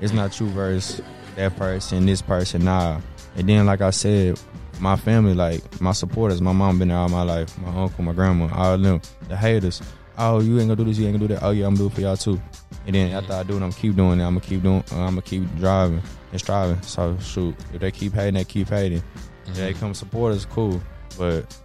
It's 0.00 0.12
not 0.12 0.38
you 0.40 0.46
versus 0.48 1.02
that 1.36 1.56
person, 1.56 2.06
this 2.06 2.22
person, 2.22 2.64
nah. 2.64 3.00
And 3.36 3.48
then, 3.48 3.66
like 3.66 3.80
I 3.80 3.90
said, 3.90 4.38
my 4.80 4.96
family, 4.96 5.34
like 5.34 5.80
my 5.80 5.92
supporters, 5.92 6.40
my 6.40 6.52
mom 6.52 6.78
been 6.78 6.88
there 6.88 6.98
all 6.98 7.08
my 7.08 7.22
life, 7.22 7.56
my 7.58 7.68
uncle, 7.68 8.04
my 8.04 8.12
grandma, 8.12 8.48
all 8.54 8.78
them, 8.78 9.00
the 9.28 9.36
haters. 9.36 9.82
Oh, 10.16 10.40
you 10.40 10.58
ain't 10.58 10.68
gonna 10.68 10.76
do 10.76 10.84
this, 10.84 10.98
you 10.98 11.06
ain't 11.06 11.16
gonna 11.16 11.28
do 11.28 11.34
that. 11.34 11.42
Oh 11.42 11.50
yeah, 11.50 11.66
I'm 11.66 11.74
gonna 11.74 11.88
do 11.88 11.92
it 11.92 11.94
for 11.94 12.00
y'all 12.00 12.16
too. 12.16 12.40
And 12.86 12.94
then 12.94 13.12
after 13.12 13.32
I 13.32 13.42
do 13.42 13.56
it, 13.56 13.62
I'm 13.62 13.72
keep 13.72 13.96
doing 13.96 14.20
it. 14.20 14.24
I'm 14.24 14.34
gonna 14.34 14.40
keep 14.40 14.62
doing. 14.62 14.84
Uh, 14.92 15.00
I'm 15.00 15.10
gonna 15.10 15.22
keep 15.22 15.42
driving 15.56 16.02
and 16.32 16.40
striving. 16.40 16.80
So 16.82 17.16
shoot, 17.18 17.56
if 17.72 17.80
they 17.80 17.90
keep 17.90 18.12
hating, 18.12 18.34
they 18.34 18.44
keep 18.44 18.68
hating. 18.68 19.02
If 19.46 19.56
they 19.56 19.72
come 19.72 19.94
support 19.94 20.34
us, 20.34 20.44
cool. 20.44 20.80
But 21.18 21.56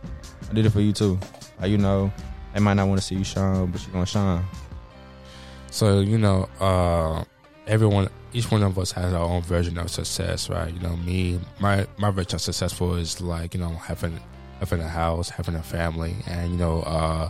I 0.49 0.53
did 0.53 0.65
it 0.65 0.69
for 0.71 0.81
you 0.81 0.93
too. 0.93 1.19
Like 1.59 1.71
you 1.71 1.77
know, 1.77 2.11
they 2.53 2.59
might 2.59 2.75
not 2.75 2.87
want 2.87 3.01
to 3.01 3.05
see 3.05 3.15
you 3.15 3.23
shine, 3.23 3.67
but 3.67 3.81
you're 3.83 3.93
gonna 3.93 4.05
shine. 4.05 4.43
So 5.71 5.99
you 5.99 6.17
know, 6.17 6.47
uh, 6.59 7.23
everyone, 7.69 8.09
each 8.33 8.51
one 8.51 8.63
of 8.63 8.77
us 8.77 8.91
has 8.91 9.13
our 9.13 9.23
own 9.23 9.43
version 9.43 9.77
of 9.77 9.89
success, 9.89 10.49
right? 10.49 10.73
You 10.73 10.79
know, 10.79 10.97
me, 10.97 11.39
my 11.59 11.87
my 11.97 12.09
version 12.09 12.35
of 12.35 12.41
successful 12.41 12.95
is 12.95 13.21
like 13.21 13.53
you 13.53 13.59
know 13.59 13.69
having 13.69 14.19
having 14.59 14.81
a 14.81 14.87
house, 14.87 15.29
having 15.29 15.55
a 15.55 15.63
family, 15.63 16.15
and 16.27 16.51
you 16.51 16.57
know, 16.57 16.81
uh, 16.81 17.29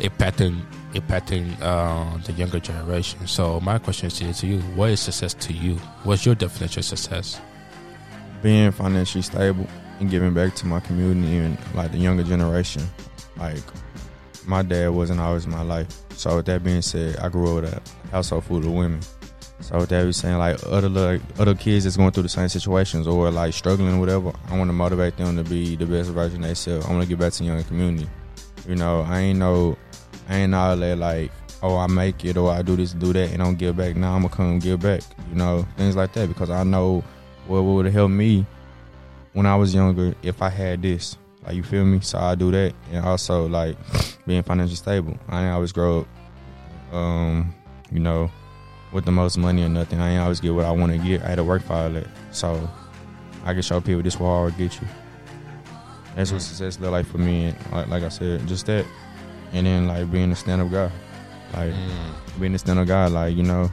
impacting 0.00 0.60
impacting 0.94 1.56
uh, 1.60 2.16
the 2.24 2.32
younger 2.32 2.58
generation. 2.58 3.26
So 3.26 3.60
my 3.60 3.78
question 3.78 4.08
is 4.08 4.40
to 4.40 4.46
you: 4.46 4.60
What 4.74 4.90
is 4.90 5.00
success 5.00 5.34
to 5.34 5.52
you? 5.52 5.76
What's 6.02 6.26
your 6.26 6.34
definition 6.34 6.80
of 6.80 6.84
success? 6.86 7.40
Being 8.42 8.72
financially 8.72 9.22
stable 9.22 9.66
and 10.00 10.10
giving 10.10 10.34
back 10.34 10.54
to 10.56 10.66
my 10.66 10.80
community 10.80 11.36
and 11.38 11.56
like 11.74 11.92
the 11.92 11.98
younger 11.98 12.24
generation. 12.24 12.82
Like 13.36 13.62
my 14.46 14.62
dad 14.62 14.88
wasn't 14.88 15.20
always 15.20 15.44
in 15.44 15.50
my 15.50 15.62
life. 15.62 15.88
So 16.10 16.36
with 16.36 16.46
that 16.46 16.62
being 16.62 16.82
said, 16.82 17.16
I 17.16 17.28
grew 17.28 17.58
up 17.58 17.64
with 17.64 17.72
a 17.72 18.10
household 18.10 18.44
full 18.44 18.58
of 18.58 18.66
women. 18.66 19.00
So 19.60 19.84
that 19.84 20.04
being 20.04 20.16
saying, 20.16 20.38
like 20.38 20.58
other 20.66 20.88
like, 20.88 21.20
other 21.38 21.54
kids 21.54 21.84
that's 21.84 21.96
going 21.96 22.10
through 22.10 22.24
the 22.24 22.28
same 22.28 22.48
situations 22.48 23.06
or 23.06 23.30
like 23.30 23.54
struggling 23.54 23.98
whatever, 24.00 24.32
I 24.48 24.58
want 24.58 24.68
to 24.68 24.72
motivate 24.72 25.16
them 25.16 25.36
to 25.36 25.44
be 25.44 25.76
the 25.76 25.86
best 25.86 26.10
version 26.10 26.40
of 26.42 26.48
themselves. 26.48 26.86
I 26.86 26.90
want 26.90 27.02
to 27.02 27.08
give 27.08 27.18
back 27.18 27.32
to 27.34 27.44
the 27.44 27.64
community. 27.64 28.08
You 28.68 28.74
know, 28.74 29.02
I 29.02 29.20
ain't 29.20 29.38
no, 29.38 29.78
I 30.28 30.36
ain't 30.36 30.54
all 30.54 30.76
that 30.76 30.98
like, 30.98 31.30
oh 31.62 31.78
I 31.78 31.86
make 31.86 32.24
it 32.24 32.36
or 32.36 32.50
I 32.50 32.62
do 32.62 32.76
this 32.76 32.92
do 32.92 33.12
that 33.12 33.30
and 33.30 33.38
don't 33.38 33.56
give 33.56 33.76
back. 33.76 33.96
Now 33.96 34.14
I'm 34.14 34.22
gonna 34.22 34.34
come 34.34 34.58
give 34.58 34.80
back. 34.80 35.02
You 35.30 35.36
know, 35.36 35.66
things 35.76 35.96
like 35.96 36.12
that 36.14 36.28
because 36.28 36.50
I 36.50 36.64
know 36.64 37.02
what 37.46 37.62
would 37.62 37.84
have 37.86 37.94
helped 37.94 38.14
me 38.14 38.46
when 39.32 39.46
I 39.46 39.56
was 39.56 39.74
younger 39.74 40.14
if 40.22 40.42
I 40.42 40.48
had 40.48 40.82
this. 40.82 41.16
Like 41.44 41.56
you 41.56 41.62
feel 41.62 41.84
me? 41.84 42.00
So 42.00 42.18
I 42.18 42.34
do 42.34 42.50
that, 42.52 42.74
and 42.90 43.04
also 43.04 43.46
like 43.46 43.76
being 44.26 44.42
financially 44.42 44.76
stable. 44.76 45.18
I 45.28 45.44
ain't 45.44 45.54
always 45.54 45.72
grow 45.72 46.00
up, 46.90 46.94
um, 46.94 47.54
you 47.92 48.00
know, 48.00 48.30
with 48.94 49.04
the 49.04 49.12
most 49.12 49.36
money 49.36 49.64
or 49.64 49.68
nothing. 49.68 50.00
I 50.00 50.12
ain't 50.12 50.22
always 50.22 50.40
get 50.40 50.54
what 50.54 50.64
I 50.64 50.70
want 50.70 50.92
to 50.92 50.98
get. 50.98 51.22
I 51.22 51.30
had 51.30 51.36
to 51.36 51.44
work 51.44 51.62
for 51.62 51.74
all 51.74 51.90
that, 51.90 52.06
so 52.30 52.70
I 53.44 53.52
can 53.52 53.60
show 53.60 53.80
people 53.80 54.02
this 54.02 54.18
will 54.18 54.28
hard 54.28 54.56
get 54.56 54.80
you. 54.80 54.86
That's 56.14 56.30
what 56.30 56.40
success 56.40 56.78
look 56.78 56.92
like 56.92 57.04
for 57.04 57.18
me. 57.18 57.46
And 57.46 57.72
like, 57.72 57.88
like 57.88 58.02
I 58.04 58.08
said, 58.08 58.46
just 58.46 58.66
that, 58.66 58.86
and 59.52 59.66
then 59.66 59.88
like 59.88 60.10
being 60.10 60.30
a 60.30 60.36
stand 60.36 60.62
up 60.62 60.70
guy, 60.70 60.90
like 61.54 61.74
mm. 61.74 62.40
being 62.40 62.54
a 62.54 62.58
stand 62.58 62.78
up 62.78 62.86
guy. 62.86 63.08
Like 63.08 63.36
you 63.36 63.42
know, 63.42 63.68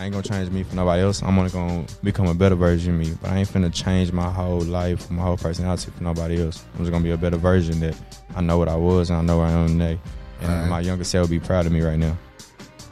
I 0.00 0.04
ain't 0.04 0.12
gonna 0.12 0.26
change 0.26 0.50
me 0.50 0.62
for 0.62 0.74
nobody 0.74 1.02
else. 1.02 1.22
I'm 1.22 1.38
only 1.38 1.50
gonna 1.50 1.84
become 2.02 2.26
a 2.26 2.34
better 2.34 2.54
version 2.54 2.94
of 2.94 3.00
me. 3.00 3.12
But 3.20 3.32
I 3.32 3.36
ain't 3.36 3.48
finna 3.48 3.72
change 3.72 4.12
my 4.12 4.30
whole 4.30 4.62
life, 4.62 5.10
my 5.10 5.22
whole 5.22 5.36
personality 5.36 5.90
for 5.94 6.02
nobody 6.02 6.42
else. 6.42 6.64
I'm 6.72 6.80
just 6.80 6.90
gonna 6.90 7.04
be 7.04 7.10
a 7.10 7.18
better 7.18 7.36
version 7.36 7.80
that 7.80 7.94
I 8.34 8.40
know 8.40 8.56
what 8.56 8.70
I 8.70 8.76
was 8.76 9.10
and 9.10 9.18
I 9.18 9.22
know 9.22 9.38
where 9.38 9.46
I 9.46 9.52
am 9.52 9.78
today. 9.78 10.00
And 10.40 10.50
Right. 10.50 10.68
my 10.68 10.80
younger 10.80 11.04
self 11.04 11.28
be 11.28 11.38
proud 11.38 11.66
of 11.66 11.72
me 11.72 11.82
right 11.82 11.98
now. 11.98 12.16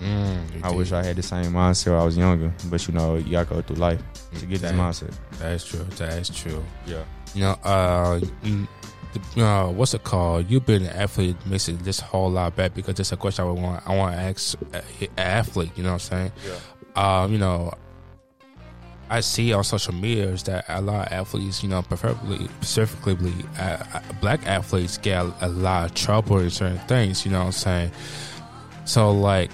Mm, 0.03 0.65
I 0.65 0.71
wish 0.73 0.91
I 0.93 1.05
had 1.05 1.17
the 1.17 1.23
same 1.23 1.53
mindset 1.53 1.93
when 1.93 2.01
I 2.01 2.05
was 2.05 2.17
younger. 2.17 2.53
But 2.69 2.87
you 2.89 2.95
know, 2.95 3.17
you 3.17 3.33
gotta 3.33 3.49
go 3.49 3.63
through 3.63 3.77
life 3.77 4.03
to 4.35 4.47
get 4.47 4.61
this 4.61 4.71
Dang. 4.71 4.79
mindset. 4.79 5.15
That 5.39 5.53
is 5.53 5.65
true. 5.65 5.85
That 5.97 6.19
is 6.19 6.29
true. 6.29 6.65
Yeah. 6.87 7.05
You 7.35 7.43
know, 7.43 7.53
uh, 7.65 8.21
you, 8.43 8.67
uh, 9.37 9.69
what's 9.69 9.95
it 9.95 10.05
called? 10.05 10.51
You've 10.51 10.67
been 10.67 10.83
an 10.83 10.91
athlete 10.91 11.37
it 11.51 11.79
this 11.85 12.01
whole 12.01 12.31
lot 12.31 12.57
better 12.57 12.75
because 12.75 12.99
it's 12.99 13.13
a 13.13 13.17
question 13.17 13.45
I 13.45 13.49
would 13.49 13.63
want. 13.63 13.87
I 13.87 13.97
want 13.97 14.15
to 14.15 14.21
ask 14.21 14.59
an 14.73 15.09
athlete. 15.17 15.71
You 15.77 15.85
know 15.85 15.93
what 15.93 16.11
I'm 16.13 16.31
saying? 16.31 16.33
Yeah. 16.47 17.23
Um, 17.23 17.33
you 17.33 17.39
know, 17.39 17.73
I 19.09 19.21
see 19.21 19.53
on 19.53 19.63
social 19.63 19.95
media 19.95 20.29
is 20.29 20.43
that 20.45 20.65
a 20.69 20.81
lot 20.81 21.07
of 21.07 21.13
athletes, 21.13 21.63
you 21.63 21.69
know, 21.69 21.83
preferably 21.83 22.49
specifically 22.63 23.35
uh, 23.59 24.01
black 24.21 24.47
athletes 24.47 24.99
get 24.99 25.25
a, 25.25 25.35
a 25.43 25.49
lot 25.49 25.91
of 25.91 25.95
trouble 25.95 26.39
in 26.39 26.51
certain 26.51 26.79
things. 26.89 27.25
You 27.25 27.33
know 27.33 27.41
what 27.41 27.47
I'm 27.47 27.53
saying? 27.53 27.91
So, 28.85 29.13
like, 29.13 29.51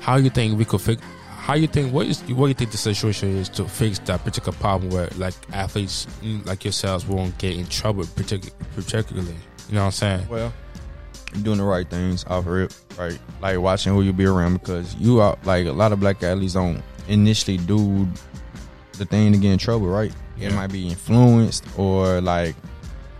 how 0.00 0.16
you 0.16 0.30
think 0.30 0.58
we 0.58 0.64
could 0.64 0.80
fix? 0.80 1.02
How 1.28 1.54
you 1.54 1.66
think? 1.66 1.92
What 1.92 2.06
is? 2.06 2.20
What 2.22 2.46
you 2.46 2.54
think 2.54 2.70
the 2.70 2.76
situation 2.76 3.36
is 3.36 3.48
to 3.50 3.64
fix 3.64 3.98
that 4.00 4.24
particular 4.24 4.56
problem 4.58 4.90
where 4.90 5.08
like 5.16 5.34
athletes 5.52 6.06
mm, 6.22 6.44
like 6.46 6.64
yourselves 6.64 7.06
won't 7.06 7.36
get 7.38 7.56
in 7.56 7.66
trouble, 7.66 8.04
particular, 8.14 8.54
particularly? 8.74 9.36
You 9.68 9.74
know 9.74 9.80
what 9.80 9.86
I'm 9.86 9.92
saying? 9.92 10.28
Well, 10.28 10.52
you're 11.34 11.42
doing 11.42 11.58
the 11.58 11.64
right 11.64 11.88
things 11.88 12.24
off 12.24 12.46
rip, 12.46 12.72
right? 12.98 13.18
Like 13.40 13.58
watching 13.58 13.92
who 13.94 14.02
you 14.02 14.12
be 14.12 14.26
around 14.26 14.54
because 14.54 14.94
you 14.96 15.20
are 15.20 15.38
like 15.44 15.66
a 15.66 15.72
lot 15.72 15.92
of 15.92 16.00
black 16.00 16.22
athletes 16.22 16.54
don't 16.54 16.82
initially 17.08 17.56
do 17.56 18.08
the 18.98 19.04
thing 19.04 19.32
to 19.32 19.38
get 19.38 19.52
in 19.52 19.58
trouble, 19.58 19.86
right? 19.86 20.12
It 20.38 20.54
might 20.54 20.72
be 20.72 20.88
influenced 20.88 21.66
or 21.78 22.20
like 22.20 22.56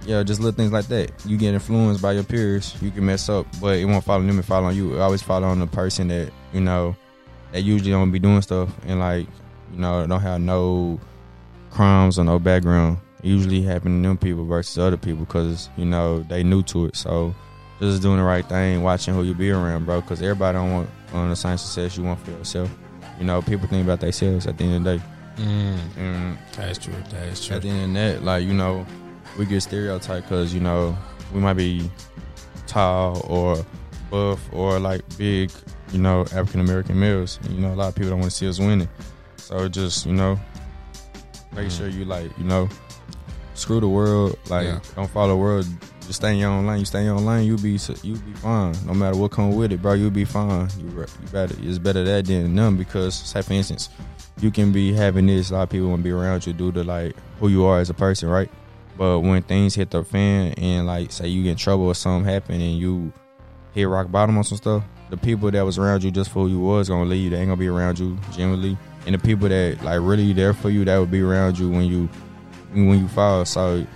yeah, 0.07 0.23
just 0.23 0.41
little 0.41 0.57
things 0.57 0.73
like 0.73 0.87
that. 0.89 1.13
You 1.27 1.37
get 1.37 1.55
influenced 1.55 2.01
by 2.03 2.13
your 2.13 2.25
peers, 2.25 2.75
you 2.81 2.91
can 2.91 3.05
mess 3.07 3.29
up, 3.29 3.47
but 3.61 3.77
it 3.79 3.85
won't 3.85 4.05
follow 4.05 4.23
them 4.25 4.37
and 4.37 4.45
follow 4.45 4.69
on 4.69 4.77
you. 4.77 4.95
It 4.97 5.01
always 5.01 5.23
follow 5.23 5.49
on 5.49 5.59
the 5.61 5.67
person 5.67 6.09
that, 6.09 6.33
you 6.53 6.61
know, 6.61 6.97
that 7.53 7.63
usually 7.63 7.91
don't 7.91 8.11
be 8.11 8.19
doing 8.19 8.43
stuff 8.43 8.71
and 8.87 8.99
like, 9.01 9.27
you 9.73 9.79
know, 9.81 10.07
don't 10.07 10.21
have 10.21 10.41
no 10.41 10.99
crimes 11.71 12.19
or 12.19 12.25
no 12.25 12.39
background. 12.39 12.99
It 13.23 13.27
usually 13.29 13.61
happen 13.63 14.03
to 14.03 14.09
them 14.09 14.17
people 14.19 14.45
versus 14.47 14.79
other 14.79 14.97
people 14.97 15.25
because 15.25 15.69
you 15.77 15.85
know 15.85 16.21
they 16.21 16.43
new 16.43 16.63
to 16.65 16.87
it. 16.87 16.97
So 16.97 17.35
just 17.79 18.01
doing 18.03 18.17
the 18.17 18.23
right 18.25 18.47
thing, 18.49 18.83
watching 18.83 19.15
who 19.15 19.23
you 19.23 19.35
be 19.35 19.51
around, 19.51 19.85
bro. 19.85 20.01
Because 20.01 20.23
everybody 20.23 20.57
don't 20.57 20.73
want 20.73 20.91
on 21.13 21.29
the 21.29 21.37
same 21.37 21.59
success 21.59 21.97
you 21.99 22.05
want 22.05 22.21
for 22.21 22.31
yourself. 22.31 22.71
You 23.19 23.27
know, 23.27 23.43
people 23.43 23.69
think 23.69 23.85
about 23.85 24.01
themselves 24.01 24.47
at 24.47 24.57
the 24.57 24.65
end 24.65 24.75
of 24.77 24.85
the 24.85 24.97
day. 24.99 25.05
Mm, 25.43 25.79
And 25.99 26.39
that 26.57 26.71
is 26.71 26.79
true. 26.79 26.95
That 27.11 27.25
is 27.29 27.45
true. 27.47 27.57
at 27.57 27.63
the 27.63 27.69
end 27.69 27.97
of 27.97 28.03
that, 28.15 28.23
like 28.25 28.45
you 28.45 28.55
know, 28.55 28.87
we 29.39 29.47
get 29.47 29.61
stereotyped 29.63 30.29
because 30.29 30.53
you 30.55 30.61
know 30.61 30.97
we 31.33 31.41
might 31.41 31.55
be 31.55 31.91
tall 32.67 33.25
or 33.29 33.65
buff 34.11 34.41
or 34.53 34.79
like 34.79 35.03
big, 35.17 35.51
you 35.93 35.99
know, 36.01 36.23
African 36.33 36.61
American 36.61 36.99
males. 36.99 37.39
You 37.49 37.61
know, 37.61 37.73
a 37.73 37.77
lot 37.77 37.89
of 37.89 37.95
people 37.95 38.11
don't 38.11 38.21
want 38.21 38.31
to 38.33 38.37
see 38.37 38.49
us 38.49 38.59
winning. 38.59 38.89
So 39.37 39.69
just 39.69 40.07
you 40.07 40.13
know, 40.13 40.39
make 41.55 41.69
Mm. 41.69 41.77
sure 41.77 41.89
you 41.89 42.05
like 42.05 42.31
you 42.39 42.45
know, 42.45 42.69
screw 43.55 43.81
the 43.81 43.89
world. 43.89 44.37
Like 44.49 44.67
Yeah. 44.67 44.81
don't 44.97 45.11
follow 45.11 45.29
the 45.29 45.37
world. 45.37 45.67
Just 46.07 46.15
stay 46.23 46.33
in 46.33 46.39
your 46.39 46.51
own 46.51 46.67
lane. 46.67 46.81
You 46.81 46.85
stay 46.85 47.01
in 47.01 47.05
your 47.07 47.17
own 47.17 47.25
lane, 47.25 47.47
you 47.47 47.57
be 47.57 47.79
you 48.03 48.15
be 48.17 48.33
fine. 48.35 48.75
No 48.85 48.95
matter 48.95 49.17
what 49.17 49.31
come 49.31 49.55
with 49.55 49.73
it, 49.73 49.81
bro. 49.81 49.93
You'll 49.95 50.11
be 50.11 50.25
fine. 50.25 50.69
You 50.79 50.87
you 50.89 51.07
better. 51.33 51.55
It's 51.63 51.79
better 51.79 52.03
that 52.05 52.27
than 52.27 52.55
none 52.55 52.77
because, 52.77 53.15
say 53.15 53.43
for 53.43 53.53
instance, 53.53 53.91
you 54.41 54.51
can 54.51 54.73
be 54.73 54.93
having 54.93 55.27
this. 55.27 55.51
A 55.51 55.55
lot 55.55 55.63
of 55.65 55.69
people 55.71 55.89
want 55.89 56.01
to 56.01 56.05
be 56.05 56.11
around 56.11 56.47
you 56.47 56.53
due 56.53 56.73
to 56.73 56.83
like 56.83 57.15
who 57.39 57.49
you 57.49 57.65
are 57.65 57.79
as 57.79 57.91
a 57.91 57.95
person, 57.95 58.29
right? 58.29 58.51
But 59.01 59.21
when 59.21 59.41
things 59.41 59.75
hit 59.75 59.93
the 59.93 60.05
fan 60.05 60.53
and 60.59 60.87
like 60.87 61.11
say 61.11 61.27
you 61.27 61.43
get 61.43 61.53
in 61.53 61.57
trouble 61.57 61.87
or 61.87 61.95
something 61.95 62.31
happen 62.31 62.61
and 62.61 62.77
you 62.77 63.11
hit 63.73 63.85
rock 63.85 64.11
bottom 64.13 64.37
on 64.37 64.45
some 64.45 64.59
stuff, 64.59 64.85
the 65.09 65.17
people 65.17 65.51
that 65.51 65.63
was 65.63 65.79
around 65.79 66.05
you 66.05 66.11
just 66.11 66.31
for 66.31 66.41
who 66.41 66.51
you 66.51 66.61
was 66.61 66.91
gonna 66.91 67.09
leave. 67.09 67.31
They 67.31 67.39
ain't 67.39 67.47
gonna 67.47 67.57
be 67.57 67.69
around 67.69 67.99
you 67.99 68.19
generally. 68.31 68.77
And 69.07 69.15
the 69.15 69.19
people 69.19 69.49
that 69.49 69.83
like 69.83 70.01
really 70.03 70.35
there 70.35 70.53
for 70.53 70.69
you, 70.69 70.85
that 70.85 70.99
would 70.99 71.11
be 71.11 71.23
around 71.23 71.59
you 71.59 71.71
when 71.71 71.87
you 71.87 72.11
when 72.75 72.99
you 72.99 73.09
fall. 73.09 73.47
So 73.47 73.87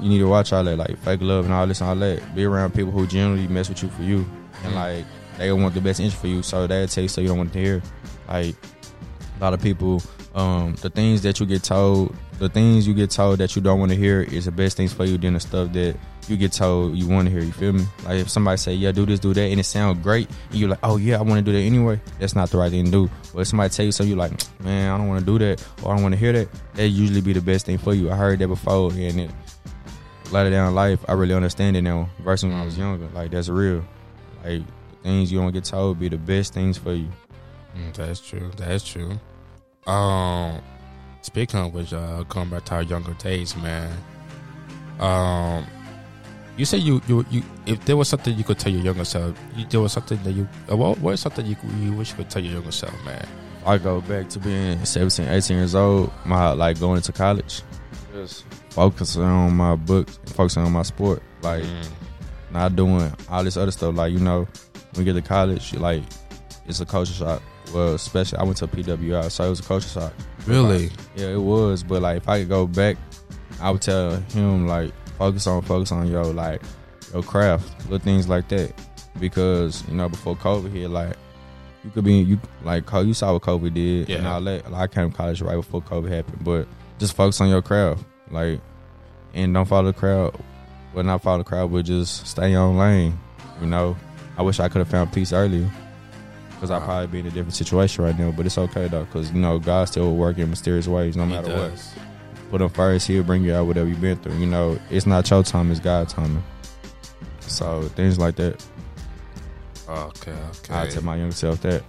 you 0.00 0.08
need 0.08 0.20
to 0.20 0.28
watch 0.28 0.54
all 0.54 0.64
that 0.64 0.76
like 0.78 0.96
fake 1.00 1.20
love 1.20 1.44
and 1.44 1.52
all 1.52 1.66
this 1.66 1.82
and 1.82 1.90
all 1.90 1.96
that. 1.96 2.34
Be 2.34 2.46
around 2.46 2.72
people 2.72 2.92
who 2.92 3.06
generally 3.06 3.46
mess 3.46 3.68
with 3.68 3.82
you 3.82 3.90
for 3.90 4.02
you 4.04 4.24
and 4.64 4.74
like 4.74 5.04
they 5.36 5.52
want 5.52 5.74
the 5.74 5.82
best 5.82 6.00
interest 6.00 6.18
for 6.18 6.28
you. 6.28 6.42
So 6.42 6.66
they'll 6.66 6.88
tell 6.88 7.06
so 7.08 7.20
you 7.20 7.28
don't 7.28 7.36
want 7.36 7.52
to 7.52 7.58
hear. 7.58 7.82
Like 8.26 8.54
a 9.36 9.42
lot 9.42 9.52
of 9.52 9.60
people, 9.60 10.02
um, 10.34 10.76
the 10.76 10.88
things 10.88 11.20
that 11.24 11.40
you 11.40 11.44
get 11.44 11.62
told, 11.62 12.16
the 12.40 12.48
things 12.48 12.88
you 12.88 12.94
get 12.94 13.10
told 13.10 13.38
that 13.38 13.54
you 13.54 13.60
don't 13.60 13.78
want 13.78 13.92
to 13.92 13.96
hear 13.96 14.22
is 14.22 14.46
the 14.46 14.50
best 14.50 14.76
things 14.76 14.92
for 14.94 15.04
you 15.04 15.18
than 15.18 15.34
the 15.34 15.40
stuff 15.40 15.72
that 15.74 15.94
you 16.26 16.36
get 16.38 16.52
told 16.52 16.96
you 16.96 17.06
want 17.06 17.28
to 17.28 17.30
hear. 17.30 17.42
You 17.42 17.52
feel 17.52 17.74
me? 17.74 17.84
Like 18.04 18.18
if 18.18 18.30
somebody 18.30 18.56
say, 18.56 18.72
"Yeah, 18.72 18.92
do 18.92 19.04
this, 19.04 19.20
do 19.20 19.34
that," 19.34 19.42
and 19.42 19.60
it 19.60 19.64
sounds 19.64 20.02
great, 20.02 20.28
and 20.50 20.58
you're 20.58 20.70
like, 20.70 20.78
"Oh 20.82 20.96
yeah, 20.96 21.18
I 21.18 21.22
want 21.22 21.38
to 21.38 21.42
do 21.42 21.52
that 21.52 21.62
anyway." 21.62 22.00
That's 22.18 22.34
not 22.34 22.50
the 22.50 22.56
right 22.56 22.70
thing 22.70 22.86
to 22.86 22.90
do. 22.90 23.10
But 23.34 23.40
if 23.40 23.48
somebody 23.48 23.68
tell 23.68 23.84
you 23.84 23.92
something, 23.92 24.08
you're 24.08 24.18
like, 24.18 24.32
"Man, 24.60 24.90
I 24.90 24.96
don't 24.96 25.06
want 25.08 25.20
to 25.20 25.26
do 25.26 25.38
that," 25.38 25.64
or 25.82 25.92
"I 25.92 25.94
don't 25.96 26.02
want 26.02 26.14
to 26.14 26.18
hear 26.18 26.32
that." 26.32 26.48
That 26.74 26.88
usually 26.88 27.20
be 27.20 27.34
the 27.34 27.42
best 27.42 27.66
thing 27.66 27.76
for 27.76 27.92
you. 27.92 28.10
I 28.10 28.16
heard 28.16 28.38
that 28.38 28.48
before, 28.48 28.90
and 28.90 29.20
it, 29.20 29.30
later 30.32 30.50
down 30.50 30.68
in 30.68 30.74
life, 30.74 31.04
I 31.08 31.12
really 31.12 31.34
understand 31.34 31.76
it 31.76 31.82
now. 31.82 32.08
Versus 32.20 32.48
when 32.48 32.58
I 32.58 32.64
was 32.64 32.78
younger, 32.78 33.06
like 33.14 33.32
that's 33.32 33.50
real. 33.50 33.84
Like 34.42 34.62
things 35.02 35.30
you 35.30 35.40
don't 35.40 35.52
get 35.52 35.64
told 35.64 36.00
be 36.00 36.08
the 36.08 36.16
best 36.16 36.54
things 36.54 36.78
for 36.78 36.94
you. 36.94 37.08
Mm, 37.76 37.92
that's 37.92 38.20
true. 38.20 38.50
That's 38.56 38.82
true. 38.82 39.20
Um, 39.86 40.60
speaking 41.22 41.60
of 41.60 41.72
which, 41.74 41.92
uh, 41.92 42.22
going 42.24 42.48
back 42.50 42.64
to 42.66 42.74
our 42.76 42.82
younger 42.82 43.14
days, 43.14 43.56
man. 43.56 43.90
Um, 44.98 45.66
you 46.56 46.64
say 46.66 46.76
you, 46.78 47.00
you 47.08 47.24
you 47.30 47.42
if 47.66 47.82
there 47.86 47.96
was 47.96 48.08
something 48.08 48.36
you 48.36 48.44
could 48.44 48.58
tell 48.58 48.70
your 48.72 48.82
younger 48.82 49.04
self, 49.04 49.38
you, 49.56 49.64
there 49.66 49.80
was 49.80 49.92
something 49.92 50.22
that 50.24 50.32
you 50.32 50.46
uh, 50.70 50.76
what 50.76 50.98
what 50.98 51.14
is 51.14 51.20
something 51.20 51.46
you 51.46 51.56
you 51.78 51.92
wish 51.92 52.10
you 52.10 52.16
could 52.16 52.28
tell 52.30 52.42
your 52.42 52.54
younger 52.54 52.72
self, 52.72 52.92
man. 53.04 53.26
I 53.64 53.78
go 53.78 54.00
back 54.02 54.28
to 54.30 54.38
being 54.38 54.82
17, 54.84 55.28
18 55.28 55.56
years 55.56 55.74
old, 55.74 56.12
my 56.24 56.50
like 56.52 56.78
going 56.78 56.96
into 56.96 57.12
college, 57.12 57.62
just 58.12 58.44
focusing 58.70 59.22
on 59.22 59.56
my 59.56 59.76
books, 59.76 60.18
focusing 60.26 60.64
on 60.64 60.72
my 60.72 60.82
sport, 60.82 61.22
like 61.42 61.62
Mm. 61.64 61.86
not 62.52 62.76
doing 62.76 63.10
all 63.30 63.44
this 63.44 63.56
other 63.56 63.70
stuff. 63.70 63.94
Like 63.94 64.12
you 64.12 64.18
know, 64.20 64.46
when 64.94 65.06
you 65.06 65.12
get 65.12 65.22
to 65.22 65.26
college, 65.26 65.72
like 65.74 66.02
it's 66.66 66.80
a 66.80 66.86
culture 66.86 67.12
shock. 67.14 67.42
Well, 67.72 67.94
especially 67.94 68.38
I 68.38 68.42
went 68.44 68.56
to 68.58 68.66
PWI, 68.66 69.30
so 69.30 69.44
it 69.44 69.50
was 69.50 69.60
a 69.60 69.62
culture 69.62 69.88
shock. 69.88 70.12
Really? 70.46 70.90
Yeah, 71.16 71.28
it 71.28 71.40
was. 71.40 71.82
But 71.82 72.02
like, 72.02 72.16
if 72.18 72.28
I 72.28 72.40
could 72.40 72.48
go 72.48 72.66
back, 72.66 72.96
I 73.60 73.70
would 73.70 73.82
tell 73.82 74.16
him 74.16 74.66
like, 74.66 74.92
focus 75.18 75.46
on, 75.46 75.62
focus 75.62 75.92
on 75.92 76.06
yo, 76.08 76.22
like 76.30 76.62
your 77.12 77.22
craft, 77.22 77.68
little 77.84 77.98
things 77.98 78.28
like 78.28 78.48
that. 78.48 78.72
Because 79.18 79.86
you 79.88 79.94
know, 79.94 80.08
before 80.08 80.36
COVID 80.36 80.72
hit, 80.72 80.88
like 80.90 81.14
you 81.84 81.90
could 81.90 82.04
be 82.04 82.14
you 82.14 82.38
like 82.62 82.84
you 82.92 83.14
saw 83.14 83.32
what 83.32 83.42
COVID 83.42 83.74
did 83.74 84.10
and 84.10 84.24
Yeah. 84.24 84.32
all 84.34 84.40
that. 84.42 84.70
Like, 84.70 84.80
I 84.82 84.86
came 84.94 85.10
to 85.10 85.16
college 85.16 85.42
right 85.42 85.56
before 85.56 85.82
COVID 85.82 86.10
happened, 86.10 86.44
but 86.44 86.66
just 86.98 87.14
focus 87.14 87.40
on 87.40 87.48
your 87.48 87.62
craft, 87.62 88.04
like, 88.30 88.60
and 89.34 89.52
don't 89.54 89.66
follow 89.66 89.92
the 89.92 89.98
crowd. 89.98 90.34
Well, 90.94 91.04
not 91.04 91.22
follow 91.22 91.38
the 91.38 91.44
crowd, 91.44 91.72
but 91.72 91.84
just 91.84 92.26
stay 92.26 92.54
on 92.54 92.76
lane. 92.78 93.18
You 93.60 93.66
know, 93.66 93.96
I 94.36 94.42
wish 94.42 94.58
I 94.58 94.68
could 94.68 94.78
have 94.78 94.88
found 94.88 95.12
peace 95.12 95.32
earlier. 95.32 95.70
Cause 96.60 96.70
I'd 96.70 96.82
probably 96.82 97.06
be 97.06 97.18
in 97.20 97.26
a 97.26 97.30
different 97.30 97.54
situation 97.54 98.04
right 98.04 98.18
now, 98.18 98.30
but 98.32 98.44
it's 98.44 98.58
okay 98.58 98.86
though. 98.86 99.06
Cause 99.06 99.32
you 99.32 99.40
know 99.40 99.58
God 99.58 99.86
still 99.88 100.14
work 100.14 100.36
in 100.36 100.50
mysterious 100.50 100.86
ways, 100.86 101.16
no 101.16 101.24
matter 101.24 101.48
what 101.56 101.72
put 102.50 102.60
him 102.60 102.68
first, 102.68 103.06
he'll 103.06 103.22
bring 103.22 103.42
you 103.44 103.54
out 103.54 103.66
whatever 103.66 103.88
you've 103.88 104.00
been 104.00 104.18
through. 104.18 104.36
You 104.36 104.46
know, 104.46 104.78
it's 104.90 105.06
not 105.06 105.30
your 105.30 105.42
time, 105.42 105.70
it's 105.70 105.80
God's 105.80 106.12
timing. 106.12 106.42
So 107.40 107.82
things 107.94 108.18
like 108.18 108.36
that, 108.36 108.62
Okay, 109.88 110.32
okay. 110.32 110.74
I 110.74 110.86
tell 110.86 111.02
my 111.02 111.16
younger 111.16 111.34
self 111.34 111.60
that. 111.62 111.82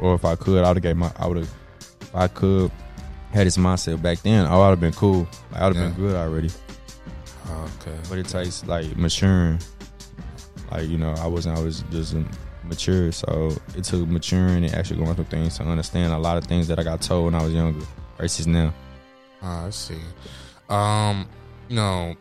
Or 0.00 0.14
if 0.14 0.24
I 0.24 0.34
could, 0.36 0.64
I 0.64 0.68
would 0.68 0.76
have 0.76 0.82
gave 0.82 0.96
my, 0.96 1.10
I 1.16 1.26
would 1.26 1.38
have, 1.38 1.54
if 2.00 2.14
I 2.14 2.28
could, 2.28 2.70
had 3.32 3.46
this 3.46 3.56
mindset 3.58 4.00
back 4.00 4.20
then, 4.22 4.46
oh, 4.48 4.62
I'd 4.62 4.70
have 4.70 4.80
been 4.80 4.92
cool. 4.92 5.26
Like, 5.52 5.60
I 5.60 5.66
would 5.68 5.76
have 5.76 5.84
Yeah. 5.84 5.90
been 5.94 6.00
good 6.06 6.16
already. 6.16 6.50
okay. 7.50 7.96
But 8.08 8.18
it 8.18 8.28
takes 8.28 8.64
like 8.64 8.96
maturing. 8.96 9.58
Like 10.70 10.88
you 10.88 10.98
know, 10.98 11.12
I 11.18 11.26
wasn't 11.26 11.56
always 11.58 11.80
just 11.90 12.14
mature, 12.68 13.10
so 13.12 13.56
it 13.76 13.84
took 13.84 14.06
maturing 14.08 14.64
and 14.64 14.74
actually 14.74 15.02
going 15.02 15.14
through 15.14 15.24
things 15.24 15.56
to 15.58 15.64
understand 15.64 16.12
a 16.12 16.18
lot 16.18 16.36
of 16.36 16.44
things 16.44 16.68
that 16.68 16.78
I 16.78 16.82
got 16.84 17.00
told 17.00 17.26
when 17.26 17.34
I 17.34 17.42
was 17.42 17.52
younger 17.52 17.84
versus 18.18 18.46
now. 18.46 18.72
Oh, 19.42 19.66
I 19.66 19.70
see. 19.70 19.96
Um, 20.68 21.28
you 21.68 21.76
know, 21.76 22.14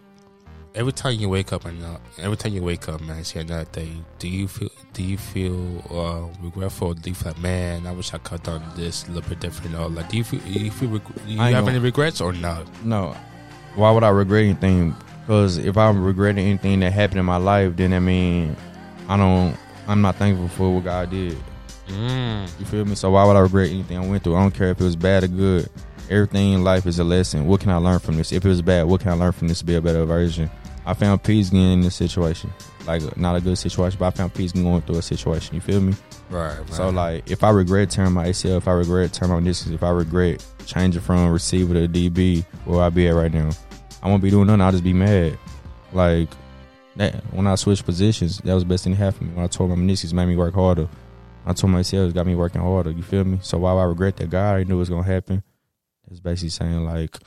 every 0.76 0.94
time 0.94 1.16
you 1.20 1.28
wake 1.30 1.52
up 1.52 1.66
and 1.66 1.84
uh, 1.84 1.98
every 2.20 2.38
time 2.38 2.54
you 2.54 2.62
wake 2.64 2.88
up, 2.88 3.02
man, 3.02 3.24
see 3.24 3.40
another 3.40 3.66
day. 3.72 3.92
Do 4.20 4.28
you 4.28 4.48
feel? 4.48 4.70
Do 4.94 5.04
you 5.04 5.18
feel 5.18 5.84
uh, 5.92 6.28
regretful? 6.44 6.94
Do 6.94 7.10
you 7.10 7.16
feel 7.16 7.34
like, 7.34 7.42
man, 7.42 7.86
I 7.88 7.92
wish 7.92 8.14
I 8.14 8.18
could 8.20 8.46
have 8.46 8.62
done 8.62 8.64
this 8.76 9.08
a 9.08 9.12
little 9.12 9.28
bit 9.30 9.40
different? 9.40 9.76
Or 9.76 9.90
like, 9.90 10.10
do 10.10 10.18
you 10.18 10.24
feel? 10.24 10.40
Do 10.40 10.50
you 10.52 10.72
feel? 10.72 10.90
reg- 10.90 11.26
Do 11.26 11.32
you 11.32 11.40
have 11.40 11.68
any 11.68 11.80
regrets 11.80 12.22
or 12.22 12.34
not? 12.34 12.66
No. 12.84 13.16
Why 13.76 13.92
would 13.92 14.04
I 14.04 14.10
regret 14.10 14.44
anything? 14.46 14.96
Because 15.22 15.58
if 15.58 15.78
I'm 15.78 16.04
regretting 16.04 16.46
anything 16.46 16.80
that 16.80 16.94
happened 16.94 17.20
in 17.20 17.26
my 17.26 17.38
life, 17.38 17.76
then 17.76 17.94
I 17.94 18.00
mean, 18.00 18.56
I 19.10 19.18
don't. 19.18 19.58
I'm 19.88 20.02
not 20.02 20.16
thankful 20.16 20.48
for 20.50 20.76
what 20.76 20.84
God 20.84 21.10
did. 21.10 21.38
Mm. 21.88 22.60
You 22.60 22.66
feel 22.66 22.86
me? 22.86 22.96
So 22.96 23.12
why 23.12 23.26
would 23.26 23.36
I 23.36 23.40
regret 23.40 23.70
anything 23.70 23.98
I 23.98 24.06
went 24.06 24.24
through? 24.24 24.36
I 24.36 24.42
don't 24.42 24.54
care 24.54 24.70
if 24.70 24.82
it 24.82 24.84
was 24.84 24.96
bad 24.96 25.24
or 25.24 25.28
good. 25.28 25.70
Everything 26.10 26.54
in 26.54 26.64
life 26.64 26.86
is 26.86 27.00
a 27.00 27.04
lesson. 27.04 27.48
What 27.48 27.62
can 27.62 27.70
I 27.70 27.78
learn 27.78 28.00
from 28.00 28.18
this? 28.18 28.32
If 28.32 28.46
it 28.46 28.50
was 28.50 28.62
bad, 28.62 28.88
what 28.88 29.02
can 29.02 29.12
I 29.12 29.14
learn 29.14 29.32
from 29.32 29.48
this 29.48 29.60
to 29.60 29.66
be 29.66 29.76
a 29.76 29.82
better 29.82 30.06
version? 30.06 30.50
I 30.86 30.94
found 30.94 31.24
peace 31.24 31.50
getting 31.50 31.74
in 31.74 31.82
this 31.82 31.96
situation. 31.96 32.52
Like 32.86 33.18
not 33.18 33.36
a 33.36 33.42
good 33.42 33.58
situation, 33.58 33.98
but 34.00 34.08
I 34.08 34.10
found 34.12 34.34
peace 34.34 34.54
going 34.54 34.82
through 34.82 34.98
a 34.98 35.02
situation. 35.02 35.56
You 35.56 35.62
feel 35.62 35.82
me? 35.82 35.94
Right, 36.30 36.58
right. 36.58 36.70
So 36.70 36.90
like, 36.90 37.30
if 37.30 37.44
I 37.44 37.50
regret 37.50 37.90
tearing 37.90 38.14
my 38.14 38.28
ACL, 38.28 38.58
if 38.58 38.68
I 38.68 38.72
regret 38.72 39.12
tearing 39.12 39.34
my 39.34 39.42
meniscus, 39.42 39.74
if 39.74 39.84
I 39.84 39.90
regret 39.90 40.46
changing 40.66 41.02
from 41.02 41.28
receiver 41.30 41.74
to 41.74 41.88
DB, 41.88 42.46
where 42.66 42.82
I 42.82 42.90
be 42.90 43.08
at 43.08 43.16
right 43.16 43.34
now, 43.34 43.50
I 44.02 44.10
won't 44.10 44.24
be 44.24 44.30
doing 44.30 44.48
nothing. 44.48 44.62
I'll 44.62 44.72
just 44.72 44.84
be 44.84 44.94
mad. 44.94 45.38
Like 45.92 46.30
that 46.98 47.16
when 47.34 47.48
I 47.48 47.56
switched 47.56 47.86
positions, 47.86 48.40
that 48.40 48.54
was 48.54 48.64
the 48.64 48.70
best 48.70 48.84
thing 48.84 48.96
to 48.96 49.24
me. 49.24 49.30
When 49.34 49.44
I 49.44 49.48
tore 49.48 49.68
my 49.68 49.76
meniscus, 49.76 50.14
made 50.14 50.26
me 50.26 50.36
work 50.36 50.54
harder. 50.54 50.88
I 51.46 51.54
told 51.54 51.72
myself, 51.72 52.10
it 52.10 52.14
got 52.14 52.26
me 52.26 52.36
working 52.36 52.62
harder. 52.62 52.92
You 52.92 53.04
feel 53.04 53.24
me? 53.24 53.40
So 53.42 53.58
why 53.60 53.74
would 53.74 53.80
I 53.80 53.86
regret 53.86 54.18
that? 54.18 54.30
God 54.30 54.56
I 54.56 54.64
knew 54.64 54.76
it 54.76 54.80
was 54.80 54.90
gonna 54.90 55.04
happen. 55.04 55.44
It's 56.12 56.20
basically 56.20 56.50
saying 56.50 56.84
like, 56.84 57.18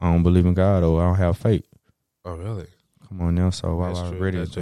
I 0.00 0.10
don't 0.10 0.22
believe 0.22 0.46
in 0.46 0.54
God 0.54 0.82
or 0.82 1.00
I 1.00 1.06
don't 1.06 1.16
have 1.16 1.36
faith. 1.36 1.66
oh, 2.24 2.36
really? 2.36 2.66
Come 3.08 3.20
on 3.22 3.34
now. 3.34 3.50
So 3.50 3.76
why 3.76 3.88
That's 3.88 4.00
I 4.00 4.10
regret 4.10 4.34
it? 4.34 4.56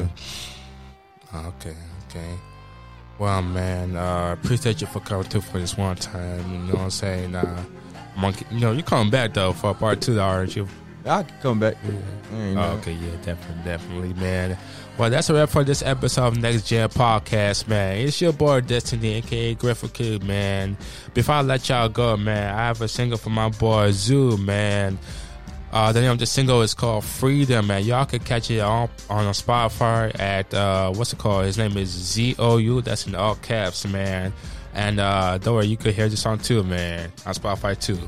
Okay, 1.34 1.76
okay. 2.06 2.38
Well, 3.18 3.42
man, 3.42 3.96
uh, 3.96 4.36
appreciate 4.40 4.80
you 4.80 4.86
for 4.86 5.00
coming 5.00 5.24
through 5.24 5.42
for 5.42 5.58
this 5.58 5.76
one 5.76 5.96
time. 5.96 6.50
You 6.52 6.58
know 6.58 6.74
what 6.74 6.80
I'm 6.82 6.90
saying? 6.90 7.34
Uh, 7.34 7.64
monkey, 8.16 8.46
you 8.50 8.60
know, 8.60 8.72
you 8.72 8.82
coming 8.82 9.10
back 9.10 9.34
though 9.34 9.52
for 9.52 9.74
part 9.74 10.00
two, 10.00 10.14
though, 10.14 10.22
aren't 10.22 10.56
you? 10.56 10.66
I 11.08 11.22
can 11.22 11.36
come 11.40 11.60
back. 11.60 11.76
Yeah. 11.84 12.54
Know. 12.54 12.62
okay, 12.78 12.92
yeah, 12.92 13.10
definitely, 13.24 13.64
definitely, 13.64 14.14
man. 14.14 14.58
Well, 14.98 15.10
that's 15.10 15.30
a 15.30 15.34
wrap 15.34 15.48
for 15.48 15.64
this 15.64 15.82
episode 15.82 16.26
of 16.26 16.38
Next 16.38 16.66
Gen 16.66 16.88
Podcast, 16.88 17.68
man. 17.68 17.98
It's 17.98 18.20
your 18.20 18.32
boy 18.32 18.60
Destiny, 18.60 19.14
aka 19.14 19.54
Griffin 19.54 19.88
Kid, 19.90 20.24
man. 20.24 20.76
Before 21.14 21.36
I 21.36 21.42
let 21.42 21.68
y'all 21.68 21.88
go, 21.88 22.16
man, 22.16 22.54
I 22.54 22.66
have 22.66 22.82
a 22.82 22.88
single 22.88 23.16
for 23.16 23.30
my 23.30 23.48
boy 23.48 23.90
ZOU, 23.92 24.36
man. 24.38 24.98
Uh, 25.70 25.92
the 25.92 26.00
name 26.00 26.12
of 26.12 26.18
the 26.18 26.26
single 26.26 26.62
is 26.62 26.74
called 26.74 27.04
Freedom, 27.04 27.66
man. 27.66 27.84
Y'all 27.84 28.06
can 28.06 28.20
catch 28.20 28.50
it 28.50 28.60
on 28.60 28.88
on 29.08 29.24
Spotify 29.32 30.18
at 30.18 30.52
uh, 30.52 30.92
what's 30.92 31.12
it 31.12 31.18
called? 31.18 31.44
His 31.44 31.58
name 31.58 31.76
is 31.76 31.90
Z 31.90 32.36
O 32.38 32.56
U. 32.56 32.80
That's 32.80 33.06
in 33.06 33.14
all 33.14 33.36
caps, 33.36 33.86
man. 33.86 34.32
And 34.74 35.00
uh, 35.00 35.38
don't 35.38 35.54
worry, 35.54 35.66
you 35.66 35.76
could 35.76 35.94
hear 35.94 36.08
this 36.08 36.20
song 36.22 36.38
too, 36.38 36.62
man, 36.62 37.12
on 37.26 37.34
Spotify 37.34 37.78
too. 37.78 37.98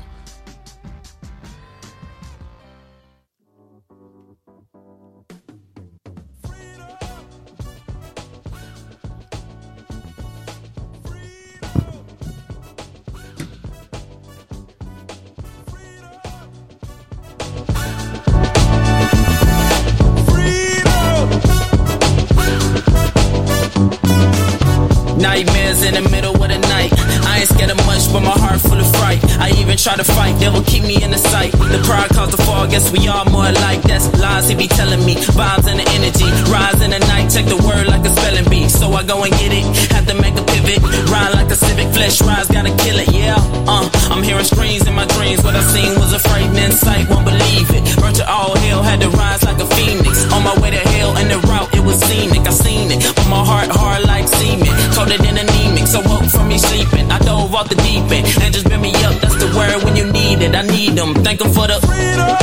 Off 57.61 57.69
the 57.69 57.75
deep 57.85 58.09
end, 58.09 58.25
and 58.41 58.53
just 58.53 58.65
bring 58.65 58.81
me 58.81 58.93
up. 59.05 59.13
That's 59.21 59.37
the 59.37 59.49
word 59.53 59.83
when 59.83 59.95
you 59.95 60.05
need 60.11 60.41
it. 60.41 60.55
I 60.55 60.63
need 60.63 60.97
them. 60.97 61.13
Thank 61.13 61.39
them 61.39 61.53
for 61.53 61.67
the 61.67 61.77
freedom. 61.85 62.33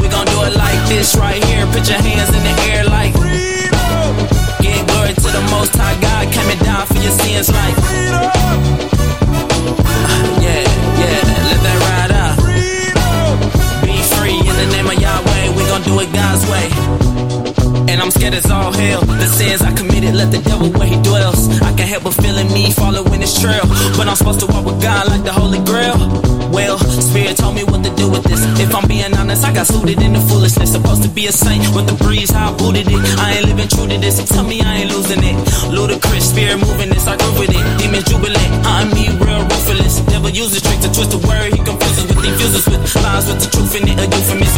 We 0.00 0.08
gon' 0.08 0.24
do 0.24 0.38
it 0.48 0.56
like 0.56 0.80
this 0.88 1.14
right 1.16 1.42
here. 1.44 1.66
Put 1.68 1.84
your 1.88 2.00
hands 2.00 2.32
in 2.32 2.42
the 2.48 2.54
air 2.72 2.84
like 2.88 3.12
freedom. 3.12 4.08
Give 4.64 4.80
glory 4.88 5.12
to 5.12 5.28
the 5.36 5.44
Most 5.52 5.76
High 5.76 5.98
God 6.00 6.32
coming 6.32 6.60
down 6.64 6.86
for 6.86 7.00
your 7.04 7.12
sins 7.12 7.52
like 7.52 7.76
freedom. 7.84 8.24
Yeah, 10.42 10.64
yeah, 11.00 11.20
let 11.48 11.60
that 11.66 11.78
ride 11.88 12.12
out. 12.24 12.36
Be 13.84 13.96
free 14.16 14.38
in 14.38 14.56
the 14.62 14.68
name 14.74 14.86
of 14.86 14.98
Yahweh. 14.98 15.56
We 15.56 15.62
gon' 15.68 15.82
do 15.82 16.00
it 16.00 16.12
God's 16.12 16.44
way. 16.50 17.01
I'm 18.02 18.10
scared 18.10 18.34
as 18.34 18.50
all 18.50 18.72
hell. 18.72 19.02
The 19.06 19.30
sins 19.30 19.62
I 19.62 19.70
committed, 19.78 20.16
let 20.18 20.32
the 20.32 20.42
devil 20.42 20.66
where 20.74 20.90
he 20.90 20.98
dwells. 21.06 21.46
I 21.62 21.70
can't 21.78 21.86
help 21.86 22.02
but 22.02 22.18
feeling 22.18 22.50
me 22.50 22.72
following 22.72 23.20
his 23.22 23.30
trail. 23.38 23.62
But 23.94 24.10
I'm 24.10 24.18
supposed 24.18 24.40
to 24.40 24.46
walk 24.50 24.66
with 24.66 24.82
God 24.82 25.06
like 25.06 25.22
the 25.22 25.30
Holy 25.30 25.62
Grail. 25.62 25.94
Well, 26.50 26.82
Spirit 26.82 27.36
told 27.38 27.54
me 27.54 27.62
what 27.62 27.86
to 27.86 27.94
do 27.94 28.10
with 28.10 28.24
this. 28.24 28.42
If 28.58 28.74
I'm 28.74 28.88
being 28.88 29.14
honest, 29.14 29.46
I 29.46 29.54
got 29.54 29.68
suited 29.70 30.02
in 30.02 30.14
the 30.14 30.20
foolishness. 30.26 30.72
Supposed 30.72 31.04
to 31.04 31.08
be 31.08 31.28
a 31.28 31.32
saint 31.32 31.62
with 31.78 31.86
the 31.86 31.94
breeze, 32.02 32.30
how 32.34 32.50
I 32.50 32.56
booted 32.58 32.90
it. 32.90 33.00
I 33.22 33.38
ain't 33.38 33.46
living 33.46 33.68
true 33.70 33.86
to 33.86 33.96
this. 33.96 34.18
Tell 34.26 34.42
me 34.42 34.60
I 34.60 34.82
ain't 34.82 34.90
losing 34.90 35.22
it. 35.22 35.38
Ludacris, 35.70 36.26
spirit 36.34 36.58
moving, 36.58 36.90
this, 36.90 37.06
I 37.06 37.16
groove 37.16 37.38
with 37.38 37.54
it. 37.54 37.64
Demons 37.78 38.02
jubilant, 38.10 38.50
I'm 38.66 38.90
me 38.98 39.14
real 39.22 39.46
ruthless. 39.46 40.02
Never 40.10 40.28
use 40.28 40.50
a 40.58 40.60
trick 40.60 40.82
to 40.82 40.90
twist 40.90 41.14
the 41.14 41.22
word. 41.22 41.54
He 41.54 41.62
confuses 41.62 42.10
with 42.10 42.18
defuses 42.18 42.66
with 42.66 42.82
lies 42.98 43.30
with 43.30 43.38
the 43.38 43.48
truth 43.48 43.78
in 43.78 43.86
it. 43.86 43.96
A 44.02 44.10
euphemism 44.10 44.52